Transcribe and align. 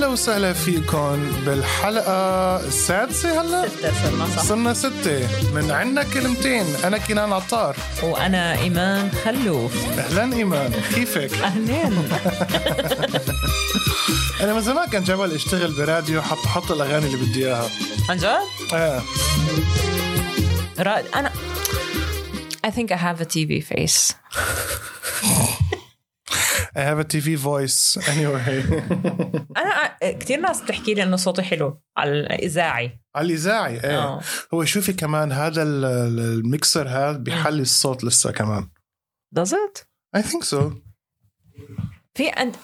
أهلا 0.00 0.12
وسهلا 0.12 0.52
فيكم 0.52 1.32
بالحلقة 1.46 2.56
السادسة 2.66 3.40
هلا؟ 3.40 3.68
ستة 3.68 3.92
صرنا 4.02 4.26
صح. 4.26 4.42
صرنا 4.42 4.74
ستة. 4.74 5.28
من 5.54 5.70
عنا 5.70 6.02
كلمتين. 6.02 6.64
أنا 6.84 6.98
كنان 6.98 7.32
عطار. 7.32 7.76
وأنا 8.02 8.58
إيمان 8.58 9.10
خلوف. 9.24 9.98
أهلا 9.98 10.36
إيمان. 10.36 10.72
كيفك؟ 10.94 11.34
أهلين. 11.34 12.08
أنا 14.42 14.54
من 14.54 14.60
زمان 14.60 14.88
كان 14.88 15.04
جبل 15.04 15.32
أشتغل 15.34 15.72
براديو 15.72 16.22
حط 16.22 16.46
حط 16.46 16.70
الأغاني 16.70 17.06
اللي 17.06 17.16
بدي 17.16 17.46
إياها. 17.46 17.68
عن 18.08 18.16
جد؟ 18.16 18.74
آه. 18.74 19.02
رائد 20.78 21.04
أنا 21.14 21.32
I 22.66 22.70
think 22.70 22.90
I 22.90 22.96
have 22.96 23.20
a 23.20 23.26
TV 23.26 23.62
face. 23.62 24.14
I 26.76 26.80
have 26.80 26.98
a 27.00 27.04
TV 27.04 27.36
voice. 27.36 27.98
Anyway. 28.12 28.58
أنا 29.60 29.96
كثير 30.12 30.40
ناس 30.40 30.60
بتحكي 30.62 30.94
لي 30.94 31.02
إنه 31.02 31.16
صوتي 31.16 31.42
حلو 31.42 31.80
على 31.96 32.10
الإذاعي. 32.10 33.00
على 33.16 33.26
الإذاعي 33.26 33.74
إيه. 33.84 33.98
آه. 34.02 34.20
هو 34.54 34.64
شوفي 34.64 34.92
كمان 34.92 35.32
هذا 35.32 35.62
ال- 35.62 35.84
ال- 35.84 36.20
الميكسر 36.38 36.88
هذا 36.88 37.12
بيحلي 37.18 37.62
الصوت 37.62 38.04
لسه 38.04 38.32
كمان. 38.32 38.68
Does 39.38 39.48
it؟ 39.52 39.84
I 40.16 40.22
think 40.22 40.44
so. 40.44 40.56
في 42.14 42.28
أنت 42.28 42.56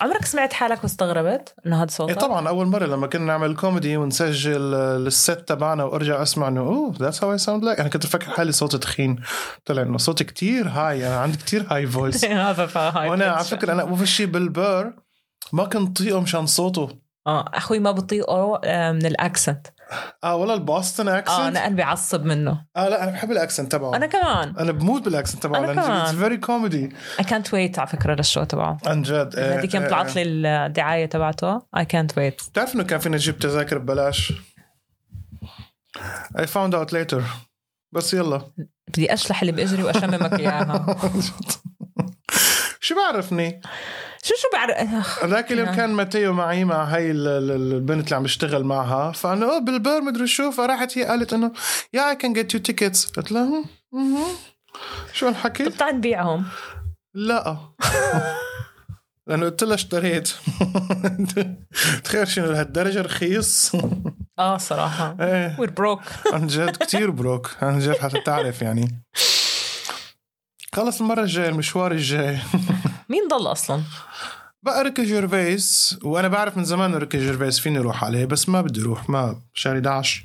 عمرك 0.00 0.24
سمعت 0.24 0.52
حالك 0.52 0.82
واستغربت 0.82 1.54
إنه 1.66 1.76
هذا 1.76 1.82
إيه 1.82 1.88
صوتك؟ 1.88 2.20
طبعا 2.20 2.48
أول 2.48 2.66
مرة 2.66 2.86
لما 2.86 3.06
كنا 3.06 3.24
نعمل 3.24 3.56
كوميدي 3.56 3.96
ونسجل 3.96 4.74
الست 4.74 5.44
تبعنا 5.46 5.84
وأرجع 5.84 6.22
أسمع 6.22 6.48
إنه 6.48 6.60
أوه 6.60 6.94
that's 6.94 7.16
how 7.16 7.40
I 7.40 7.46
sound 7.46 7.62
like. 7.64 7.80
أنا 7.80 7.88
كنت 7.88 8.04
أفكر 8.04 8.30
حالي 8.30 8.52
صوتي 8.52 8.78
تخين. 8.78 9.20
طلع 9.64 9.82
إنه 9.82 9.98
صوتي 9.98 10.24
كتير 10.24 10.68
high 10.68 11.06
أنا 11.06 11.16
عندي 11.20 11.36
كتير 11.36 11.66
high 11.70 11.86
voice 11.86 12.24
هذا 12.48 12.66
ف 12.66 12.75
high 12.75 13.10
وأنا 13.10 13.24
على 13.24 13.44
فكرة 13.44 13.72
أنا 13.72 13.82
اول 13.82 14.08
شيء 14.08 14.26
بل 14.26 14.59
بر 14.59 14.92
ما 15.52 15.64
كنت 15.64 15.98
طيقه 15.98 16.20
مشان 16.20 16.46
صوته. 16.46 16.88
آه 17.26 17.44
أخوي 17.54 17.78
ما 17.78 17.90
بطيقه 17.90 18.60
آه، 18.64 18.92
من 18.92 19.06
ال 19.06 19.13
accent. 19.13 19.66
آه 20.24 20.36
ولا 20.36 20.54
ال 20.54 20.62
Boston 20.62 21.08
آه 21.08 21.18
accent 21.18 21.38
أنا 21.38 21.64
قلبي 21.64 21.82
عصب 21.82 22.24
منه. 22.24 22.64
آه 22.76 22.88
لا 22.88 23.02
أنا 23.04 23.10
بحب 23.10 23.30
ال 23.30 23.36
accent 23.36 23.72
تبعه. 23.72 23.96
أنا 23.96 24.06
كمان. 24.06 24.56
أنا 24.56 24.72
بموت 24.72 25.02
بال 25.02 25.12
accent 25.12 25.42
تبعه 25.42 25.58
أنا 25.58 25.74
كمان. 25.74 25.90
It's 25.90 26.14
very 26.14 26.36
comedy 26.36 26.88
I 27.20 27.24
can't 27.24 27.46
wait 27.46 27.78
على 27.78 27.86
فكرة 27.86 28.14
لل 28.14 28.24
show 28.24 28.44
تبعه. 28.44 28.78
عن 28.86 29.02
جد. 29.02 29.38
هذيك 29.38 29.74
يوم 29.74 29.82
إيه، 29.82 29.90
طلعت 29.90 30.16
إيه. 30.16 30.24
لي 30.24 30.66
الدعاية 30.66 31.06
تبعته 31.06 31.58
I 31.58 31.82
can't 31.82 32.12
wait. 32.16 32.48
بتعرف 32.50 32.74
إنه 32.74 32.84
كان 32.84 32.98
فينا 32.98 33.16
نجيب 33.16 33.38
تذاكر؟ 33.38 33.78
ببلاش. 33.78 34.32
I 36.38 36.42
found 36.42 36.74
out 36.74 36.92
later. 36.92 37.22
بس 37.92 38.14
يلا. 38.14 38.40
بدي 38.88 39.14
أشلح 39.14 39.40
اللي 39.40 39.52
بأجري 39.52 39.82
وأشممك 39.82 40.40
إياها. 40.40 40.86
شو 42.84 42.94
بعرفني؟ 42.94 43.60
شو 44.24 44.34
شو 44.34 44.48
بعرف 44.52 45.24
ذاك 45.24 45.52
اليوم 45.52 45.66
نعم. 45.66 45.76
كان 45.76 45.90
ماتيو 45.92 46.32
معي 46.32 46.64
مع 46.64 46.84
هاي 46.84 47.10
ال- 47.10 47.28
ال- 47.28 47.72
البنت 47.72 48.04
اللي 48.06 48.16
عم 48.16 48.22
بشتغل 48.22 48.64
معها. 48.64 49.12
فانه 49.12 49.46
أوه 49.46 49.58
بل 49.58 49.79
بر 49.79 50.00
مدري 50.00 50.26
شو. 50.26 50.50
فراحت 50.50 50.98
هي 50.98 51.04
قالت 51.04 51.32
إنه 51.32 51.52
يا 51.92 52.10
I 52.10 52.16
can 52.16 52.32
get 52.32 52.54
you 52.54 52.60
tickets 52.60 53.06
قلت 53.06 53.32
لها 53.32 53.42
"هم، 53.44 53.64
مهم." 53.92 54.34
شو 55.12 55.28
الحكي؟ 55.28 55.64
طب 55.64 55.76
تعال 55.76 55.96
نبيعهم. 55.96 56.44
لا. 57.14 57.56
لأنه 59.26 59.44
قلت 59.46 59.64
لها 59.64 59.74
اشتريت. 59.74 60.28
تخيل 62.04 62.28
شنو 62.28 62.46
لهالدرجه 62.52 63.02
رخيص. 63.02 63.72
آه 64.38 64.56
صراحة. 64.58 65.16
إيه. 65.20 65.56
We're 65.60 65.70
broke 65.70 66.00
عن 66.32 66.46
جد 66.46 66.76
كتير 66.76 67.10
broke 67.10 67.50
عن 67.62 67.78
جد 67.78 67.96
حتى 67.96 68.20
تعرف 68.20 68.62
يعني. 68.62 69.02
خلص 70.74 71.00
المرة 71.00 71.20
الجاية 71.22 71.48
المشوار 71.48 71.92
الجاي. 71.92 72.38
مين 73.08 73.28
ضل 73.28 73.52
أصلا؟ 73.52 73.82
بقى 74.62 74.82
ريكي 74.82 75.04
جيرفيس 75.04 75.98
وأنا 76.02 76.28
بعرف 76.28 76.56
من 76.56 76.64
زمان 76.64 76.94
ريكي 76.94 77.18
جيرفيس 77.18 77.58
فيني 77.58 77.78
أروح 77.78 78.04
عليه 78.04 78.24
بس 78.24 78.48
ما 78.48 78.60
بدي 78.60 78.80
أروح 78.80 79.10
ما 79.10 79.40
شهر 79.54 79.74
11 79.76 80.24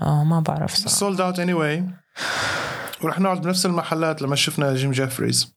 آه 0.00 0.24
ما 0.24 0.40
بعرف 0.40 0.74
صراحة. 0.74 0.88
Sold 0.88 1.20
out 1.20 1.38
anyway 1.38 1.84
ورح 3.02 3.20
نقعد 3.20 3.42
بنفس 3.42 3.66
المحلات 3.66 4.22
لما 4.22 4.36
شفنا 4.36 4.74
جيم 4.74 4.90
جيفريز. 4.90 5.56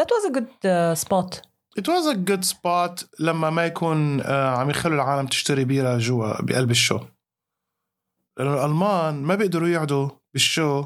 That 0.00 0.04
was 0.04 0.30
a 0.30 0.34
good 0.38 0.48
uh, 0.64 0.94
spot. 1.04 1.40
It 1.80 1.86
was 1.88 2.06
a 2.14 2.16
good 2.30 2.44
spot 2.44 3.04
لما 3.20 3.50
ما 3.50 3.66
يكون 3.66 4.20
آه، 4.20 4.56
عم 4.56 4.70
يخلوا 4.70 4.94
العالم 4.94 5.26
تشتري 5.26 5.64
بيرة 5.64 5.98
جوا 5.98 6.42
بقلب 6.42 6.70
ال 6.70 6.75
show. 6.75 7.00
لأنه 8.38 8.54
الألمان 8.54 9.22
ما 9.22 9.34
بيقدروا 9.34 9.68
يقعدوا 9.68 10.08
بال 10.32 10.49
show 10.49 10.84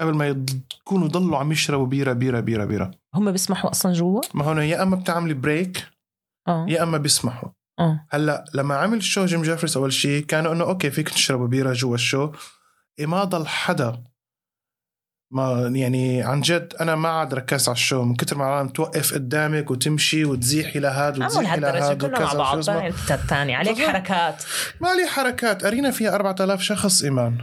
قبل 0.00 0.14
ما 0.14 0.28
يكونوا 0.28 1.08
ضلوا 1.08 1.38
عم 1.38 1.52
يشربوا 1.52 1.86
بيرة 1.86 2.12
بيرة 2.12 2.40
بيرة 2.40 2.64
بيرة. 2.64 2.90
هم 3.14 3.32
بيسمحوا 3.32 3.70
أصلا 3.70 3.92
جوا؟ 3.92 4.20
ما 4.34 4.44
هون 4.44 4.58
يا 4.58 4.82
أما 4.82 4.96
بتعملي 4.96 5.34
break 5.34 5.86
آه 6.48 6.66
يا 6.68 6.82
أما 6.82 6.98
بيسمحوا 6.98 7.48
آه 7.78 8.06
هلا 8.10 8.44
لما 8.54 8.76
عمل 8.76 8.98
ال 8.98 9.04
show 9.04 9.26
جيم 9.26 9.42
جيفريس 9.42 9.76
أول 9.76 9.92
شيء 9.92 10.24
كانوا 10.24 10.52
إنه 10.52 10.64
okay 10.64 10.90
فيك 10.90 11.08
تشربوا 11.08 11.46
بيرة 11.46 11.72
جوا 11.72 11.94
ال 11.94 12.02
show 12.02 12.32
إيه 12.98 13.06
ما 13.06 13.24
ضل 13.24 13.46
حدا 13.46 14.02
ما 15.32 15.72
يعني 15.74 16.22
عن 16.22 16.40
جد 16.40 16.74
أنا 16.80 16.94
ما 16.94 17.08
عاد 17.08 17.34
ركزت 17.34 17.68
على 17.68 17.76
ال 17.76 17.81
show 17.81 18.02
من 18.02 18.16
كثر 18.16 18.38
ما 18.38 18.44
العالم 18.44 18.68
توقف 18.68 19.14
قدامك 19.14 19.70
وتمشي 19.70 20.24
وتزيحي 20.24 20.78
لهاد 20.78 21.18
وتزيحي 21.18 21.60
لهالدرجه 21.60 21.78
لهاد 21.78 22.04
كلنا 22.04 22.34
مع 22.34 22.34
بعض 22.34 22.58
الثاني 23.10 23.54
عليك. 23.54 23.78
حركات 23.78 24.44
ما 24.80 24.94
لي 24.94 25.06
حركات 25.06 25.64
ارينا 25.64 25.90
فيها 25.90 26.14
4000 26.14 26.62
شخص 26.62 27.02
ايمان 27.02 27.38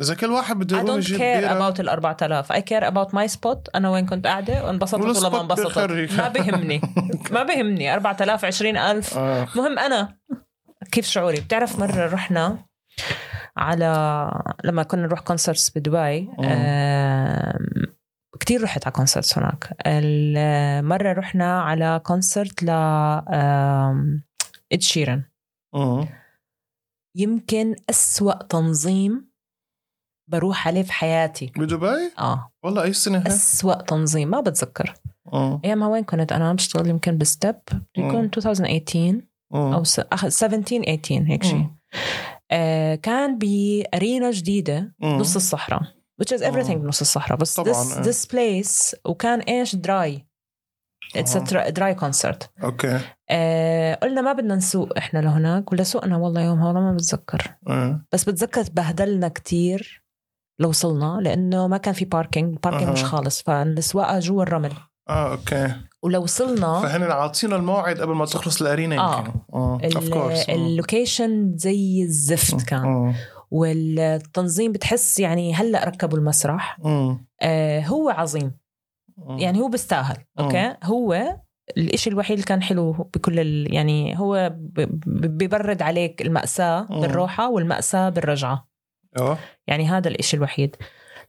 إذا 0.00 0.14
كل 0.14 0.26
واحد 0.30 0.56
بده 0.58 0.76
I 0.76 0.80
يقوم 0.84 1.00
don't 1.00 1.04
يجيب 1.04 1.18
care 1.18 1.20
بيرة. 1.22 1.70
about 1.72 1.80
ال 1.80 1.88
4000 1.88 2.52
I 2.52 2.56
care 2.56 2.84
about 2.90 3.08
my 3.14 3.32
spot. 3.36 3.58
أنا 3.74 3.90
وين 3.90 4.06
كنت 4.06 4.26
قاعدة؟ 4.26 4.64
وانبسطت 4.64 5.00
ولا 5.00 5.28
ما 5.28 5.40
انبسطت. 5.40 5.78
ما 6.18 6.28
بهمني. 6.28 6.80
ما 7.34 7.42
بهمني. 7.42 7.94
4000 7.94 8.44
20000 8.44 9.18
آه. 9.18 9.48
مهم 9.56 9.78
أنا. 9.78 10.16
كيف 10.92 11.06
شعوري؟ 11.06 11.40
بتعرف 11.40 11.78
مرة 11.78 12.06
رحنا 12.06 12.64
على 13.56 14.30
لما 14.64 14.82
كنا 14.82 15.02
نروح 15.02 15.20
كونسرتس 15.20 15.78
بدبي 15.78 16.28
آم، 16.44 17.56
كتير 18.40 18.62
رحت 18.62 18.86
على 18.86 18.92
كونسرتس 18.92 19.38
هناك. 19.38 19.76
مرة 20.84 21.12
رحنا 21.12 21.60
على 21.62 22.00
concert 22.04 22.62
ل 22.62 22.70
آم، 22.70 24.22
إد 24.72 24.82
شيرن 24.82 25.22
مم. 25.74 26.08
يمكن 27.16 27.74
أسوأ 27.90 28.42
تنظيم 28.42 29.29
بروح 30.30 30.68
عليه 30.68 30.82
في 30.82 30.92
حياتي 30.92 31.52
بدبي 31.56 32.10
آه 32.18 32.50
والله 32.62 32.82
أي 32.82 32.92
سنة 32.92 33.18
هي؟ 33.18 33.26
أسوأ 33.26 33.74
تنظيم 33.82 34.28
ما 34.30 34.40
بتذكر 34.40 34.94
مم. 35.32 35.60
ايامها 35.64 35.88
وين 35.88 36.04
كنت 36.04 36.32
أنا 36.32 36.52
بشتغل 36.52 36.86
يمكن 36.88 37.18
بستب 37.18 37.56
يكون 37.96 38.24
2018 38.24 39.20
مم. 39.50 39.72
أو 39.72 39.84
س... 39.84 40.00
أخ- 40.00 40.28
17 40.28 40.84
18 40.84 41.24
هيك 41.32 41.42
شيء. 41.44 41.66
آه 42.50 42.94
كان 42.94 43.38
ب 43.38 43.53
arena 43.53 44.30
جديدة 44.30 44.94
مم. 45.00 45.18
نص 45.18 45.36
الصحراء 45.36 45.82
which 46.22 46.36
is 46.36 46.40
everything 46.42 46.70
مم. 46.70 46.82
بنص 46.82 47.00
الصحراء 47.00 47.38
بس 47.38 47.54
طبعاً، 47.54 47.72
this, 47.72 47.96
إيه. 47.96 48.02
this 48.12 48.26
place 48.26 48.94
وكان 49.04 49.40
إيش 49.40 49.76
dry 49.76 50.26
it's. 51.16 51.36
dry 51.52 51.94
concert 51.94 52.50
okay 52.64 53.00
آه 53.30 53.94
قلنا 53.94 54.20
ما 54.20 54.32
بدنا 54.32 54.54
نسوق 54.56 54.96
إحنا 54.98 55.18
لهناك 55.18 55.72
ولا 55.72 55.82
سوقنا 55.82 56.16
والله 56.16 56.40
يومها 56.42 56.66
والله 56.66 56.80
ما 56.80 56.92
بتذكر 56.92 57.42
آه. 57.68 58.04
بس 58.12 58.24
بتذكر 58.24 58.62
تبهدلنا 58.64 59.28
كتير 59.28 60.04
لو 60.60 60.68
وصلنا 60.68 61.18
لأنه 61.22 61.66
ما 61.66 61.76
كان 61.76 61.94
في 61.94 62.04
parking 62.04 62.58
parking 62.62 62.84
أها. 62.84 62.92
مش 62.92 63.04
خالص 63.04 63.42
فالسواقة 63.42 64.18
جوا 64.18 64.42
الرمل. 64.42 64.72
آه 65.08 65.32
okay. 65.32 65.74
ولو 66.02 66.22
وصلنا 66.22 66.80
فهن 66.80 67.02
عاطينا 67.02 67.56
الموعد 67.56 68.00
قبل 68.00 68.14
ما 68.14 68.26
تخلص 68.26 68.60
ال 68.62 68.68
arena 68.68 68.98
آه. 68.98 69.18
يمكن 69.18 69.32
آه 69.54 69.80
of 69.96 70.08
course 70.08 70.48
ال 70.48 70.60
location 70.60 71.56
زي 71.56 72.02
الزفت 72.02 72.62
كان. 72.62 73.14
والتنظيم 73.50 74.72
بتحس 74.72 75.20
يعني 75.20 75.54
هلأ 75.54 75.84
ركبوا 75.84 76.18
المسرح. 76.18 76.78
آه. 77.42 77.80
هو 77.80 78.10
عظيم. 78.10 78.52
يعني 79.28 79.60
هو 79.60 79.68
بيستاهل 79.68 80.16
okay؟ 80.40 80.74
هو 80.84 81.36
الإشي 81.76 82.10
الوحيد 82.10 82.32
اللي 82.32 82.46
كان 82.46 82.62
حلو 82.62 82.92
بكل 82.92 83.40
ال... 83.40 83.74
يعني 83.74 84.18
هو 84.18 84.52
ببرد 85.06 85.82
عليك 85.82 86.22
المأساة. 86.22 86.82
بالروحة 86.82 87.50
والمأساة 87.50 88.08
بالرجعة. 88.08 88.69
آه 89.18 89.38
يعني 89.66 89.88
هذا 89.88 90.08
الإشي 90.08 90.36
الوحيد 90.36 90.76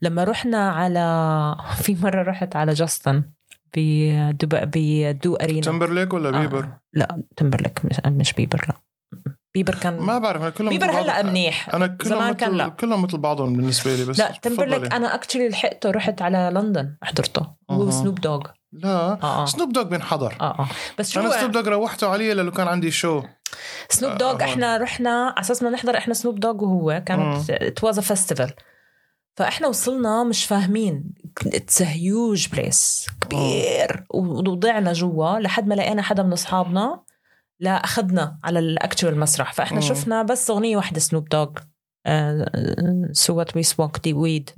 لما 0.02 0.24
رحنا 0.24 0.70
على 0.70 1.56
في 1.82 1.96
مرة 1.96 2.24
رحت 2.24 2.56
على 2.56 2.74
جاستن 2.74 3.24
بدبي 3.76 5.14
ب 5.14 5.21
du 5.21 5.36
Arena 5.36 5.62
تمبرليك 5.62 6.14
ولا 6.14 6.30
آه. 6.38 6.42
بيبر؟ 6.42 6.70
لا 6.94 7.22
تمبرلك 7.36 7.82
مش, 7.86 7.98
مش 8.06 8.34
بيبر 8.34 8.66
لا 8.68 8.76
بيبر 9.54 9.76
كان 9.76 10.00
ما 10.00 10.18
بعرف 10.18 10.42
أنا 10.42 10.50
كلهم 10.50 10.70
بيبر. 10.70 10.92
هلأ 10.92 11.24
منيح 11.24 11.76
أنا 11.76 11.88
كلهم 11.88 12.10
زمان 12.10 12.34
كان 12.34 12.58
لا. 12.58 12.68
كلهم 12.68 13.02
مثل 13.02 13.18
بعضهم 13.18 13.54
بالنسبة 13.54 13.96
لي 13.96 14.06
بس 14.06 14.20
لا 14.20 14.32
تفضلي. 14.32 14.76
أنا 14.76 15.16
actually 15.16 15.50
لحقته 15.50 15.92
رحت 15.92 16.22
على 16.22 16.52
لندن 16.54 16.96
حضرته 17.04 17.48
هو. 17.72 17.92
سنوب 17.92 18.22
دوغ 18.22 18.42
لا. 18.74 19.18
آه 19.24 19.46
سنوب 19.46 19.74
دوغ 19.74 19.84
بينحضر 19.84 20.38
آه 20.42 20.60
آه. 20.60 20.68
بس 21.00 21.12
شو 21.12 21.20
أنا 21.20 21.30
سنوب 21.40 21.52
دوغ 21.52 21.68
روحته 21.70 22.08
عليه 22.10 22.34
لأنه 22.34 22.52
كان 22.52 22.68
عندي 22.68 22.92
شو 22.92 23.24
سنوب 23.90 24.12
آه، 24.12 24.18
دوغ 24.18 24.32
هون. 24.32 24.42
إحنا 24.42 24.78
رحنا 24.78 25.26
على 25.30 25.40
أساس 25.40 25.64
بدنا 25.64 25.76
نحضر 25.76 25.98
إحنا 25.98 26.14
سنوب 26.14 26.40
دوغ 26.40 26.64
وهو 26.64 27.04
كانت 27.06 27.50
it 27.50 27.84
was 27.84 28.00
festival 28.00 28.54
فإحنا 29.38 29.68
وصلنا 29.68 30.24
مش 30.24 30.46
فاهمين. 30.46 31.14
it's 31.46 31.82
huge 31.82 32.48
place 32.48 33.08
كبير. 33.22 34.04
وضعنا 34.10 34.94
جوا 34.94 35.40
لحد 35.40 35.68
ما 35.68 35.74
لقينا 35.74 36.02
حدا 36.02 36.24
من 36.24 36.34
أصحابنا 36.34 37.04
لا 37.60 37.72
أخذنا 37.72 38.40
على 38.44 38.60
ال 38.60 38.68
actual 38.68 39.20
مسرح. 39.20 39.54
فإحنا 39.54 39.76
مم. 39.80 39.86
شفنا 39.86 40.24
بس 40.24 40.50
أغنية 40.50 40.78
واحدة 40.78 41.00
سنوب 41.00 41.30
دوغ 41.30 41.50
so 43.12 43.36
what 43.36 43.56
we 43.56 43.64
smoke 43.64 44.00
the 44.04 44.14
weed. 44.14 44.50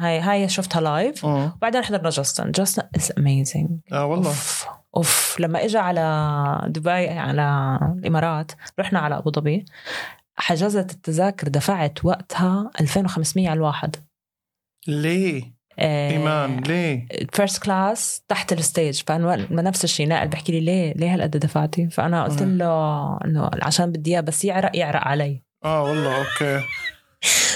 هاي 0.00 0.20
هاي 0.20 0.48
شفتها 0.48 0.80
live. 0.80 1.24
وبعدين 1.24 1.82
حضرنا 1.82 2.10
جاستن 2.10 2.50
جاستن 2.50 2.82
is 2.96 3.12
amazing 3.18 3.70
آه 3.92 4.06
والله 4.06 4.28
اوف 4.28 4.66
اوف 4.96 5.36
لما 5.40 5.64
اجى 5.64 5.78
على 5.78 6.66
دبي 6.68 7.08
على 7.08 7.78
الامارات 7.98 8.52
رحنا 8.80 8.98
على 8.98 9.18
ابو 9.18 9.30
ظبي 9.30 9.64
حجزت 10.38 10.90
التذاكر 10.90 11.48
دفعت 11.48 12.04
وقتها 12.04 12.70
2500 12.80 13.48
على 13.48 13.56
الواحد 13.56 13.96
ليه 14.88 15.56
ايمان 15.78 16.60
ليه 16.60 17.08
first 17.32 17.62
class 17.62 18.22
تحت 18.28 18.52
ال 18.52 18.60
stage 18.60 19.02
فانا 19.06 19.46
ما 19.50 19.62
نفس 19.62 19.84
الشيء 19.84 20.08
نائل 20.08 20.28
بحكي 20.28 20.52
لي 20.52 20.60
ليه 20.60 20.92
ليه 20.92 21.14
هالقد 21.14 21.30
دفعتي 21.30 21.88
فانا 21.90 22.24
قلت. 22.24 22.42
له 22.42 23.16
انه 23.24 23.50
عشان 23.62 23.92
بدي 23.92 24.10
اياه 24.10 24.20
بس 24.20 24.44
يعرق 24.44 24.76
يعرق 24.76 25.00
علي 25.08 25.45
آه 25.66 25.82
والله 25.82 26.18
okay. 26.18 26.64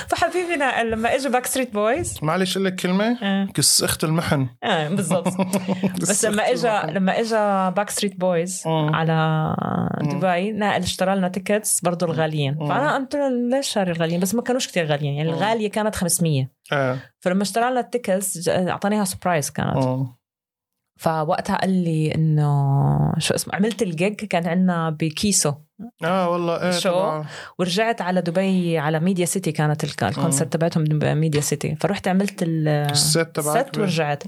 فحبيبي 0.09 0.57
نائل 0.57 0.91
لما 0.91 1.15
اجى 1.15 1.29
Backstreet 1.29 1.73
Boys 1.73 2.19
معلش 2.23 2.57
أقول 2.57 2.65
لك 2.67 2.75
كلمة؟ 2.75 3.19
آه. 3.23 3.49
كس 3.55 3.83
اخت 3.83 4.05
المحن. 4.05 4.49
آه 4.65 4.89
بالضبط. 4.89 5.33
بس 6.01 6.25
لما 6.25 6.51
اجى 6.51 6.93
لما 6.93 7.21
اجى 7.21 7.75
Backstreet 7.77 8.21
Boys. 8.21 8.63
على 8.67 9.57
دبي 10.01 10.53
نائل 10.53 10.83
اشترى 10.83 11.17
لنا 11.17 11.29
tickets 11.29 11.81
برضه 11.81 12.07
الغاليين. 12.07 12.57
مم. 12.61 12.69
فأنا 12.69 12.95
قلت 12.95 13.15
له 13.17 13.29
ليش 13.29 13.69
شاري 13.69 13.93
الغاليين؟ 13.93 14.21
بس 14.21 14.35
ما 14.35 14.43
كانوش 14.43 14.67
كتير 14.67 14.87
غاليين 14.87 15.15
يعني 15.15 15.29
مم. 15.29 15.35
الغالية 15.35 15.71
كانت 15.71 15.95
500 15.95 16.49
آه. 16.73 16.99
فلما 17.21 17.43
اشترى 17.43 17.71
لنا 17.71 17.81
ال 17.81 17.89
tickets 17.89 18.49
أعطانيها 18.49 19.05
surprise 19.05 19.51
كانت. 19.51 19.77
مم. 19.77 20.20
فوقتها 21.01 21.57
قال 21.57 21.71
لي 21.85 22.15
إنه 22.15 23.13
شو 23.19 23.35
اسمه 23.35 23.55
عملت 23.55 23.83
الجيج 23.83 24.15
كان 24.15 24.47
عندنا 24.47 24.91
بكيسو. 24.91 25.53
آه 26.05 26.31
والله 26.31 26.63
إيه 26.63 26.71
شو؟ 26.71 26.91
طبعا 26.91 27.25
ورجعت 27.59 28.01
على 28.03 28.21
دبي 28.21 28.79
على 28.79 29.01
Media 29.01 29.25
City 29.25 29.53
كانت 29.53 29.85
الك- 29.85 30.03
ال 30.05 30.11
concert 30.11 30.53
تبعتهم 30.53 30.85
ب 30.85 30.94
Media 30.94 31.41
City 31.41 31.77
فرحت 31.81 32.09
عملت 32.09 32.43
ال- 32.43 32.69
ال 32.69 32.81
set 32.81 33.19
تبعك 33.35 33.67
ال 33.67 33.70
set 33.70 33.79
ورجعت. 33.79 34.23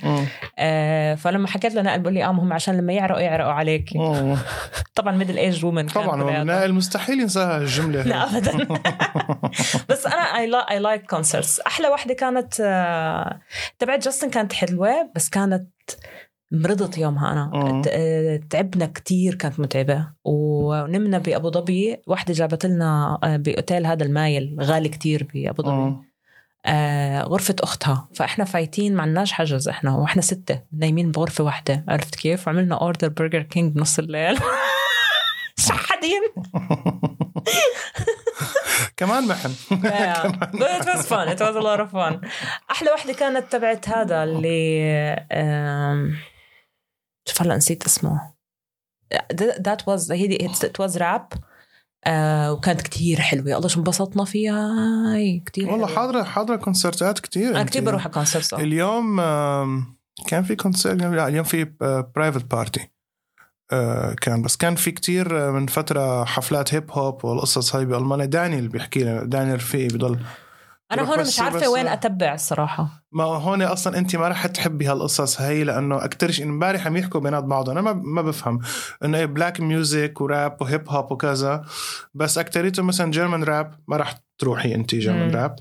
آه 0.59 1.15
فلما 1.15 1.49
حكيت 1.49 1.75
له 1.75 1.83
نائل 1.83 2.01
بقول 2.01 2.15
لي 2.15 2.25
آه 2.25 2.29
هم 2.29 2.53
عشان 2.53 2.77
لما 2.79 2.93
يعرقوا 2.93 3.21
يعرقوا 3.21 3.53
عليك. 3.53 3.91
طبعا 4.95 5.17
middle 5.17 5.39
age 5.39 5.65
women 5.65 5.87
طبعا 5.87 6.43
نائل 6.45 6.75
مستحيل 6.75 7.21
ينساها 7.21 7.59
الجملة 7.59 8.03
لا 8.03 8.37
ابدا. 8.37 8.69
بس 9.89 10.07
أنا 10.07 10.23
I 10.39 10.51
I 10.71 10.79
like 10.79 11.07
concerts 11.11 11.61
أحلى 11.61 11.89
وحدة 11.89 12.15
كانت 12.15 12.61
آه، 12.61 13.41
تبعت 13.79 14.05
جاستن 14.05 14.31
كانت 14.31 14.53
حلوة 14.53 15.11
بس 15.15 15.29
كانت 15.29 15.67
مرضت 16.53 16.99
يومها 16.99 17.33
أنا. 17.33 17.51
آه، 17.89 18.41
تعبنا 18.51 18.87
كتير 18.87 19.35
كانت 19.35 19.61
متعبة. 19.61 20.07
ونمنا 20.25 21.19
بأبو 21.19 21.51
ظبي 21.51 21.97
وحدة 22.07 22.35
جابت 22.35 22.67
لنا 22.67 23.19
آه، 23.25 23.37
بأوتيل 23.37 23.87
هذا 23.87 24.05
المايل 24.05 24.57
غالي 24.61 24.89
كتير 24.89 25.29
بأبو 25.35 25.63
ظبي. 25.63 25.73
مم. 25.73 26.13
آه 26.67 27.23
غرفة 27.23 27.57
أختها. 27.61 28.09
فإحنا 28.15 28.45
فايتين 28.45 28.95
ما 28.95 29.03
عندناش 29.03 29.33
حجز 29.33 29.69
إحنا 29.69 29.97
وإحنا 29.97 30.23
ستة 30.23 30.61
نايمين 30.73 31.11
بغرفة 31.11 31.45
واحدة. 31.45 31.85
عرفت 31.89 32.15
كيف؟ 32.15 32.47
وعملنا 32.49 32.75
order 32.81 33.09
Burger 33.09 33.43
King 33.43 33.73
بنص 33.73 33.99
الليل. 33.99 34.39
شحدين 35.59 36.23
كمان 38.97 39.29
محن. 39.29 39.51
Yeah. 39.71 40.23
But 40.61 40.71
it 40.81 40.87
was 40.87 41.07
fun. 41.07 41.29
It 41.29 41.41
was 41.41 41.57
a 41.57 41.61
lot 41.61 41.81
of 41.81 41.91
fun. 41.91 42.29
أحلى 42.71 42.91
وحدة 42.95 43.13
كانت 43.13 43.53
تبعت 43.53 43.89
هذا 43.89 44.25
اللي 44.25 45.17
شوف 47.29 47.43
هلا 47.43 47.57
نسيت 47.57 47.85
اسمه. 47.85 48.33
That 49.67 49.81
was 49.91 50.11
هي 50.11 50.49
was 50.83 50.93
rap 50.99 51.39
آه 52.05 52.53
وكانت 52.53 52.83
كتير 52.83 53.21
حلوة 53.21 53.57
الله 53.57 53.69
شو 53.69 53.79
انبسطنا 53.81 54.25
فيها 54.25 54.69
هاي 55.15 55.43
كتير 55.47 55.71
والله 55.71 55.87
حلوة. 55.87 55.99
حاضرة 55.99 56.23
حاضرة 56.23 56.57
كونسرتات 56.57 57.19
كتير 57.19 57.51
أنا 57.51 57.61
أنت. 57.61 57.69
كتير 57.71 57.85
بروح 57.85 58.03
على 58.05 58.13
concerts 58.15 58.55
اليوم 58.55 59.21
كان 60.27 60.43
في 60.43 60.57
concert 60.57 61.03
لا 61.03 61.29
اليوم 61.29 61.45
في 61.45 61.65
private 62.17 62.45
party 62.45 62.89
كان 64.21 64.43
بس 64.43 64.57
كان 64.57 64.75
في 64.75 64.91
كتير 64.91 65.49
آه، 65.49 65.51
من 65.51 65.67
فترة 65.67 66.25
حفلات 66.25 66.75
hip 66.75 66.91
hop 66.91 67.25
والقصص 67.25 67.77
هاي 67.77 67.85
بألمانيا 67.85 68.25
دانيال 68.25 68.69
بيحكي 68.69 69.01
لنا 69.05 69.25
دانيال 69.25 69.57
رفيقي 69.57 69.89
بضل 69.89 70.19
أنا 70.93 71.03
بروح 71.03 71.17
هون 71.19 71.27
مش 71.27 71.41
عارفة 71.41 71.59
بس- 71.61 71.67
وين 71.69 71.89
أتبع 71.89 72.35
الصراحة 72.35 72.89
ما 73.13 73.25
هون 73.25 73.63
أصلا 73.63 73.99
انت 73.99 74.17
ما 74.17 74.29
رح 74.29 74.47
تحبي 74.47 74.87
هالقصص 74.87 75.41
هي 75.41 75.65
لأنه 75.65 76.05
أكثر 76.05 76.31
شيء 76.31 76.45
إمبارح 76.47 76.87
عم 76.87 76.97
يحكوا 76.97 77.21
بينات 77.21 77.45
بعضهم 77.45 77.79
أنا 77.79 77.93
ما 77.93 78.03
ما 78.05 78.23
بفهم 78.23 78.59
إنه 79.05 79.19
إيه 79.19 79.27
black 79.27 79.61
music 79.61 80.21
و 80.21 80.30
rap 80.30 80.57
و 80.61 80.68
hip 80.68 80.89
hop 80.89 81.13
وكذا 81.13 81.65
بس 82.15 82.39
اكثريته 82.39 82.83
مثلا 82.83 83.11
German 83.11 83.45
rap 83.45 83.75
ما 83.89 83.97
رح 83.97 84.15
تروحي 84.39 84.75
انت 84.75 84.95
German. 84.95 85.31
rap 85.35 85.57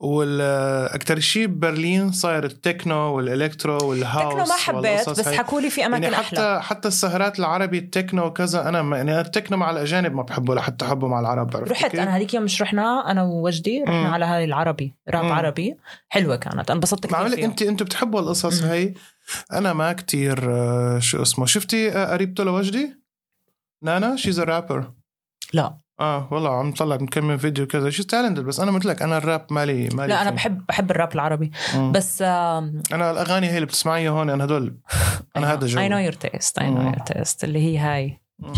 والاكثر 0.00 1.18
شيء 1.20 1.46
ببرلين 1.46 2.12
صاير 2.12 2.44
ال 2.44 2.51
techno 2.51 2.96
وال 2.96 3.14
electro 3.14 3.78
وال 3.82 3.96
house 3.96 4.32
techno 4.32 4.44
ما 4.44 4.54
حبيت 4.54 5.10
بس. 5.10 5.28
حكوا 5.28 5.60
لي 5.60 5.70
في 5.70 5.86
أماكن 5.86 6.02
يعني 6.02 6.16
حتى 6.16 6.58
حتى 6.62 6.88
السهرات 6.88 7.38
العربي 7.38 7.78
التكنو 7.78 8.26
وكذا 8.26 8.68
أنا 8.68 8.82
ما 8.82 8.96
يعني 8.96 9.20
التكنو 9.20 9.58
مع 9.58 9.70
الأجانب 9.70 10.14
ما 10.14 10.22
بحبه 10.22 10.54
لحتى 10.54 10.84
احبه 10.84 11.08
مع 11.08 11.20
العرب 11.20 11.56
عرفت 11.56 11.70
رحت 11.72 11.90
كيف؟ 11.90 12.00
أنا 12.00 12.16
هذيك 12.16 12.34
يوم 12.34 12.44
مش 12.44 12.62
رحنا 12.62 13.10
أنا 13.10 13.22
ووجدي 13.22 13.82
رحنا 13.82 14.08
مم. 14.08 14.14
على 14.14 14.24
هاي 14.24 14.44
العربي 14.44 14.94
راب 15.08 15.24
مم. 15.24 15.32
عربي 15.32 15.76
حلوة 16.08 16.36
كانت 16.36 16.54
أنا 16.54 16.72
انبسطت 16.72 17.06
كثير 17.06 17.44
انت 17.44 17.62
أنتوا 17.62 17.86
بتحبوا 17.86 18.20
القصص. 18.20 18.62
هي 18.62 18.94
أنا 19.52 19.72
ما 19.72 19.92
كتير 19.92 20.50
آه، 20.50 20.98
شو 20.98 21.22
اسمه 21.22 21.46
شفتي 21.46 21.92
آه، 21.92 22.12
قريبته 22.12 22.44
لوجدي 22.44 22.96
نانا 23.82 24.16
she's 24.16 24.40
rapper 24.40 24.90
لا 25.52 25.78
آه 26.00 26.28
والله 26.30 26.50
عم 26.58 26.72
طلع 26.72 26.96
مكمل 26.96 27.38
فيديو 27.38 27.66
كذا. 27.66 27.90
she's 27.90 28.06
talented 28.06 28.44
بس 28.44 28.60
أنا 28.60 28.70
مثلك 28.70 29.02
أنا 29.02 29.18
الراب 29.18 29.46
مالي 29.50 29.88
مالي 29.94 30.08
لا 30.08 30.22
أنا 30.22 30.30
فيه. 30.30 30.36
بحب 30.36 30.66
بحب 30.68 30.90
الراب 30.90 31.14
العربي. 31.14 31.50
مم. 31.74 31.92
بس 31.92 32.22
آم، 32.22 32.82
أنا 32.92 33.10
الأغاني 33.10 33.46
هي 33.50 33.54
اللي 33.54 33.66
بتسمعيها 33.66 34.10
هون 34.10 34.30
أنا 34.30 34.44
هدول. 34.44 34.74
أنا 35.36 35.52
هذا 35.52 35.66
جو. 35.66 35.78
Know 35.88 36.12
your 36.12 36.16
taste 36.18 36.52
I 36.60 36.62
know 36.62 36.62
مم. 36.62 36.92
your 36.92 36.98
taste 37.14 37.44
اللي 37.44 37.58
هي 37.58 37.78
هاي. 37.78 38.18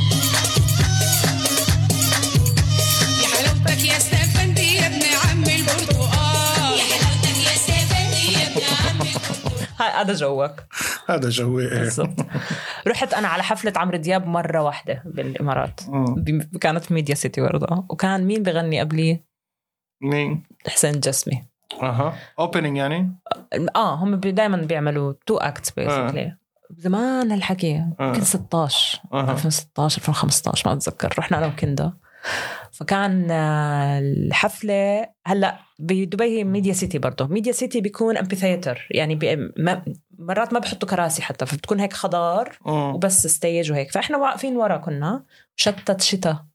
هذا 10.01 10.13
جوك. 10.15 10.53
هذا 11.09 11.29
جوي 11.29 11.73
إيه. 11.73 11.79
بالضبط. 11.79 12.21
رحت 12.87 13.15
أنا 13.15 13.29
على 13.29 13.43
حفلة 13.43 13.73
عمرو 13.77 13.97
دياب 13.97 14.27
مرة 14.27 14.63
واحدة 14.63 15.03
بالإمارات. 15.07 15.81
مم. 15.89 16.41
كانت 16.61 16.93
Media 16.93 17.15
City 17.15 17.41
برضه. 17.41 17.87
وكان 17.89 18.25
مين 18.25 18.43
بغني 18.43 18.81
قبلي 18.81 19.21
مين؟ 20.03 20.43
حسين 20.69 21.01
جسمي. 21.01 21.45
أها. 21.83 22.15
opening 22.39 22.77
يعني؟ 22.77 23.13
آه 23.77 23.95
هم 23.95 24.15
دائما 24.15 24.57
بيعملوا 24.57 25.15
two 25.27 25.37
acts 25.37 25.71
basically 25.71 26.37
زمان 26.77 27.33
هالحكي. 27.33 27.85
يمكن 28.01 28.21
16 28.21 29.01
أها. 29.13 29.33
2016 29.33 29.99
2015 29.99 30.69
ما 30.69 30.77
أتذكر. 30.77 31.15
رحنا 31.19 31.39
أنا 31.39 31.47
وكندا 31.47 31.93
فكان 32.73 33.31
آه، 33.31 33.99
الحفلة 33.99 35.07
هلأ 35.27 35.59
بدبي 35.81 36.25
هي 36.25 36.45
Media 36.45 36.73
City 36.73 36.99
برضه. 36.99 37.27
Media 37.27 37.53
City 37.53 37.81
بيكون 37.81 38.17
amphitheater 38.17 38.87
يعني 38.91 39.15
بي 39.15 39.37
ما 39.37 39.85
مرات 40.19 40.53
ما 40.53 40.59
بحطوا 40.59 40.89
كراسي 40.89 41.23
حتى 41.23 41.47
فبتكون 41.47 41.81
هيك 41.81 41.93
خضار 41.93 42.59
مم. 42.67 42.95
وبس 42.95 43.27
stage 43.27 43.73
وهيك. 43.73 43.93
فإحنا 43.93 44.19
واقفين 44.19 44.57
ورا 44.57 44.77
كنا 44.77 45.25
شتت 45.57 46.01
شتاء. 46.01 46.50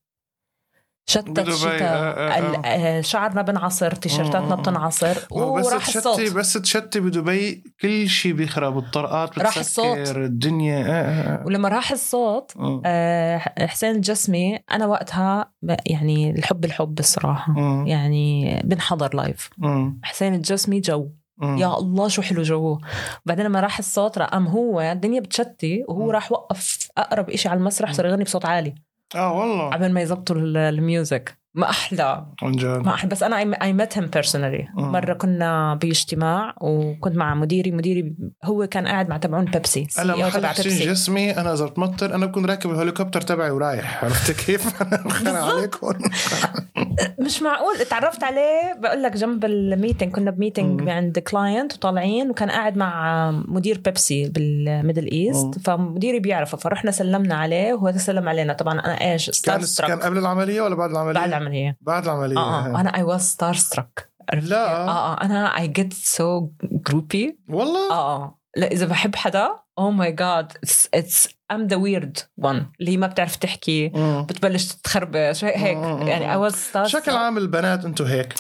شتت 1.08 1.30
بدبي، 1.30 1.52
شتاء 1.52 1.82
آه، 1.82 2.30
آه، 2.30 2.62
آه، 2.66 3.02
شعرنا 3.02 3.42
بنعصر 3.42 3.92
تيشرتاتنا 3.92 4.56
مم. 4.56 4.62
بتنعصر 4.62 5.18
وراح 5.32 5.88
الصوت 5.88 6.22
بس 6.32 6.54
تشتي 6.54 7.00
بدبي 7.00 7.64
كل 7.82 8.10
شيء 8.10 8.34
بيخرب 8.34 8.78
الطرقات 8.78 9.40
راح 9.40 9.58
الصوت. 9.58 9.98
الدنيا 10.18 10.78
آه، 10.78 10.92
آه،. 10.92 11.44
ولما 11.46 11.70
راح 11.70 11.92
الصوت. 11.92 12.52
آه، 12.86 13.38
حسين 13.60 13.96
الجسمي 13.96 14.60
أنا 14.72 14.86
وقتها 14.86 15.52
يعني 15.86 16.30
الحب 16.32 16.66
الحب 16.66 17.00
الصراحة 17.00 17.52
مم. 17.52 17.88
يعني 17.88 18.62
بنحضر 18.64 19.16
live 19.16 19.50
مم. 19.58 20.00
حسين 20.04 20.34
الجسمي 20.34 20.80
جو 20.80 21.10
مم. 21.38 21.58
يا 21.58 21.78
الله 21.78 22.08
شو 22.08 22.22
حلو 22.22 22.42
جوه 22.42 22.80
بعدين 23.26 23.46
لما 23.46 23.60
راح 23.60 23.80
الصوت 23.80 24.20
قام 24.20 24.48
هو 24.48 24.82
الدنيا 24.82 25.20
بتشتي 25.20 25.84
وهو. 25.88 26.12
راح 26.12 26.32
وقف 26.32 26.88
أقرب 26.98 27.30
إشي 27.30 27.50
على 27.50 27.58
المسرح 27.58 27.94
صار 27.94 28.06
يغني 28.06 28.24
بصوت 28.24 28.46
عالي 28.46 28.76
آه 29.16 29.34
والله. 29.40 29.70
قبل 29.70 29.94
ما 29.94 30.02
يزبطوا 30.02 30.36
ال- 30.36 30.58
ال 30.58 30.69
music. 30.69 31.38
ما 31.56 31.70
أحلى. 31.70 32.26
عن 32.42 32.52
جد. 32.52 32.66
ما 32.66 32.94
أحلى. 32.94 33.10
بس 33.10 33.24
أنا 33.24 33.38
I 33.62 33.74
met 33.74 33.98
him 33.98 34.08
personally. 34.08 34.68
مرة 34.76 35.14
كنا 35.14 35.76
باجتماع 35.76 36.56
وكنت 36.62 37.16
مع 37.16 37.36
مديري. 37.36 37.72
مديري 37.72 38.16
هو 38.44 38.68
كان 38.68 38.88
قاعد 38.88 39.10
مع 39.10 39.18
تبعون 39.18 39.46
بيبسي. 39.46 39.88
أنا 40.00 40.16
محل 40.16 40.32
تبع 40.32 40.50
حسين. 40.50 40.92
جسمي. 40.92 41.38
أنا 41.38 41.54
اذا 41.54 41.66
بتمطر 41.66 42.16
أنا 42.16 42.26
بكون 42.26 42.46
راكب 42.46 42.72
الهليكوبتر 42.72 43.22
تبعي 43.22 43.52
ورايح. 43.52 44.04
عرفت 44.04 44.32
كيف؟ 44.32 44.82
أنا 45.22 45.40
عليكم. 45.40 45.94
مش 47.26 47.42
معقول. 47.42 47.76
تعرفت 47.90 48.24
عليه. 48.24 48.74
بقول 48.80 49.04
لك 49.04 49.18
جنب 49.18 49.46
ال 49.46 49.53
meeting. 49.53 50.12
كنا 50.12 50.32
ب 50.32 50.38
meeting. 50.38 50.90
عند 50.90 51.20
client 51.20 51.74
وطالعين. 51.74 52.30
وكان 52.30 52.50
قاعد 52.50 52.78
مع 52.78 53.32
مدير 53.32 53.82
بيبسي 53.86 54.30
بال 54.30 54.48
Middle. 54.48 55.12
East 55.12 55.60
فمديري 55.66 56.20
بيعرفه. 56.20 56.58
فرحنا 56.58 56.92
سلمنا 56.92 57.36
عليه. 57.36 57.74
وهو 57.74 57.92
سلم 57.98 58.30
علينا. 58.30 58.54
طبعا 58.54 58.80
أنا 58.80 59.12
إيش؟ 59.12 59.42
كان 59.42 59.62
كان 59.88 60.00
قبل 60.00 60.18
العملية 60.18 60.62
ولا 60.62 60.76
بعد 60.76 60.90
العملية؟ 60.90 61.14
بعد 61.14 61.28
العملية. 61.28 61.45
بعد 61.82 62.04
العملية. 62.04 62.38
آه 62.38 62.66
آه. 62.66 62.82
أنا 62.82 62.96
I 62.96 63.04
was 63.04 63.22
star 63.22 63.54
struck 63.54 64.10
لا. 64.34 64.68
آه 64.88 65.14
آه. 65.14 65.22
أنا 65.26 65.58
I 65.60 65.68
get 65.68 65.94
so 65.94 66.50
groupie 66.64 67.40
والله؟ 67.50 67.92
آه 67.92 68.16
آه. 68.16 68.40
لا 68.58 68.72
إذا 68.72 68.86
بحب 68.86 69.16
حدا 69.16 69.50
oh 69.80 69.92
my 69.92 70.12
God 70.12 70.52
it's 70.94 71.30
I'm 71.52 71.68
the 71.68 71.76
weird 71.76 72.18
one 72.38 72.66
اللي 72.80 72.98
ما 72.98 73.08
بتعرف 73.08 73.36
تحكي 73.36 73.90
مم. 73.90 74.26
بتبلش 74.30 74.66
تتخربش 74.66 75.46
هيك 75.46 75.58
هيك. 75.58 75.78
مم. 75.78 76.08
يعني 76.08 76.32
I 76.32 76.36
was 76.36 76.54
star 76.56 76.84
بشكل 76.84 77.12
عام 77.12 77.38
البنات 77.38 77.86
أنتم 77.86 78.06
هيك. 78.06 78.34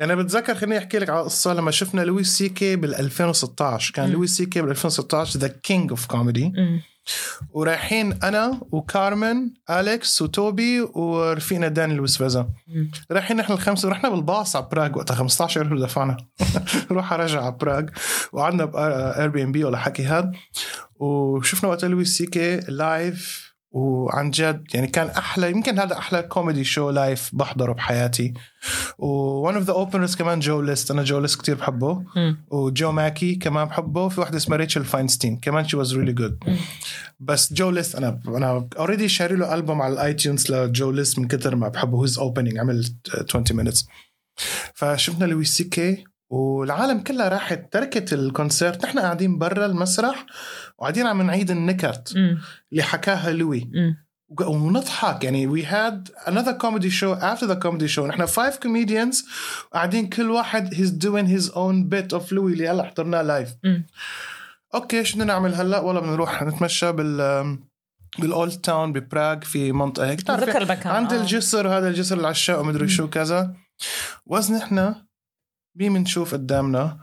أنا 0.00 0.14
بتذكر 0.14 0.54
خليني 0.54 0.78
أحكي 0.78 0.98
لك 0.98 1.10
على 1.10 1.20
قصه 1.20 1.54
لما 1.54 1.70
شفنا 1.70 2.00
لويس 2.00 2.38
سي 2.38 2.48
كي 2.48 2.76
بال 2.76 2.94
2016 2.94 3.94
كان. 3.94 4.10
لويس 4.10 4.36
سي 4.36 4.46
كي 4.46 4.62
بال 4.62 4.70
2016 4.70 5.38
the 5.38 5.48
king 5.48 5.90
of 5.90 6.06
comedy. 6.06 6.52
ورايحين 7.50 8.12
أنا 8.22 8.60
وكارمن 8.72 9.50
أليكس 9.70 10.22
وتوبي 10.22 10.80
ورفيقنا 10.80 11.68
داني 11.68 11.94
مم. 12.68 12.90
رايحين 13.10 13.36
نحن 13.36 13.52
الخمسة 13.52 13.88
ورحنا 13.88 14.08
بالباص 14.08 14.56
على 14.56 14.68
براغ 14.72 14.98
وقتها 14.98 15.14
15 15.14 15.64
يورو 15.64 15.80
دفعنا. 15.80 16.16
روح 16.90 17.12
رجع 17.12 17.42
على 17.42 17.56
براغ. 17.60 17.84
وقعدنا 18.32 18.64
باير 18.64 19.28
بي 19.28 19.42
ام 19.42 19.52
بي 19.52 19.64
ولا 19.64 19.78
حكي 19.78 20.04
هاد. 20.04 20.32
وشفنا 20.98 21.70
وقتها 21.70 21.88
لويس 21.88 22.18
سي 22.18 22.26
كي 22.26 22.56
live 22.56 23.49
وعن 23.70 24.30
جد 24.30 24.66
يعني 24.74 24.86
كان 24.86 25.06
أحلى 25.06 25.50
يمكن 25.50 25.78
هذا 25.78 25.98
أحلى 25.98 26.22
comedy 26.22 26.64
show 26.64 26.90
live 26.90 27.30
بحضره 27.32 27.72
بحياتي. 27.72 28.34
one 28.98 29.54
of 29.54 29.64
the 29.64 29.72
openers 29.72 30.16
كمان 30.16 30.40
جو 30.40 30.60
ليست 30.60 30.90
أنا 30.90 31.02
جو 31.02 31.18
ليست 31.18 31.40
كثير 31.40 31.54
بحبه. 31.54 32.04
وجو 32.50 32.92
ماكي 32.92 33.34
كمان 33.34 33.64
بحبه. 33.64 34.08
في 34.08 34.20
واحدة 34.20 34.36
اسمها 34.36 34.58
ريتشل 34.58 34.84
فاينستين 34.84 35.36
كمان 35.36 35.68
she 35.68 35.76
was 35.76 35.96
really 35.96 36.12
good. 36.12 36.38
بس 37.20 37.52
جو 37.52 37.70
ليست 37.70 37.94
أنا 37.94 38.20
أنا 38.28 38.68
already 38.78 39.08
شاري 39.08 39.36
له 39.36 39.54
البوم 39.54 39.82
على 39.82 39.94
الاي 39.94 40.14
تيونز 40.14 40.52
لجو 40.52 40.90
ليست 40.90 41.18
من 41.18 41.28
كثر 41.28 41.56
ما 41.56 41.68
بحبه. 41.68 42.04
his 42.04 42.18
opening 42.18 42.58
عمل 42.58 42.94
20 43.28 43.44
minutes 43.50 43.86
فشفنا 44.74 45.24
لويس 45.24 45.56
سي 45.56 45.64
كي 45.64 46.04
والعالم 46.30 47.00
كلها 47.00 47.28
راحت 47.28 47.72
تركت 47.72 48.12
ال 48.12 48.20
concert. 48.20 48.84
نحن 48.84 48.98
قاعدين 48.98 49.38
برا 49.38 49.66
المسرح 49.66 50.26
وقاعدين 50.78 51.06
عم 51.06 51.22
نعيد 51.22 51.50
النكت. 51.50 52.12
اللي 52.72 52.82
حكاها 52.82 53.32
لوي. 53.32 53.70
ونضحك. 54.40 55.24
يعني 55.24 55.48
we 55.48 55.66
had 55.66 56.10
another 56.26 56.54
comedy 56.64 56.90
show 56.90 57.14
after 57.20 57.46
the 57.46 57.56
comedy 57.64 57.88
show. 57.96 57.98
نحن 57.98 58.26
five 58.26 58.54
comedians 58.54 59.24
قاعدين 59.72 60.08
كل 60.08 60.30
واحد 60.30 60.74
he's 60.74 61.04
doing 61.04 61.26
his 61.26 61.50
own 61.50 61.88
bit 61.90 62.20
of 62.20 62.32
لوي 62.32 62.52
اللي 62.52 62.68
هلا 62.68 62.82
حضرناه 62.82 63.22
live. 63.22 63.48
أوكي 64.74 65.04
شو 65.04 65.14
بدنا 65.14 65.24
نعمل 65.24 65.54
هلا؟ 65.54 65.78
والله 65.78 66.00
بنروح 66.00 66.42
نتمشى 66.42 66.92
بال 66.92 67.58
بالاولد 68.18 68.52
تاون 68.52 68.92
ببراغ 68.92 69.40
في 69.40 69.72
منطقة 69.72 70.10
هيك. 70.10 70.30
المكان. 70.30 70.92
عند 70.92 71.12
آه. 71.12 71.20
الجسر 71.20 71.68
هذا 71.68 71.88
الجسر 71.88 72.20
العشاء 72.20 72.60
ومدري 72.60 72.88
شو 72.88 73.08
كذا. 73.08 73.54
وزن 74.26 74.54
إحنا 74.54 75.09
مين 75.76 75.94
بنشوف 75.94 76.32
قدامنا؟ 76.34 76.98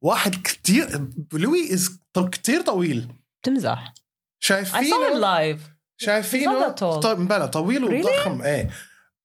واحد 0.00 0.34
كتير 0.34 1.08
لوي 1.32 1.74
إز 1.74 1.98
كتير 2.32 2.60
طويل. 2.60 3.08
him 3.48 3.68
شايفينه؟ 4.40 5.56
live 5.56 5.60
شايفينه. 5.96 6.68
طيب 6.68 7.18
بلا 7.28 7.46
طويل 7.46 7.88
Really? 7.88 8.06
وضخم. 8.06 8.42
إيه. 8.42 8.70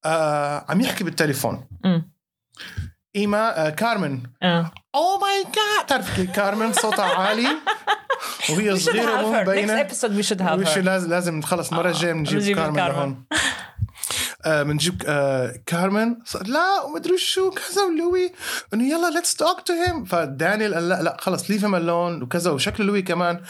آه 0.05 0.65
عم 0.69 0.81
يحكي 0.81 1.03
بالتليفون. 1.03 1.67
مم. 1.85 2.11
إيما 3.15 3.67
آه 3.67 3.69
كارمن. 3.69 4.23
أو 4.95 5.17
ماي 5.21 5.43
جاد 5.43 5.85
تعرف 5.87 6.19
كارمن؟ 6.21 6.73
صوتها 6.73 7.05
عالي. 7.05 7.47
وهي 8.49 8.75
صغيرة 8.77 9.21
مو 9.21 9.33
have 10.49 10.59
وش 10.59 10.73
her. 10.75 10.77
لازم 10.77 11.09
لازم 11.09 11.35
نخلص 11.35 11.71
المره 11.71 11.87
آه، 11.87 11.91
الجايه 11.91 12.13
بنجيب 12.13 12.39
بنجيب 12.39 12.57
كارمن. 12.57 12.77
لهون. 12.77 13.25
آه، 13.31 13.35
بنجيب 14.47 15.03
آه 15.07 15.53
كارمن. 15.65 16.15
صار 16.25 16.47
لا 16.47 16.81
ومدري 16.81 17.17
شو 17.17 17.51
كذا 17.51 17.83
ولوي. 17.83 18.31
انه 18.73 18.83
يلا 18.89 19.09
ليتس 19.09 19.35
توك 19.35 19.61
تو 19.61 19.73
هيم 19.73 20.05
فدانيال 20.05 20.73
قال 20.73 20.89
لا 20.89 21.03
لا 21.03 21.17
خلص 21.19 21.51
ليف 21.51 21.63
هيم 21.63 21.75
الون 21.75 22.23
وكذا 22.23 22.51
وشكل 22.51 22.83
لوي 22.83 23.01
كمان. 23.01 23.41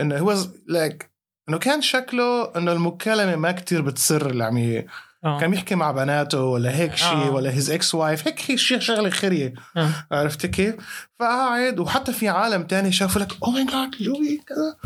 إنه 0.00 0.18
هو 0.18 0.36
لايك 0.66 1.10
إنه 1.48 1.58
كان 1.58 1.82
شكله 1.82 2.56
إنه 2.56 2.72
المكالمة 2.72 3.36
ما 3.36 3.52
كتير 3.52 3.82
بتسر 3.82 4.30
اللي 4.30 4.44
عم 4.44 4.84
آه. 5.24 5.40
كان 5.40 5.54
يحكي 5.54 5.74
مع 5.74 5.90
بناته 5.90 6.42
ولا 6.42 6.76
هيك 6.76 6.94
شيء 6.94 7.08
آه. 7.08 7.30
ولا 7.30 7.50
his 7.50 7.70
ex 7.70 7.94
wife 7.94 8.28
هيك 8.28 8.56
شيء 8.56 8.78
شغلة 8.78 9.10
خريه 9.10 9.54
آه. 9.76 9.90
عرفت 10.12 10.46
كيف؟ 10.46 10.74
فقاعد 11.18 11.78
وحتى 11.78 12.12
في 12.12 12.28
عالم 12.28 12.62
تاني 12.62 12.92
شافوا 12.92 13.20
لك 13.20 13.32
oh 13.44 13.50
my 13.50 13.64
God 13.64 13.90
لوي 14.00 14.40
كذا. 14.46 14.76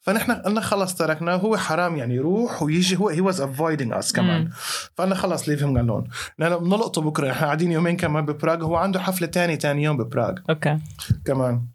فنحن 0.00 0.32
قلنا 0.32 0.60
خلص 0.60 0.94
تركناه. 0.94 1.36
هو 1.36 1.56
حرام 1.56 1.96
يعني 1.96 2.14
يروح 2.14 2.62
ويجي. 2.62 2.96
هو 2.96 3.08
he 3.08 3.20
was 3.20 3.40
avoiding 3.40 3.92
us 3.92 4.12
كمان. 4.12 4.50
فقلنا 4.94 5.14
خلص 5.14 5.48
leave 5.48 5.62
him 5.62 5.76
alone 5.76 6.08
نحن 6.38 6.58
بنلقطه 6.58 7.00
بكرة. 7.00 7.30
إحنا 7.30 7.46
قاعدين 7.46 7.72
يومين 7.72 7.96
كمان 7.96 8.26
ببراغ. 8.26 8.64
هو 8.64 8.76
عنده 8.76 9.00
حفلة 9.00 9.26
تاني 9.26 9.56
تاني 9.56 9.82
يوم 9.82 9.96
ببراغ. 9.96 10.34
أوكي. 10.50 10.78
كمان. 11.24 11.66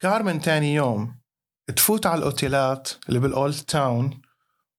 كارمن 0.00 0.40
تاني 0.40 0.74
يوم 0.74 1.18
تفوت 1.76 2.06
على 2.06 2.18
الأوتيلات 2.18 2.88
اللي 3.08 3.18
بال 3.18 3.32
old 3.32 3.54
town. 3.54 4.20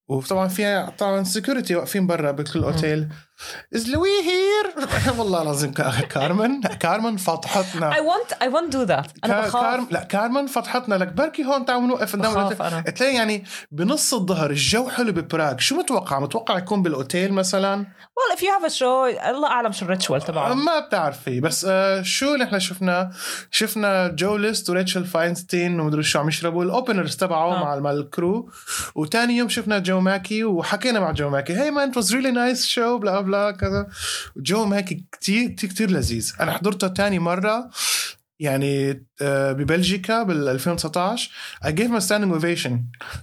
وطبعا 0.09 0.47
فيها 0.47 0.89
طبعا 0.97 1.23
security 1.23 1.75
واقفين 1.75 2.07
برا 2.07 2.31
بكل 2.31 2.63
اوتيل 2.63 3.09
is 3.75 3.89
لوي 3.89 4.09
here 4.09 4.89
والله 5.17 5.41
العظيم 5.41 5.71
كا- 5.71 6.01
كارمن 6.01 6.61
كارمن 6.61 7.17
فضحتنا. 7.17 7.93
I 7.93 7.97
want 7.97 8.33
I 8.33 8.47
want 8.47 8.73
do 8.73 8.89
that. 8.89 9.09
أنا. 9.25 9.47
بخاف. 9.47 9.91
لا 9.91 10.03
كارمن 10.03 10.47
فضحتنا 10.47 10.95
لك. 10.95 11.07
بركي 11.07 11.45
هون 11.45 11.65
تعالوا 11.65 11.87
نوقف. 11.87 12.15
أنا. 12.61 12.81
تلاقي 12.81 13.15
يعني 13.15 13.43
بنص 13.71 14.13
الظهر 14.13 14.49
الجو 14.49 14.89
حلو 14.89 15.11
ببراغ. 15.11 15.57
شو 15.57 15.75
متوقع؟ 15.75 16.19
متوقع 16.19 16.57
يكون 16.57 16.81
بالأوتيل 16.81 17.33
مثلا؟ 17.33 17.85
Well 18.09 18.37
if 18.37 18.41
you 18.41 18.45
have 18.45 18.71
a 18.71 18.75
show 18.79 19.27
الله 19.29 19.47
أعلم 19.47 19.71
شو 19.71 19.85
ال 19.85 19.90
ritual 19.90 20.21
تبعه. 20.21 20.53
ما 20.53 20.79
بتعرفي. 20.79 21.39
بس 21.39 21.65
آه 21.69 22.01
شو 22.01 22.33
اللي 22.33 22.43
إحنا 22.45 22.59
شفنا؟ 22.59 23.11
شفنا 23.51 24.07
جو 24.07 24.37
ليست 24.37 24.69
وريتشل 24.69 25.05
فاينستين 25.05 25.79
ومدري 25.79 26.03
شو 26.03 26.19
عم 26.19 26.27
يشربوا 26.27 26.63
ال 26.63 26.70
openers 26.70 27.15
تبعه 27.15 27.53
آه. 27.53 27.79
مع 27.79 27.91
ال 27.91 28.03
crew 28.03 28.49
وتاني 28.95 29.37
يوم 29.37 29.49
شفنا 29.49 29.79
جو 29.79 29.99
ماكي 29.99 30.43
وحكينا 30.43 30.99
مع 30.99 31.11
جو 31.11 31.29
ماكي. 31.29 31.53
he 31.53 31.71
man 31.71 31.91
was 31.95 32.13
really 32.15 32.31
nice 32.31 32.65
شو 32.65 32.97
بلا 32.97 33.28
بلا 33.29 33.51
كذا. 33.51 33.87
جو 34.37 34.65
ماكي 34.65 35.05
كتير 35.11 35.49
كتير 35.49 35.69
كتير 35.69 35.91
لذيذ. 35.91 36.33
أنا 36.39 36.51
حضرته 36.51 36.87
تاني 36.87 37.19
مرة 37.19 37.69
يعني 38.39 39.05
آه، 39.21 39.51
ببلجيكا 39.51 40.23
بال 40.23 40.47
2019 40.49 41.31
I 41.65 41.67
gave 41.67 41.89
him 41.89 41.95
a 41.95 42.01
standing 42.01 42.41
ovation. 42.41 42.71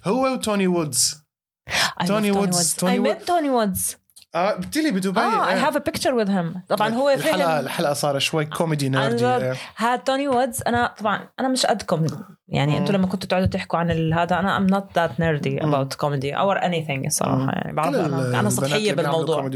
هو 0.04 0.32
وتوني 0.32 0.66
وودز. 0.66 1.26
I 1.70 2.04
love 2.04 2.06
توني 2.06 2.30
وودز. 2.30 2.74
I 2.74 2.76
توني 2.78 3.14
met 3.14 3.18
Tony 3.18 3.50
Woods. 3.50 3.96
آه 4.34 4.50
قلت 4.50 4.76
لي 4.78 4.90
بدبي 4.90 5.20
آه 5.20 5.46
I 5.46 5.48
إيه. 5.48 5.70
have 5.70 5.74
a 5.74 5.80
picture 5.80 6.24
with 6.24 6.28
him. 6.28 6.60
طبعا 6.68 6.88
هو 6.88 7.10
الحلقة 7.10 7.46
فهم 7.46 7.64
الحلقة 7.64 7.92
صار 7.92 8.18
شوي 8.18 8.44
comedy 8.44 8.88
nerdy. 8.88 9.52
هاد 9.76 10.04
توني 10.04 10.28
وودز 10.28 10.62
أنا 10.66 10.94
طبعا 10.98 11.28
أنا 11.40 11.48
مش 11.48 11.66
قدكم 11.66 12.06
يعني. 12.48 12.78
أنتم 12.78 12.94
لما 12.94 13.06
كنتوا 13.06 13.28
تقعدوا 13.28 13.46
تحكوا 13.46 13.78
عن 13.78 14.12
هذا 14.12 14.38
أنا 14.38 14.58
I'm 14.58 14.70
not 14.70 14.84
that 14.98 15.10
nerdy 15.18 15.64
مم. 15.64 15.72
about 15.74 15.88
comedy 15.88 16.32
or 16.34 16.62
anything 16.64 17.06
الصراحة. 17.06 17.52
يعني 17.52 17.72
بعرف 17.72 17.94
أنا 17.94 18.40
أنا 18.40 18.50
سطحية 18.50 18.92
بالموضوع. 18.92 19.50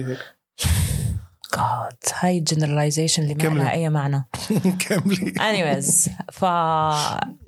God 1.57 2.13
هاي 2.21 2.39
ال 2.39 2.44
generalization 2.44 3.23
اللي 3.23 3.35
ما. 3.35 3.59
لها 3.59 3.73
أي 3.73 3.89
معنى. 3.89 4.25
كملي. 4.89 5.33
Anyways 5.39 6.11
ف 6.33 6.45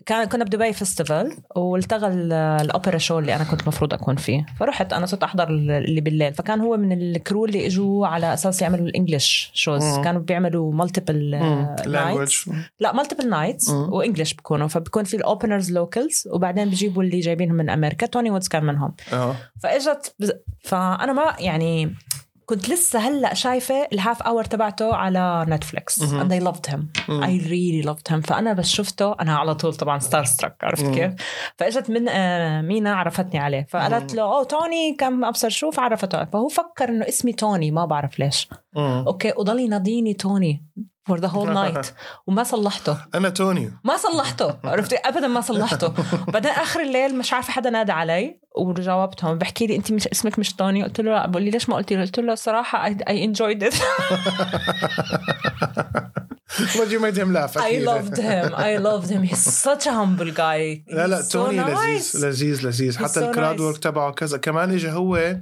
كان 0.07 0.25
كنا 0.29 0.45
بدبي 0.45 0.73
festival 0.73 1.37
والتغى 1.57 2.07
ال- 2.07 2.33
الاوبرا 2.33 2.99
شو 2.99 3.19
اللي 3.19 3.37
أنا 3.37 3.45
كنت 3.45 3.69
مفروض 3.69 3.95
أكون 3.95 4.17
فيه. 4.17 4.47
فرحت 4.61 4.93
أنا 4.93 5.07
صرت 5.07 5.23
أحضر 5.23 5.49
اللي 5.51 6.01
بالليل. 6.01 6.35
فكان 6.35 6.61
هو 6.61 6.77
من 6.77 6.93
ال 6.93 7.03
crew 7.03 7.45
اللي 7.45 7.67
إجوا 7.67 8.07
على 8.07 8.35
أساس 8.35 8.63
يعملوا 8.63 8.87
ال 8.87 8.95
English 8.95 9.51
shows 9.55 9.83
مم. 9.85 10.03
كانوا 10.05 10.21
بيعملوا 10.21 10.73
multiple 10.73 11.31
nights 11.31 11.87
language 11.87 12.37
لا 12.81 12.93
multiple 12.93 13.31
nights. 13.31 13.69
و 13.71 13.79
English 13.79 14.35
بكونوا. 14.35 14.69
فبكون 14.69 15.05
في 15.05 15.17
ال 15.17 15.24
openers 15.24 15.73
locals 15.73 16.29
وبعدين 16.33 16.69
بيجيبوا 16.71 17.03
اللي 17.03 17.21
جايبينهم 17.21 17.57
من 17.57 17.71
أمريكا. 17.71 18.07
توني 18.07 18.31
وودز 18.31 18.49
كان 18.49 18.65
منهم. 18.65 18.95
آه 19.13 19.35
فإجت 19.63 20.15
بز... 20.19 20.33
فأنا 20.61 21.13
ما 21.13 21.37
يعني 21.39 21.95
كنت 22.53 22.69
لسه 22.69 22.99
هلأ 22.99 23.35
شايفة 23.35 23.89
ال 23.93 23.99
half 23.99 24.23
hour 24.23 24.45
تبعته 24.45 24.95
على 24.95 25.47
نتفليكس 25.49 26.03
I 26.03 26.41
loved 26.45 26.71
him 26.73 26.81
مم. 27.09 27.25
I 27.25 27.43
really 27.45 27.87
loved 27.89 28.13
him 28.13 28.21
فأنا 28.27 28.53
بس 28.53 28.69
شفته 28.69 29.15
أنا 29.21 29.37
على 29.37 29.55
طول 29.55 29.75
طبعا 29.75 29.99
star 29.99 30.25
struck 30.25 30.57
عرفت. 30.63 30.85
كيف 30.95 31.13
فإجت 31.57 31.91
من 31.91 32.09
آه، 32.09 32.61
مينا 32.61 32.95
عرفتني 32.95 33.39
عليه 33.39 33.67
فقالت. 33.71 34.15
له 34.15 34.23
oh 34.23 34.45
توني 34.45 34.95
كان 34.95 35.25
أبصر 35.25 35.49
شو 35.49 35.71
فعرفته 35.71 36.25
فهو 36.25 36.49
فكر 36.49 36.89
إنه 36.89 37.09
اسمي 37.09 37.33
توني 37.33 37.71
ما 37.71 37.85
بعرف 37.85 38.19
ليش 38.19 38.49
مم. 38.77 39.05
okay 39.07 39.33
وضل 39.37 39.61
يناديني 39.61 40.15
توني 40.15 40.67
for 41.11 41.19
the 41.19 41.29
whole 41.29 41.49
night. 41.49 41.87
وما 42.27 42.43
صلحته. 42.43 42.97
أنا 43.15 43.29
توني. 43.29 43.73
ما 43.85 43.97
صلحته. 43.97 44.57
عرفتي؟ 44.65 44.97
ابدا 44.97 45.29
ما 45.29 45.41
صلحته. 45.41 45.93
بعدين 46.33 46.51
آخر 46.51 46.81
الليل 46.81 47.19
مش 47.19 47.33
عارفة 47.33 47.53
حدا 47.53 47.71
نادى 47.71 47.93
علي 47.93 48.41
وجاوبتهم 48.57 49.39
بحكي 49.39 49.67
لي 49.67 49.77
أنت 49.77 49.93
مش 49.93 50.09
اسمك 50.09 50.39
مش 50.39 50.53
توني؟ 50.53 50.83
قلت 50.83 51.01
له 51.01 51.13
لا. 51.13 51.27
بقول 51.27 51.43
لي 51.43 51.51
ليش 51.51 51.69
ما 51.69 51.77
قلتي 51.77 51.95
له؟ 51.95 52.03
قلت 52.03 52.21
له 52.21 52.33
الصراحه 52.33 52.91
I 52.91 53.27
enjoyed 53.29 53.63
it. 53.63 53.75
But 56.79 56.89
you 56.93 57.01
made 57.01 57.17
him 57.23 57.31
laugh 57.33 57.57
I 57.57 57.73
loved 57.91 58.17
him. 58.31 58.45
I 58.69 58.73
loved 58.89 59.09
him. 59.15 59.23
He's 59.31 59.45
such 59.69 59.87
a 59.87 59.93
humble 59.93 60.33
guy. 60.33 60.85
لا 60.89 61.07
لا 61.07 61.23
توني. 61.31 61.61
لذيذ 61.61 62.27
لذيذ 62.27 62.67
لذيذ. 62.67 62.99
حتى 62.99 63.33
nice. 63.33 63.61
work 63.61 63.79
تبعه 63.79 64.13
كذا. 64.13 64.39
كمان 64.39 64.71
اجى 64.71 64.91
هو 64.91 65.37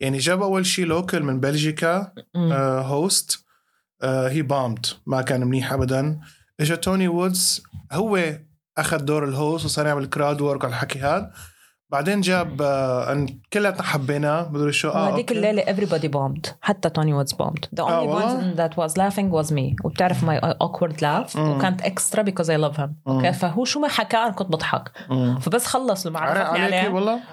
يعني 0.00 0.18
جاب 0.18 0.42
أول 0.42 0.66
شيء 0.66 0.86
local 0.86 1.22
من 1.22 1.40
بلجيكا. 1.40 2.12
host 2.36 3.44
he 4.04 4.42
bombed 4.42 4.86
ما 5.06 5.22
كان 5.22 5.44
منيح 5.46 5.72
ابدا. 5.72 6.20
اجى 6.60 6.76
توني 6.76 7.08
وودز 7.08 7.62
هو 7.92 8.38
أخذ 8.78 8.98
دور 8.98 9.24
ال 9.24 9.32
host 9.32 9.64
وصار 9.64 9.86
يعمل 9.86 10.06
crowd 10.06 10.40
work 10.40 10.64
على 10.64 10.70
الحكي 10.70 10.98
هذا 10.98 11.32
بعدين 11.90 12.20
جاب 12.20 12.62
آه، 12.62 13.12
أن 13.12 13.26
كلنا 13.52 13.82
حبيناه 13.82 14.48
مدري 14.52 14.72
شو. 14.72 14.88
آه 14.88 15.08
okay. 15.16 15.34
الليلة 15.34 15.62
everybody 15.62 16.08
bombed. 16.08 16.50
حتى 16.60 16.90
توني 16.90 17.14
وودز 17.14 17.34
bombed. 17.34 17.64
The 17.76 17.82
only 17.84 17.90
آه، 17.90 18.40
one 18.40 18.56
that 18.56 18.74
was 18.76 18.92
laughing 18.92 19.30
was 19.32 19.50
me. 19.52 19.74
وبتعرف 19.84 20.24
my 20.24 20.40
awkward 20.64 20.96
laugh 21.00 21.36
مم. 21.36 21.56
وكانت 21.56 21.82
extra 21.82 22.18
because 22.22 22.46
I 22.48 22.56
love 22.70 22.76
him. 22.80 22.88
okay؟ 23.08 23.32
فهو 23.32 23.64
شو 23.64 23.80
ما 23.80 23.88
حكى 23.88 24.16
أنا 24.16 24.30
كنت 24.30 24.48
بضحك. 24.52 24.90
مم. 25.10 25.38
فبس 25.38 25.66
خلص 25.66 26.06
لما 26.06 26.20
عرفني 26.20 26.58
عليكي 26.58 26.76
عليه 26.76 26.88
والله؟ 26.88 27.20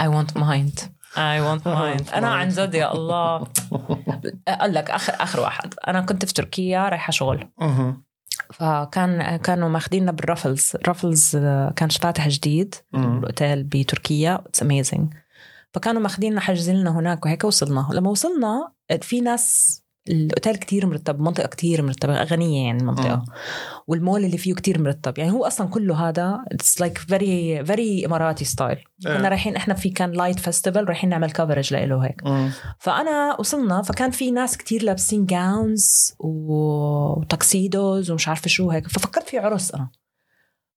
I 0.00 0.06
won't 0.08 0.30
mind. 0.38 0.78
I 1.16 1.38
won't 1.48 1.62
mind. 1.80 2.14
أنا 2.14 2.28
عن 2.28 2.48
جد 2.48 2.74
يا 2.74 2.92
الله. 2.92 3.36
أقول 4.48 4.74
لك 4.74 4.90
آخر 4.90 5.12
آخر 5.20 5.40
واحد. 5.40 5.74
أنا 5.88 6.00
كنت 6.00 6.24
في 6.24 6.32
تركيا 6.34 6.88
رايحة 6.88 7.10
شغل. 7.10 7.48
فكان 8.52 9.36
كانوا 9.36 9.68
ماخذيننا 9.68 10.12
بال 10.12 10.25
Raffles 10.25 10.72
Raffles 10.88 11.36
كان 11.76 11.88
فاتح 11.88 12.28
جديد. 12.28 12.74
الأوتيل 12.94 13.64
بتركيا. 13.64 14.34
it's 14.46 14.62
amazing 14.62 15.14
فكانوا 15.74 16.02
ماخذيننا 16.02 16.40
حاجزين 16.40 16.76
لنا 16.76 16.98
هناك 16.98 17.24
وهيك 17.24 17.44
وصلنا. 17.44 17.88
لما 17.92 18.10
وصلنا 18.10 18.72
في 19.02 19.20
ناس 19.20 19.82
الأوتيل 20.08 20.56
كتير 20.56 20.86
مرتب 20.86 21.20
منطقة 21.20 21.46
كتير 21.46 21.82
مرتبة 21.82 22.22
غنية 22.22 22.66
يعني 22.66 22.80
المنطقة. 22.80 23.24
والمول 23.86 24.24
اللي 24.24 24.38
فيه 24.38 24.54
كتير 24.54 24.82
مرتب. 24.82 25.18
يعني 25.18 25.32
هو 25.32 25.46
أصلا 25.46 25.68
كله 25.68 26.08
هذا 26.08 26.44
it's 26.52 26.80
like 26.80 26.98
very 26.98 27.64
very 27.64 28.06
إماراتي 28.06 28.44
style 28.44 28.78
كنا. 29.02 29.28
رايحين 29.28 29.56
إحنا 29.56 29.74
في 29.74 29.90
كان 29.90 30.12
light 30.12 30.38
festival 30.38 30.88
رايحين 30.88 31.10
نعمل 31.10 31.30
كفرج 31.30 31.74
له 31.74 32.04
هيك. 32.04 32.22
فأنا 32.78 33.36
وصلنا 33.38 33.82
فكان 33.82 34.10
في 34.10 34.30
ناس 34.30 34.56
كتير 34.56 34.82
لابسين 34.82 35.26
gowns 35.26 36.14
و 36.18 36.42
tuxedos 36.42 38.10
ومش 38.10 38.28
عارفة 38.28 38.48
شو 38.48 38.70
هيك. 38.70 38.88
ففكرت 38.88 39.28
في 39.28 39.38
عرس 39.38 39.74
أنا. 39.74 39.90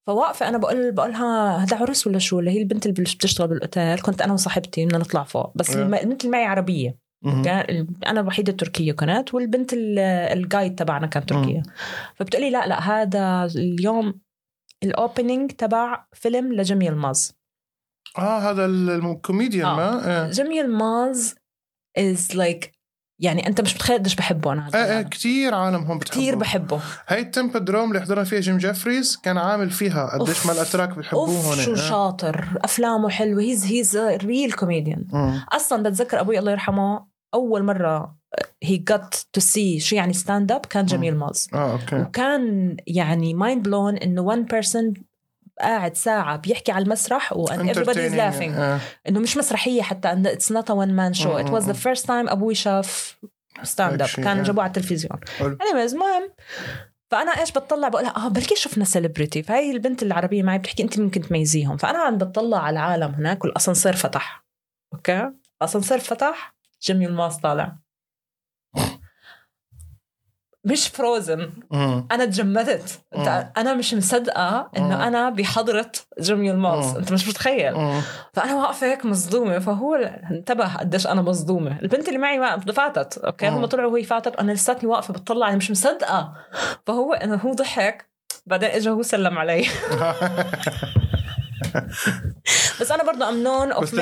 فواقفة 0.08 0.50
أنا 0.50 0.58
بقول 0.58 0.92
بقولها 0.92 1.58
هذا 1.58 1.78
عرس 1.78 2.08
ولا 2.08 2.20
شو؟ 2.20 2.40
اللي 2.40 2.52
هي 2.52 2.62
البنت 2.62 2.86
اللي 2.86 2.94
بتشتغل 2.94 3.48
بالأوتيل. 3.48 4.02
كنت 4.02 4.22
أنا 4.22 4.34
وصاحبتي 4.34 4.86
بدنا 4.86 4.98
نطلع 4.98 5.24
فوق. 5.24 5.58
بس 5.58 5.76
إيه. 5.76 5.84
البنت 5.84 6.22
اللي 6.22 6.32
معي 6.32 6.46
عربية. 6.46 7.09
أنا 7.26 8.20
الوحيدة 8.22 8.52
تركيه 8.54 8.92
كانت 8.92 9.34
والبنت 9.34 9.74
ال- 9.74 10.00
ال 10.38 10.44
guide 10.44 10.76
تبعنا 10.76 11.08
كان 11.08 11.26
تركية 11.26 11.62
فبتقولي 12.16 12.50
لا 12.50 12.68
لا 12.68 12.80
هذا 12.82 13.46
اليوم 13.56 14.20
ال 14.84 14.92
opening 14.92 15.52
تبع 15.52 16.06
فيلم 16.14 16.54
لجيم 16.54 16.96
يلماز 16.96 17.34
آه 18.18 18.40
هذا 18.40 18.66
الكوميديان 18.66 19.66
آه. 19.68 19.76
ما 19.76 20.08
إيه 20.26 20.32
جيم 20.32 20.70
يلماز 20.72 21.36
is 21.98 22.36
like 22.36 22.72
يعني 23.22 23.48
أنت 23.48 23.62
مش 23.62 23.76
متخيل 23.76 23.98
قديش 23.98 24.16
بحبه 24.16 24.54
أنا 24.54 24.70
إيه 24.76 24.98
إيه. 24.98 25.02
كثير 25.02 25.54
عالم 25.56 25.76
هم 25.84 25.98
بتحبوا 26.00 26.22
كثير 26.22 26.36
بحبه 26.36 26.80
هاي 27.08 27.20
التمبودروم 27.22 27.90
اللي 27.92 28.02
حضرنا 28.02 28.24
فيها 28.24 28.40
جيم 28.40 28.58
جيفريز 28.58 29.18
كان 29.18 29.38
عامل 29.38 29.70
فيها 29.70 30.18
قديش 30.20 30.46
ما. 30.46 30.52
الأتراك 30.52 30.90
بيحبوه 30.90 31.22
أوف 31.22 31.46
هون 31.46 31.58
شو 31.58 31.72
إيه. 31.72 31.78
شاطر 31.90 32.48
أفلامه 32.64 33.10
حلوة 33.10 33.42
he's 33.42 33.66
he's 33.66 33.98
real 33.98 34.52
comedian. 34.52 35.06
أصلا 35.52 35.84
بتذكر 35.84 36.20
أبوي 36.20 36.40
الله 36.40 36.52
يرحمه 36.52 37.09
أول 37.34 37.64
مرة 37.64 38.16
he 38.64 38.78
get 38.78 39.28
to 39.34 39.42
see 39.42 39.80
show 39.80 39.96
يعني 39.96 40.14
stand 40.14 40.52
up 40.52 40.66
كان 40.66 40.86
جيم 40.86 41.16
يلماز. 41.16 41.48
آه 41.54 41.72
okay. 41.72 41.96
وكان 41.96 42.78
يعني 42.88 43.34
mind 43.34 43.64
blown 43.64 43.98
إنه 43.98 44.22
one 44.22 44.44
person 44.44 44.94
قاعد 45.62 45.96
ساعة 45.96 46.38
بيحكي 46.38 46.72
على 46.72 46.84
المسرح 46.84 47.34
و 47.34 47.48
and 47.48 47.52
everybody 47.52 47.76
is 47.76 47.78
Entertaining. 47.78 48.18
laughing. 48.18 48.58
آه. 48.58 48.80
إنه 49.08 49.20
مش 49.20 49.38
مسرحية 49.38 49.82
حتى 49.82 50.24
not 50.34 50.66
a 50.66 50.74
one 50.74 50.92
man 51.00 51.20
show. 51.22 51.38
it 51.38 51.50
was 51.50 51.66
the 51.66 51.78
first 51.84 52.06
time 52.06 52.30
أبوي 52.30 52.56
شاف 52.56 53.18
stand 53.64 54.02
up 54.02 54.08
كان 54.10 54.44
yeah. 54.44 54.48
جابوه 54.48 54.64
على 54.64 54.70
التلفزيون. 54.70 55.20
anyways 55.40 55.94
المهم 55.94 56.32
فأنا 57.12 57.32
إيش 57.32 57.52
بتطلع 57.52 57.88
بقولها 57.88 58.18
آه 58.18 58.28
بلكي 58.28 58.56
شفنا 58.56 58.86
celebrity 58.86 59.44
فهي 59.44 59.72
البنت 59.72 60.04
العربية 60.04 60.44
معي 60.44 60.58
بتحكي 60.58 60.84
أنت 60.84 61.00
ممكن 61.00 61.22
تميزيهم. 61.22 61.78
فأنا 61.78 62.00
عم 62.00 62.18
بتطلع 62.18 62.58
على 62.58 62.74
العالم 62.74 63.14
هناك 63.14 63.44
والأسانسير 63.44 63.94
فتح. 63.94 64.46
okay؟ 64.94 65.32
الأسانسير 65.62 66.00
فتح. 66.00 66.59
جيم 66.82 67.06
يلماز 67.06 67.38
طالع 67.38 67.76
مش 70.64 70.88
frozen 70.88 71.50
مم. 71.72 72.08
أنا 72.12 72.26
تجمدت 72.26 73.02
أنا 73.58 73.74
مش 73.74 73.94
مصدقه. 73.94 74.70
انه 74.78 75.08
أنا 75.08 75.30
بحضره 75.30 75.92
جيم 76.20 76.52
يلماز 76.52 76.86
مم. 76.86 76.96
انت 76.98 77.14
مش 77.14 77.28
متخيل. 77.28 77.74
فانا 78.34 78.56
واقفه 78.56 78.88
هيك 78.92 79.06
مصدومه 79.06 79.60
فهو 79.60 79.96
انتبه 80.32 80.76
قديش 80.78 81.08
أنا 81.08 81.22
مصدومه 81.22 81.80
البنت 81.80 82.08
اللي 82.08 82.20
معي 82.20 82.38
ما- 82.40 82.60
فاتت 82.60 83.18
okay. 83.18 83.48
هم 83.50 83.66
طلعوا 83.66 83.92
وهي 83.92 84.04
فاتت 84.04 84.36
أنا 84.36 84.52
لساتني 84.52 84.90
واقفه 84.90 85.14
بتطلع 85.14 85.48
أنا 85.48 85.56
مش 85.58 85.72
مصدقه 85.72 86.34
فهو 86.88 87.14
انه 87.14 87.36
هو 87.36 87.54
ضحك 87.54 88.10
بعدين 88.46 88.70
اجى 88.70 88.90
هو 88.90 89.02
سلم 89.02 89.38
علي 89.38 89.66
بس 92.82 92.92
أنا 92.92 93.04
برضه 93.04 93.30
I'm 93.30 93.44
one 93.44 93.72
of 93.72 93.96
uh, 93.96 94.00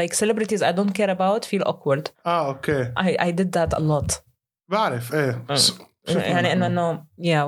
like 0.00 0.14
celebrities 0.14 0.60
I 0.60 0.72
don't 0.72 0.92
care 0.92 1.10
about 1.10 1.44
feel 1.44 1.64
awkward. 1.68 2.08
آه 2.26 2.48
okay. 2.48 2.92
I 3.18 3.32
did 3.32 3.50
that 3.58 3.78
a 3.78 3.80
lot. 3.80 4.14
بعرف 4.68 5.14
إيه. 5.14 5.44
آه. 5.50 5.56
يعني 6.08 6.52
إنه. 6.52 6.66
انه 6.66 7.04
يا، 7.18 7.42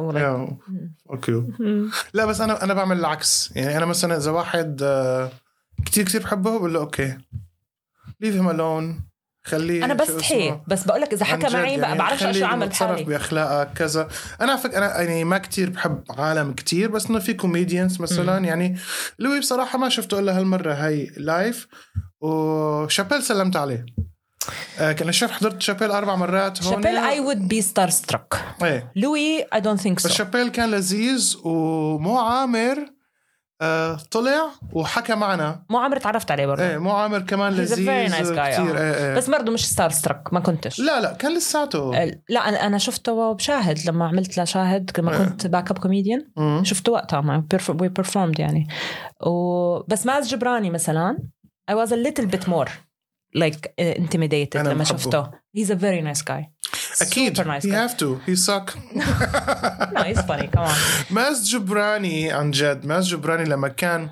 okay. 1.11 1.43
لا 2.15 2.25
بس 2.25 2.41
أنا 2.41 2.65
أنا 2.65 2.75
بعمل 2.75 2.99
العكس. 2.99 3.53
يعني 3.57 3.77
أنا 3.77 3.87
مثلا 3.87 4.17
إذا 4.17 4.31
واحد 4.31 4.81
آه، 4.83 5.31
كتير 5.87 6.05
كتير 6.05 6.23
بحبه 6.23 6.59
بقول 6.59 6.75
له 6.75 6.81
okay. 6.81 7.19
leave 8.21 8.35
him 8.35 8.51
alone 8.51 9.01
خليه 9.47 9.85
أنا. 9.85 9.95
بستحي 9.95 10.61
بس 10.69 10.85
بقول 10.85 11.01
لك 11.01 11.13
إذا 11.13 11.25
حكى 11.25 11.53
معي 11.53 11.79
يعني. 11.79 11.99
بعرفش 11.99 12.23
خليه 12.23 12.41
شو 12.41 12.45
اعمل 12.45 12.67
يتصرف 12.67 12.91
بحالي 12.91 13.05
بأخلاقك 13.05 13.73
كذا. 13.73 14.09
أنا 14.41 14.57
فكره 14.57 14.79
أنا 14.79 15.01
يعني 15.01 15.25
ما 15.25 15.39
كتير 15.39 15.71
بحب 15.71 16.05
عالم 16.11 16.53
كتير 16.53 16.91
بس 16.91 17.07
إنه 17.07 17.19
في 17.19 17.35
comedians 17.35 18.01
مثلا 18.01 18.39
مم. 18.39 18.45
يعني. 18.45 18.77
لوي 19.19 19.41
بصراحة 19.41 19.79
ما 19.79 19.89
شفته 19.89 20.19
إلا 20.19 20.39
هالمرة 20.39 20.75
هاي 20.75 21.13
live 21.17 21.69
وشابيل 22.21 23.23
سلمت 23.23 23.57
عليه. 23.57 23.87
آه 24.79 24.93
كان 24.93 25.13
شاف 25.13 25.31
حضرت 25.31 25.63
شابيل 25.63 25.91
أربع 25.91 26.17
مرات 26.17 26.63
هون. 26.63 26.73
شابيل 26.73 26.97
I 26.97 27.21
would 27.21 27.49
be 27.49 27.63
star 27.63 27.91
struck 27.91 28.39
لوي 28.97 29.43
I 29.55 29.61
don't 29.61 29.81
think 29.81 29.97
بس 29.97 30.03
so 30.03 30.09
شابيل 30.09 30.49
كان 30.49 30.71
لذيذ 30.71 31.37
ومو 31.45 32.19
عامر. 32.19 32.96
آه 33.63 33.99
طلع 34.11 34.51
وحكى 34.73 35.15
معنا. 35.15 35.65
مو 35.71 35.79
عمري 35.79 36.01
تعرفت 36.01 36.31
عليه 36.31 36.47
برضه. 36.47 36.63
إيه 36.63 36.79
مو 36.79 36.91
عامر 36.91 37.23
كمان 37.23 37.53
لذيذ 37.53 38.09
nice 38.09 38.23
كتير. 38.23 38.79
آه. 38.79 38.81
إيه 38.81 38.95
إيه. 38.95 39.15
بس 39.15 39.31
برضه 39.31 39.53
مش 39.53 39.69
star 39.69 39.91
struck 39.91 40.33
ما 40.33 40.41
كنتش. 40.41 40.81
لا 40.81 41.01
لا 41.01 41.13
كان 41.13 41.37
لساته. 41.37 41.91
لا 42.29 42.49
أنا 42.49 42.67
أنا 42.67 42.79
شفته 42.79 43.33
بشاهد 43.33 43.87
لما 43.87 44.09
عملت 44.09 44.39
له 44.39 44.45
شاهد 44.45 44.91
لما 44.99 45.19
كنت 45.19 45.47
backup 45.47 45.79
comedian. 45.79 46.27
شفته 46.63 46.93
وقتها 46.93 47.21
ما 47.21 47.47
we 47.69 47.89
performed 47.89 48.39
يعني. 48.39 48.69
وبس 49.27 50.07
ماز 50.07 50.29
جبراني 50.29 50.71
مثلا 50.71 51.19
I 51.71 51.75
was 51.75 51.91
a 51.91 51.97
little 51.97 52.27
bit 52.27 52.49
more 52.49 52.71
like 53.39 53.61
uh, 53.61 53.99
intimidated 53.99 54.57
أنا 54.57 54.69
لما 54.69 54.85
بحبه. 54.85 54.85
شفته. 54.85 55.31
He's 55.59 55.71
a 55.71 55.77
very 55.77 56.03
nice 56.03 56.23
guy. 56.23 56.45
أكيد. 57.03 57.39
super 57.41 57.45
nice 57.45 57.65
he 57.65 57.71
guy. 57.71 57.75
have 57.75 57.97
to. 57.97 58.21
He 58.31 58.37
suck. 58.37 58.77
No 59.97 60.03
he's 60.03 60.21
funny. 60.21 60.49
Come 60.49 60.65
on. 60.65 60.75
ماز 61.11 61.49
جبراني 61.51 62.33
عن 62.33 62.51
جد. 62.51 62.87
ماز 62.87 63.07
جبراني 63.09 63.45
لما 63.45 63.69
كان 63.69 64.11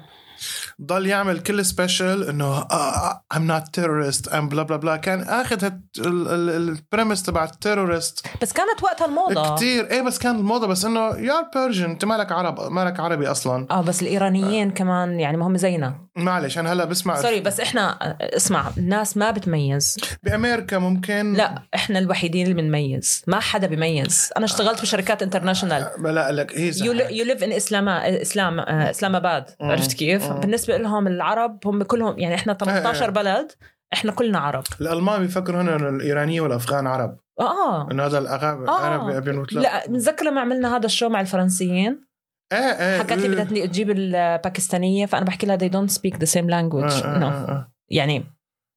ضل 0.83 1.07
يعمل 1.07 1.38
كل 1.40 1.64
special 1.64 2.22
إنه 2.29 2.44
آه 2.47 3.25
I'm 3.35 3.38
not 3.49 3.81
terrorist 3.81 4.31
I'm 4.33 4.35
blah 4.37 4.62
blah 4.62 4.77
blah 4.77 4.96
كان 4.97 5.20
آخذ 5.23 5.70
ال 5.98 6.14
premise 6.14 7.22
تبع 7.23 7.44
ال 7.44 7.53
terrorist 7.53 8.27
بس 8.42 8.53
كانت 8.53 8.83
وقتها 8.83 9.07
الموضة. 9.07 9.55
كتير. 9.57 9.90
إيه 9.90 10.03
بس 10.03 10.18
كان 10.18 10.37
الموضة. 10.37 10.66
بس 10.66 10.85
إنه 10.85 11.01
يا 11.16 11.51
Persian 11.55 11.90
أنت 11.90 12.05
مالك 12.05 12.33
عرب 12.33 12.73
مالك 12.73 13.01
عربي 13.01 13.27
أصلا. 13.31 13.66
آه 13.70 13.81
بس 13.81 14.03
الإيرانيين 14.03 14.70
كمان 14.70 15.20
يعني 15.20 15.37
ما 15.37 15.47
هم 15.47 15.57
زينا. 15.57 16.04
معلش 16.16 16.59
أنا 16.59 16.72
هلا 16.72 16.85
بسمع 16.85 17.22
سوري 17.22 17.40
بس 17.40 17.61
إحنا 17.61 18.16
اسمع 18.20 18.70
الناس 18.79 19.16
ما 19.16 19.31
بتميز. 19.31 19.96
بأمريكا 20.22 20.79
ممكن 20.79 21.33
لا 21.33 21.62
إحنا 21.74 21.98
الوحيدين 21.98 22.46
اللي 22.46 22.62
بنميز. 22.62 23.22
ما 23.27 23.40
حدا 23.40 23.66
بيميز. 23.66 24.31
أنا 24.37 24.44
اشتغلت 24.44 24.83
بشركات 24.83 25.22
international 25.22 25.87
لا 25.98 26.33
لك 26.33 26.59
he 26.59 26.72
you 27.11 27.24
live 27.24 27.44
in 27.44 27.53
اسلام 27.53 27.88
اسلام 27.88 28.61
آه، 28.61 28.90
اسلام 28.90 29.16
اباد. 29.16 29.44
عرفت 29.61 29.92
كيف؟ 29.92 30.31
مم. 30.31 30.40
بالنسبة 30.40 30.77
لهم 30.77 31.07
العرب 31.07 31.59
هم 31.66 31.83
كلهم 31.83 32.18
يعني 32.18 32.35
إحنا 32.35 32.55
18 32.55 33.11
بلد 33.11 33.53
إحنا 33.92 34.12
كلنا 34.12 34.38
عرب. 34.38 34.64
الألمان 34.81 35.22
بيفكروا 35.22 35.62
هنا 35.62 35.77
انه 35.77 35.88
الإيرانية 35.88 36.40
والأفغان 36.40 36.87
عرب. 36.87 37.16
آه 37.40 37.90
إنه 37.90 38.07
هذا 38.07 38.18
آه. 38.18 38.20
العرب 38.64 39.24
بينوت 39.24 39.53
لا 39.53 39.61
لا 39.61 39.87
بنتذكر 39.87 40.24
لما 40.24 40.40
عملنا 40.40 40.77
هذا 40.77 40.87
ال 40.87 40.91
show 40.91 41.09
مع 41.09 41.20
الفرنسيين؟ 41.20 42.13
إيه 42.52 42.59
إيه 42.59 42.98
حكت 42.98 43.12
لي 43.12 43.28
بدها 43.28 43.66
تجيب 43.66 43.90
الباكستانية 43.90 45.07
فأنا 45.07 45.24
بحكي 45.24 45.46
لها 45.46 45.59
they 45.59 45.70
don't 45.72 45.92
speak 45.94 46.14
the 46.18 46.30
same 46.30 46.46
language. 46.48 46.92
آه، 47.04 47.16
آه، 47.16 47.20
no. 47.20 47.24
آه، 47.24 47.50
آه. 47.50 47.72
يعني 47.90 48.24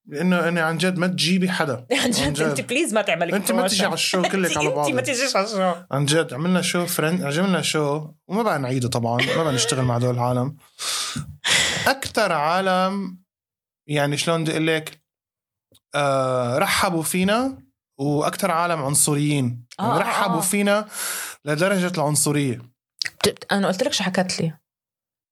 لأنه 0.09 0.47
أنا 0.47 0.61
عن 0.61 0.77
جد 0.77 0.97
ما 0.97 1.07
تجيبي 1.07 1.49
حدا. 1.49 1.85
عن 2.03 2.11
جد 2.11 2.33
جد. 2.33 2.41
أنت 2.41 2.61
please 2.61 2.93
ما 2.93 3.01
تعملي 3.01 3.35
أنت 3.35 3.51
ما 3.51 3.67
تيجي 3.67 3.85
على 3.85 3.93
ال 3.93 3.99
show 3.99 4.21
كلك 4.21 4.35
على 4.57 4.67
أنت 4.67 4.77
ما 4.77 4.83
بعض 4.95 4.99
تيجيش 4.99 5.35
على 5.35 5.45
ال 5.45 5.50
show. 5.50 5.73
عن 5.91 6.05
جد 6.05 6.33
عملنا 6.33 6.61
show 6.61 6.85
فرن 6.85 7.23
عملنا 7.23 7.61
show 7.61 8.07
وما 8.27 8.43
بقى 8.43 8.59
نعيده 8.59 8.89
طبعا 8.89 9.21
ما 9.37 9.43
بقى 9.43 9.53
نشتغل 9.53 9.85
مع 9.85 9.97
دول 9.97 10.15
العالم. 10.15 10.57
أكثر 11.87 12.31
عالم 12.31 13.17
يعني 13.87 14.17
شلون 14.17 14.43
بدي 14.43 14.51
أقول 14.51 14.67
لك 14.67 15.01
آه 15.95 16.57
رحبوا 16.57 17.03
فينا 17.03 17.57
وأكثر 17.99 18.51
عالم 18.51 18.81
عنصريين. 18.81 19.65
آه، 19.79 19.83
يعني 19.83 19.95
آه، 19.95 19.99
رحبوا 19.99 20.37
آه. 20.37 20.41
فينا 20.41 20.87
لدرجة 21.45 21.91
العنصرية. 21.97 22.76
أنا 23.51 23.67
قلت 23.67 23.83
لك 23.83 23.93
شو 23.93 24.03
حكت 24.03 24.41
لي. 24.41 24.53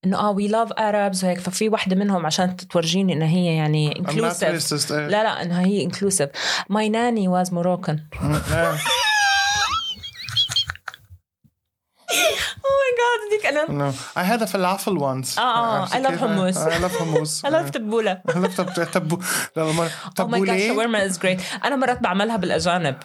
إنه 0.06 0.18
آه 0.20 0.32
we 0.32 0.48
love 0.48 0.72
Arabs 0.72 1.24
وهيك 1.26 1.40
ففي 1.40 1.70
وحدة 1.70 1.96
منهم 1.96 2.26
عشان 2.26 2.58
تورجيني 2.58 3.14
إنها 3.14 3.28
هي 3.28 3.56
يعني 3.56 4.00
inclusive. 4.00 4.92
لا 4.92 5.08
لا 5.24 5.42
إنها 5.42 5.62
هي 5.66 5.84
inclusive 5.84 6.30
my 6.70 6.90
nanny 6.90 7.28
was 7.28 7.54
Moroccan 7.54 8.04
أنا 8.22 8.78
No. 13.68 13.94
I 14.16 14.24
had 14.24 14.42
a 14.42 14.46
falafel 14.46 14.98
once. 14.98 15.40
آه، 15.40 15.42
آه. 15.42 15.80
عرفتي 15.82 15.98
I 15.98 16.02
love 16.02 16.20
hummus. 16.20 16.58
I 16.58 16.80
love 16.80 16.96
hummus. 17.00 17.42
I 17.48 17.50
love 17.50 17.70
تبوله 17.72 18.22
I 18.28 18.32
love 18.32 18.56
تب- 18.58 18.92
تبو 18.92 19.20
لا 19.58 19.64
ما 19.72 19.90
oh 20.20 20.28
my 20.28 20.40
god 20.42 20.48
تبولي 20.56 20.68
شاورما 20.68 21.06
is 21.06 21.20
great 21.20 21.42
أنا 21.66 21.76
مرات 21.76 22.00
بعملها 22.02 22.38
بالأجانب. 22.38 22.96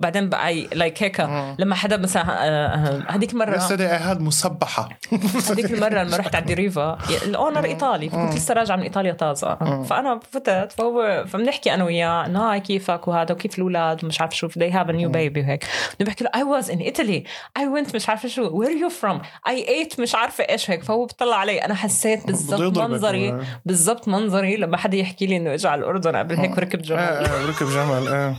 بعدين 0.00 0.28
بقى 0.28 0.64
like 0.64 1.02
هيك. 1.02 1.20
مم. 1.20 1.56
لما 1.58 1.74
حدا 1.74 1.96
مثلا 1.96 2.22
آه، 2.22 2.26
آه، 2.26 3.04
هذيك 3.08 3.32
المره 3.32 3.58
yesterday 3.58 4.00
I 4.00 4.16
had 4.16 4.20
مسبحة. 4.20 4.88
هذيك 5.50 5.70
المرة 5.70 6.02
لما 6.02 6.16
رحت 6.16 6.34
على 6.34 6.42
الدريفا 6.42 6.98
ال 7.24 7.31
owner 7.31 7.64
إيطالي 7.64 8.10
فكنت 8.10 8.34
لسه 8.34 8.54
راجعة 8.54 8.76
من 8.76 8.82
إيطاليا 8.82 9.12
طازة. 9.12 9.54
فأنا 9.82 10.20
فتت 10.30 10.72
فهو 10.72 11.24
فبنحكي 11.28 11.74
أنا 11.74 11.84
وياه 11.84 12.26
انه 12.26 12.52
هاي 12.52 12.60
كيفك؟ 12.60 13.08
وهذا 13.08 13.32
وكيف 13.32 13.58
الأولاد؟ 13.58 14.04
ومش 14.04 14.20
عارف 14.20 14.36
شو 14.36 14.48
they 14.48 14.72
have 14.72 14.88
a 14.88 14.92
new 14.92 15.12
baby. 15.12 15.38
وهيك. 15.38 15.64
بحكي 16.00 16.24
له 16.24 16.30
I 16.30 16.60
was 16.60 16.66
in 16.66 16.78
Italy. 16.78 17.24
I 17.58 17.62
went 17.62 17.94
مش 17.94 18.08
عارفة 18.08 18.28
شو 18.28 18.62
where 18.62 18.68
are 18.68 18.90
you 18.90 18.92
from? 19.02 19.22
I 19.52 19.68
ate 19.68 20.00
مش 20.00 20.14
عارفة 20.14 20.44
إيش. 20.44 20.70
هيك. 20.70 20.84
فهو 20.84 21.06
بيطلع 21.06 21.36
علي 21.36 21.64
أنا 21.64 21.74
حسيت 21.74 22.26
بالضبط 22.26 22.78
منظري 22.78 23.40
بالضبط 23.64 24.08
منظري 24.08 24.56
لما 24.56 24.76
حدا 24.76 24.96
يحكي 24.96 25.26
لي 25.26 25.36
إنه 25.36 25.54
اجى 25.54 25.68
على 25.68 25.78
الأردن 25.78 26.16
قبل 26.16 26.36
هيك 26.36 26.56
وركب 26.56 26.92
إيه 26.92 27.46
ركب 27.46 27.66
جمل 27.66 28.08
إيه 28.08 28.36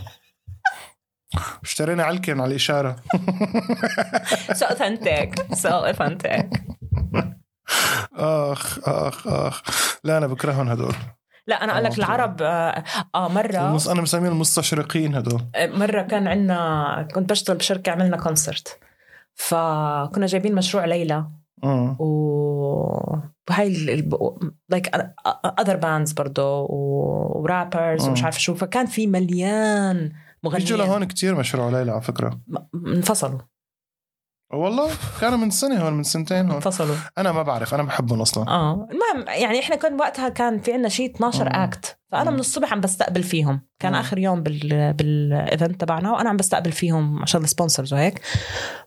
اشترينا 1.63 2.03
علكن 2.03 2.39
على 2.39 2.49
الإشارة. 2.49 2.95
so 4.53 4.65
authentic 4.65 5.35
so 5.53 5.69
authentic 5.91 6.45
آخ 8.15 8.79
آخ 8.89 9.27
آخ. 9.27 9.61
لا 10.03 10.17
أنا 10.17 10.27
بكرههم 10.27 10.69
هدول. 10.69 10.95
لا 11.47 11.63
أنا 11.63 11.73
أقول 11.73 11.83
لك 11.83 11.91
آه. 11.91 11.97
العرب 11.97 12.41
آه, 12.41 12.83
آه 13.15 13.27
مرة. 13.29 13.69
المس... 13.69 13.87
أنا 13.87 14.01
مسميهم 14.01 14.31
المستشرقين 14.31 15.15
هدول. 15.15 15.41
مرة 15.57 16.01
كان 16.01 16.27
عندنا 16.27 17.07
كنت 17.15 17.29
بشتغل 17.29 17.57
بشركة 17.57 17.91
عملنا 17.91 18.17
concert 18.17 18.79
فكنا 19.35 20.25
جايبين 20.25 20.55
مشروع 20.55 20.85
ليلى. 20.85 21.25
مم. 21.63 21.95
و 21.99 23.21
وهاي 23.49 23.69
like 24.69 24.91
other 25.59 25.75
bands 25.75 26.11
برضه 26.11 26.61
و 26.69 26.86
rappers 26.87 28.07
ومش. 28.07 28.23
عارفة 28.23 28.39
شو. 28.39 28.55
فكان 28.55 28.85
في 28.85 29.07
مليان 29.07 30.11
مغنيين. 30.43 30.75
لهون 30.75 31.03
كتير 31.03 31.35
مشروع 31.35 31.69
ليلى 31.69 31.91
على 31.91 32.01
فكرة. 32.01 32.39
م- 32.47 32.87
انفصلوا. 32.87 33.39
والله 34.53 34.91
كانوا 35.21 35.37
من 35.37 35.49
سنة 35.49 35.81
هون 35.85 35.93
من 35.93 36.03
سنتين 36.03 36.45
هون. 36.45 36.51
انفصلوا. 36.55 36.95
أنا 37.17 37.31
ما 37.31 37.43
بعرف 37.43 37.73
أنا 37.73 37.83
بحبهم 37.83 38.21
أصلا. 38.21 38.47
آه. 38.49 38.87
المهم 38.91 39.27
يعني 39.27 39.59
إحنا 39.59 39.75
كان 39.75 39.99
وقتها 39.99 40.29
كان 40.29 40.61
في 40.61 40.73
عندنا 40.73 40.89
شيء 40.89 41.15
12 41.15 41.45
مم. 41.45 41.55
act 41.55 41.99
فأنا 42.11 42.29
مم. 42.29 42.33
من 42.33 42.39
الصبح 42.39 42.73
عم 42.73 42.81
بستقبل 42.81 43.23
فيهم 43.23 43.61
كان 43.79 43.91
مم. 43.91 43.97
آخر 43.99 44.17
يوم 44.17 44.43
بال 44.43 44.93
بال 44.93 45.18
event 45.18 45.81
تبعنا 45.81 46.11
وأنا 46.11 46.29
عم 46.29 46.37
بستقبل 46.37 46.71
فيهم 46.71 47.21
عشان 47.21 47.43
ال 47.43 47.49
sponsors 47.49 47.93
وهيك 47.93 48.21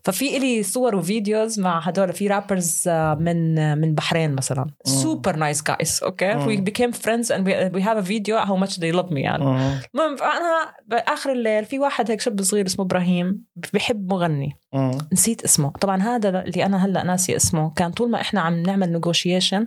ففي 0.05 0.37
إلي 0.37 0.63
صور 0.63 0.97
و 0.97 1.06
videos 1.06 1.61
مع 1.61 1.81
هدول 1.81 2.13
في 2.13 2.29
rappers 2.29 2.89
من 3.19 3.79
من 3.79 3.95
بحرين 3.95 4.35
مثلا 4.35 4.67
super 4.85 5.37
nice 5.37 5.63
guys 5.63 6.01
okay. 6.03 6.35
we 6.35 6.57
became 6.57 6.91
friends 6.91 7.33
and 7.33 7.49
we 7.49 7.83
have 7.83 7.97
a 7.97 8.01
video 8.01 8.37
how 8.37 8.57
much 8.57 8.81
they 8.81 8.91
love 8.91 9.13
me 9.13 9.21
يعني. 9.21 9.45
المهم 9.45 10.17
فأنا 10.17 10.75
بآخر 10.87 11.33
الليل 11.33 11.65
في 11.65 11.79
واحد 11.79 12.11
هيك 12.11 12.21
شاب 12.21 12.43
صغير 12.43 12.67
اسمه 12.67 12.85
إبراهيم 12.85 13.45
بحب 13.75 14.13
مغني 14.13 14.59
مم. 14.73 14.99
نسيت 15.13 15.45
اسمه 15.45 15.71
طبعا 15.71 16.03
هذا 16.03 16.29
اللي 16.29 16.65
أنا 16.67 16.85
هلأ 16.87 17.03
ناسي 17.03 17.37
اسمه 17.37 17.71
كان 17.71 17.91
طول 17.91 18.11
ما 18.11 18.21
إحنا 18.21 18.41
عم 18.41 18.63
نعمل 18.63 18.93
negotiation 18.93 19.67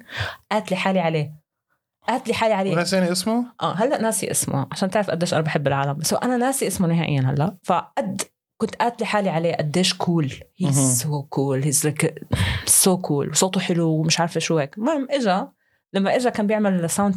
قاتلي 0.52 0.78
حالي 0.78 1.00
عليه 1.00 1.47
قاتلي 2.08 2.34
حالي 2.34 2.54
عليه 2.54 2.72
وناسيني 2.72 3.12
اسمه؟ 3.12 3.46
آه 3.62 3.74
هلا 3.74 4.02
ناسي 4.02 4.32
اسمه 4.32 4.68
عشان 4.72 4.90
تعرف 4.90 5.10
قديش 5.10 5.34
أنا 5.34 5.42
بحب 5.42 5.68
العالم. 5.68 5.94
بس 5.94 6.14
هو 6.14 6.20
أنا 6.20 6.38
ناسي 6.38 6.68
اسمه 6.68 6.88
نهائيا 6.88 7.22
هلا. 7.22 7.58
فقد 7.64 8.22
كنت 8.58 8.76
قاتلة 8.76 9.08
حالي 9.08 9.30
عليه 9.30 9.56
قديش 9.56 9.94
cool. 9.94 10.34
he's 10.62 11.04
so 11.04 11.24
cool 11.24 11.64
he's 11.64 11.84
like 11.84 12.16
so 12.66 12.98
cool 12.98 13.36
صوته 13.36 13.60
حلو 13.60 13.90
ومش 13.90 14.20
عارفة 14.20 14.40
شو 14.40 14.58
هيك. 14.58 14.78
المهم 14.78 15.08
إجا 15.10 15.52
لما 15.94 16.16
إجا 16.16 16.30
كان 16.30 16.48
بيعمل 16.48 16.90
sound 16.90 17.16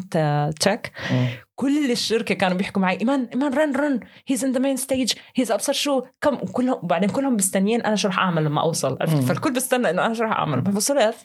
check 0.60 0.92
مم. 1.10 1.28
كل 1.54 1.90
الشركة 1.90 2.34
كانوا 2.34 2.56
بيحكوا 2.56 2.82
معي 2.82 3.00
إيمان 3.00 3.28
إيمان 3.32 3.54
run 3.54 3.76
run 3.76 4.00
he's 4.26 4.44
on 4.44 4.52
the 4.52 4.58
main 4.58 4.76
stage 4.76 5.12
he's 5.36 5.52
ابصر 5.52 5.72
شو؟ 5.72 6.02
كم؟ 6.20 6.36
كلهم 6.36 6.78
وبعدين 6.82 7.08
كلهم 7.08 7.34
مستنيين 7.34 7.82
أنا 7.82 7.96
شو 7.96 8.08
رح 8.08 8.18
أعمل 8.18 8.44
لما 8.44 8.60
أوصل. 8.60 8.98
فالكل 9.26 9.52
بستنى 9.52 9.90
إنه 9.90 10.06
أنا 10.06 10.14
شو 10.14 10.24
رح 10.24 10.32
أعمل. 10.32 10.72
فوصلت 10.72 11.16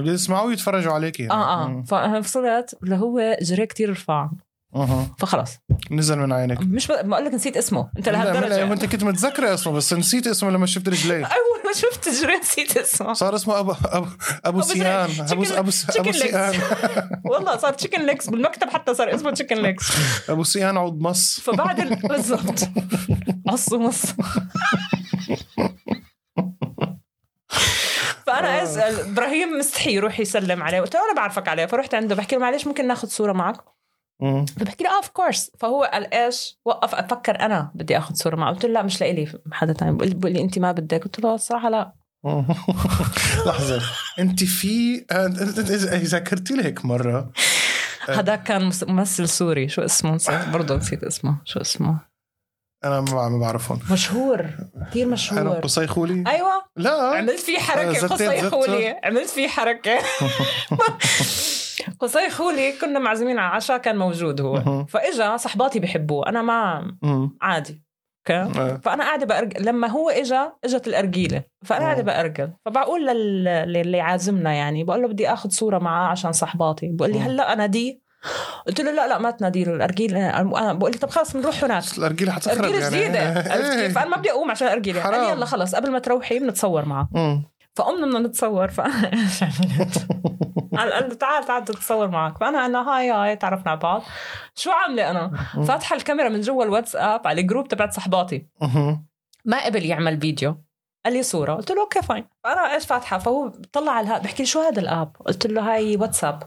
بدي 0.00 0.10
يسمعوا 0.10 0.46
ويتفرجوا 0.46 0.92
عليكي 0.92 1.30
آه 1.30 1.62
آه. 1.64 1.68
مم. 1.68 1.84
فوصلت 1.84 2.74
اللي 2.82 2.96
هو 2.96 3.36
جري 3.42 3.66
كتير 3.66 3.90
رفع 3.90 4.30
مهم. 4.74 5.14
فخلص 5.18 5.50
نزل 5.90 6.18
من 6.18 6.32
عينك. 6.32 6.60
مش 6.60 6.86
ب... 6.86 6.92
بقول 7.08 7.24
لك 7.24 7.34
نسيت 7.34 7.56
اسمه. 7.56 7.90
انت 7.98 8.08
لهالدرجة 8.08 8.64
ما 8.64 8.74
انت 8.74 8.84
كنت 8.84 9.04
متذكره 9.04 9.54
اسمه 9.54 9.72
بس 9.72 9.92
نسيت 9.92 10.26
اسمه 10.26 10.50
لما 10.50 10.66
شفت 10.66 10.88
رجليه. 10.88 11.24
أول 11.36 11.60
ما 11.66 11.72
شفت 11.74 12.08
جري 12.22 12.36
نسيت 12.38 12.76
اسمه. 12.76 13.12
صار 13.12 13.34
اسمه 13.34 13.58
ابو 13.60 13.74
ابو 14.44 14.60
زرع. 14.60 15.06
سيان 15.06 15.26
ابو 15.30 15.42
ابو 15.42 15.70
legs. 16.10 16.12
سيان 16.16 16.54
والله 17.30 17.56
صار 17.56 17.72
تشيكن 17.72 18.06
ليكس 18.06 18.30
بالمكتب 18.30 18.68
حتى 18.70 18.94
صار 18.94 19.14
اسمه 19.14 19.30
تشيكن 19.30 19.56
ليكس 19.56 19.84
أبو 20.28 20.44
سيان 20.44 20.76
عود 20.76 21.00
مص. 21.00 21.40
فبعد 21.40 21.80
ال- 21.80 21.96
بالضبط. 22.08 22.68
عص 23.48 23.72
ومص. 23.72 24.02
فانا 28.42 28.62
أسأل. 28.62 29.10
إبراهيم 29.10 29.58
مستحي 29.58 29.92
يروح 29.94 30.20
يسلم 30.20 30.62
عليه. 30.62 30.80
قلت 30.80 30.94
له 30.94 31.00
أنا 31.04 31.14
بعرفك 31.16 31.48
عليه. 31.48 31.66
فرحت 31.66 31.94
عنده. 31.94 32.14
بحكي 32.14 32.36
له 32.36 32.42
معلش 32.42 32.66
ممكن 32.66 32.88
ناخذ 32.88 33.08
صورة 33.08 33.32
معك. 33.32 33.56
فبحكي 34.58 34.84
له 34.84 34.96
اوف 34.96 35.08
كورس 35.08 35.50
فهو 35.58 35.84
قال 35.92 36.14
إيش؟ 36.14 36.58
وقف. 36.64 36.94
أفكر 36.94 37.40
أنا 37.40 37.70
بدي 37.74 37.98
آخذ 37.98 38.14
صورة 38.14 38.36
معه. 38.36 38.54
قلت 38.54 38.64
له 38.64 38.72
لا 38.72 38.82
مش 38.82 39.00
لإلي. 39.00 39.32
حدا 39.52 39.72
ثاني 39.72 39.92
بقول 39.92 40.32
لي 40.32 40.40
أنت 40.40 40.58
ما 40.58 40.72
بدك. 40.72 41.04
قلت 41.04 41.20
له 41.20 41.34
الصراحة 41.34 41.68
لا. 41.70 41.92
لحظة. 43.46 43.82
أنت 44.18 44.44
في 44.44 45.04
إذا 45.12 46.18
ذكرتي 46.18 46.54
لي 46.54 46.64
هيك 46.64 46.84
مرة. 46.84 47.30
هذاك 48.08 48.42
كان 48.42 48.72
ممثل 48.82 49.28
سوري. 49.28 49.68
شو 49.68 49.82
اسمه؟ 49.82 50.18
برضه 50.52 50.76
نسيت 50.76 51.04
اسمه. 51.04 51.36
شو 51.44 51.60
اسمه؟ 51.60 52.11
أنا 52.84 53.00
ما 53.00 53.28
ما 53.28 53.38
بعرفهم. 53.38 53.78
مشهور 53.92 54.46
كثير 54.90 55.04
أنا 55.06 55.12
مشهور. 55.12 55.48
قصي 55.48 55.86
خولي 55.86 56.24
أيوه. 56.26 56.62
لا. 56.76 56.90
عملت 56.90 57.40
فيه 57.40 57.56
آه، 57.58 57.60
حركه 57.60 58.06
قصي. 58.06 58.50
خولي 58.50 59.00
عملت 59.04 59.30
فيه 59.30 59.48
حركة. 59.48 59.98
قصي 62.00 62.30
خولي 62.30 62.72
كنا 62.72 62.98
معزومين 62.98 63.38
على 63.38 63.54
عشاء 63.56 63.78
كان 63.78 63.96
موجود 63.96 64.40
هو. 64.40 64.84
فإجا 64.86 65.36
صحباتي 65.36 65.80
بحبوه. 65.80 66.28
أنا 66.28 66.42
ما. 66.42 66.92
عادي. 67.42 67.82
okay؟ 68.30 68.60
آه. 68.60 68.80
فأنا 68.84 69.04
قاعدة 69.04 69.26
بأرجل 69.26 69.66
لما 69.66 69.88
هو 69.88 70.10
إجا 70.10 70.52
إجت 70.64 70.88
الأرجيلة. 70.88 71.42
فأنا 71.64 71.84
قاعدة. 71.84 72.02
بأرجل. 72.02 72.52
فبقول 72.64 73.06
لل... 73.06 73.44
للي 73.44 74.00
عازمنا 74.00 74.52
يعني 74.52 74.84
بقول 74.84 75.02
له 75.02 75.08
بدي 75.08 75.32
آخذ 75.32 75.50
صورة 75.50 75.78
معاه 75.78 76.08
عشان 76.10 76.32
صحباتي. 76.32 76.88
بقول 76.92 77.12
لي. 77.12 77.20
هلأ 77.20 77.52
اناديه 77.52 78.01
قلت 78.66 78.80
له 78.80 78.90
لا 78.90 79.08
لا 79.08 79.18
ما 79.18 79.30
تنادي 79.30 79.64
له 79.64 79.74
الارجيله 79.74 80.40
أنا 80.40 80.72
بقول 80.72 80.92
لي 80.92 80.98
طب 80.98 81.10
خلص 81.10 81.36
بنروح 81.36 81.64
هناك 81.64 81.84
الارجيله 81.98 82.32
حتخرب 82.32 82.64
ارجيله 82.64 82.80
يعني 82.80 82.96
جديده 82.96 83.52
عرفت 83.52 83.70
إيه. 83.76 83.86
كيف؟ 83.86 83.94
فانا 83.94 84.08
ما 84.08 84.16
بدي 84.16 84.30
أقوم 84.30 84.50
عشان 84.50 84.68
ارجيله 84.68 85.02
قال 85.02 85.12
لي 85.12 85.18
حرام. 85.18 85.36
يلا 85.36 85.46
خلص 85.46 85.74
قبل 85.74 85.90
ما 85.90 85.98
تروحي 85.98 86.38
بنتصور 86.38 86.84
معه. 86.84 87.08
فقمنا 87.76 88.06
بدنا 88.06 88.18
نتصور 88.18 88.68
فانا 88.68 89.12
إيش 89.12 89.42
عملت؟ 89.42 90.06
قال 90.76 90.88
له 90.88 91.14
تعال 91.14 91.44
تعال 91.44 91.64
تتصور 91.64 92.08
معك 92.08 92.38
فأنا 92.38 92.66
أنا 92.66 92.90
هاي 92.90 93.10
هاي 93.10 93.36
تعرفنا 93.36 93.70
على 93.70 93.80
بعض 93.80 94.02
شو 94.54 94.70
عاملة 94.70 95.10
أنا؟ 95.10 95.30
فاتحة 95.66 95.96
الكاميرا 95.96 96.28
من 96.28 96.40
جوا 96.40 96.64
الواتساب 96.64 97.26
على 97.26 97.40
ال 97.40 97.45
group 97.45 97.68
تبعت 97.68 97.92
صحباتي. 97.92 98.46
ما 99.44 99.64
قبل 99.64 99.86
يعمل 99.86 100.20
فيديو 100.20 100.56
قال 101.04 101.14
لي 101.14 101.22
صورة 101.22 101.54
قلت 101.54 101.70
له 101.70 101.82
okay 101.82 102.02
فاين 102.02 102.24
فانا 102.44 102.74
إيش 102.74 102.86
فاتحة 102.86 103.18
فهو 103.18 103.48
طلع 103.72 103.92
على 103.92 104.06
ال 104.06 104.10
app 104.10 104.22
بحكي 104.22 104.42
لي 104.42 104.46
شو 104.46 104.60
هذا 104.60 104.80
ال 104.80 104.89
app 104.89 105.16
قلت 105.26 105.46
له 105.46 105.72
هاي 105.72 105.96
واتساب 105.96 106.42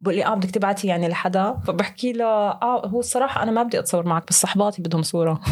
بقول 0.00 0.14
لي 0.16 0.26
آه 0.26 0.34
بدك 0.34 0.50
تبعتي 0.50 0.86
يعني 0.86 1.08
لحدا. 1.08 1.56
فبحكي 1.66 2.12
له 2.12 2.24
آه 2.24 2.86
هو 2.86 3.00
الصراحة 3.00 3.42
أنا 3.42 3.50
ما 3.50 3.62
بدي 3.62 3.78
أتصور 3.78 4.06
معك 4.06 4.28
بس 4.28 4.40
صحباتي 4.40 4.82
بدهم 4.82 5.02
صورة. 5.02 5.40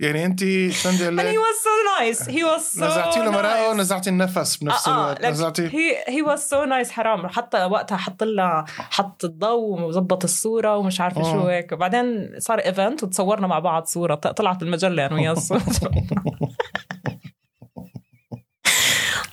يعني 0.00 0.24
انت 0.26 0.40
and 0.40 0.44
he 0.44 1.02
عليك 1.02 1.38
was 1.38 1.58
so 1.64 1.74
nice. 2.00 2.26
He 2.26 2.42
was 2.42 2.78
so 2.78 2.82
نزعتي 2.82 3.20
له 3.20 3.42
nice. 3.42 3.70
ونزعتي 3.70 4.10
النفس 4.10 4.56
بنفس 4.56 4.88
الوقت 4.88 5.22
like 5.22 5.24
نزعتي. 5.26 5.70
he 5.70 6.10
he 6.10 6.26
was 6.26 6.40
so 6.40 6.66
nice. 6.68 6.90
حرام. 6.90 7.28
حتى 7.28 7.64
وقتها 7.64 7.96
حط 7.96 8.22
لها 8.24 8.64
حط 8.78 9.24
الضوء 9.24 9.80
وظبط 9.80 10.24
الصورة 10.24 10.76
ومش 10.76 11.00
عارفة 11.00 11.20
آه. 11.20 11.32
شو 11.32 11.46
هيك. 11.46 11.72
وبعدين 11.72 12.34
صار 12.38 12.58
ايفنت 12.58 13.02
وتصورنا 13.02 13.46
مع 13.46 13.58
بعض 13.58 13.84
صورة. 13.86 14.14
طلعت 14.14 14.60
بالمجلة 14.60 15.06
أنا 15.06 15.14
وياه 15.14 15.32
الصورة 15.32 15.62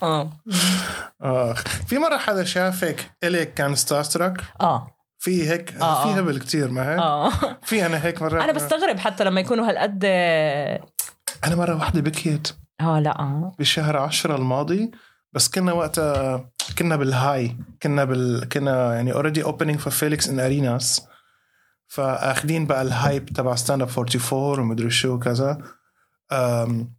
آه. 0.03 0.29
آه. 1.21 1.53
في 1.87 1.97
مرة 1.97 2.17
حدا 2.17 2.43
شافك 2.43 3.11
إلك 3.23 3.53
كان 3.53 3.75
star 3.75 4.03
struck 4.03 4.41
آه. 4.61 4.87
في 5.19 5.49
هيك 5.49 5.73
آه، 5.73 6.03
في 6.03 6.09
آه. 6.09 6.13
هبل 6.19 6.39
كتير 6.39 6.71
ما 6.71 6.91
هيك؟ 6.91 6.99
آه. 6.99 7.29
في 7.63 7.85
أنا 7.85 8.05
هيك 8.05 8.21
مرة. 8.21 8.43
أنا 8.43 8.51
بستغرب 8.51 8.97
حتى 8.99 9.23
لما 9.23 9.41
يكونوا 9.41 9.69
هالقد 9.69 10.01
آه 10.05 10.83
أنا 11.45 11.55
مرة 11.55 11.75
واحدة 11.75 12.01
بكيت. 12.01 12.47
لا 12.81 13.19
آه. 13.19 13.55
بشهر 13.59 13.97
عشرة 13.97 14.35
الماضي 14.35 14.91
بس 15.33 15.49
كنا 15.49 15.73
وقتها 15.73 16.49
كنا 16.77 16.95
بالهاي 16.95 17.57
كنا 17.83 18.03
بال 18.05 18.49
كنا 18.49 18.95
يعني 18.95 19.13
already 19.13 19.43
opening 19.43 19.79
for 19.79 19.93
Felix 19.93 20.29
in 20.29 20.39
arenas 20.39 21.07
فأخذين 21.87 22.65
بقى 22.67 22.81
ال 22.81 22.90
hype 22.90 23.25
تبع 23.25 23.55
stand 23.55 23.81
up 23.81 23.89
44 23.97 24.59
ومدري 24.59 24.89
شو 24.89 25.13
وكذا. 25.13 25.57
أم، 26.31 26.93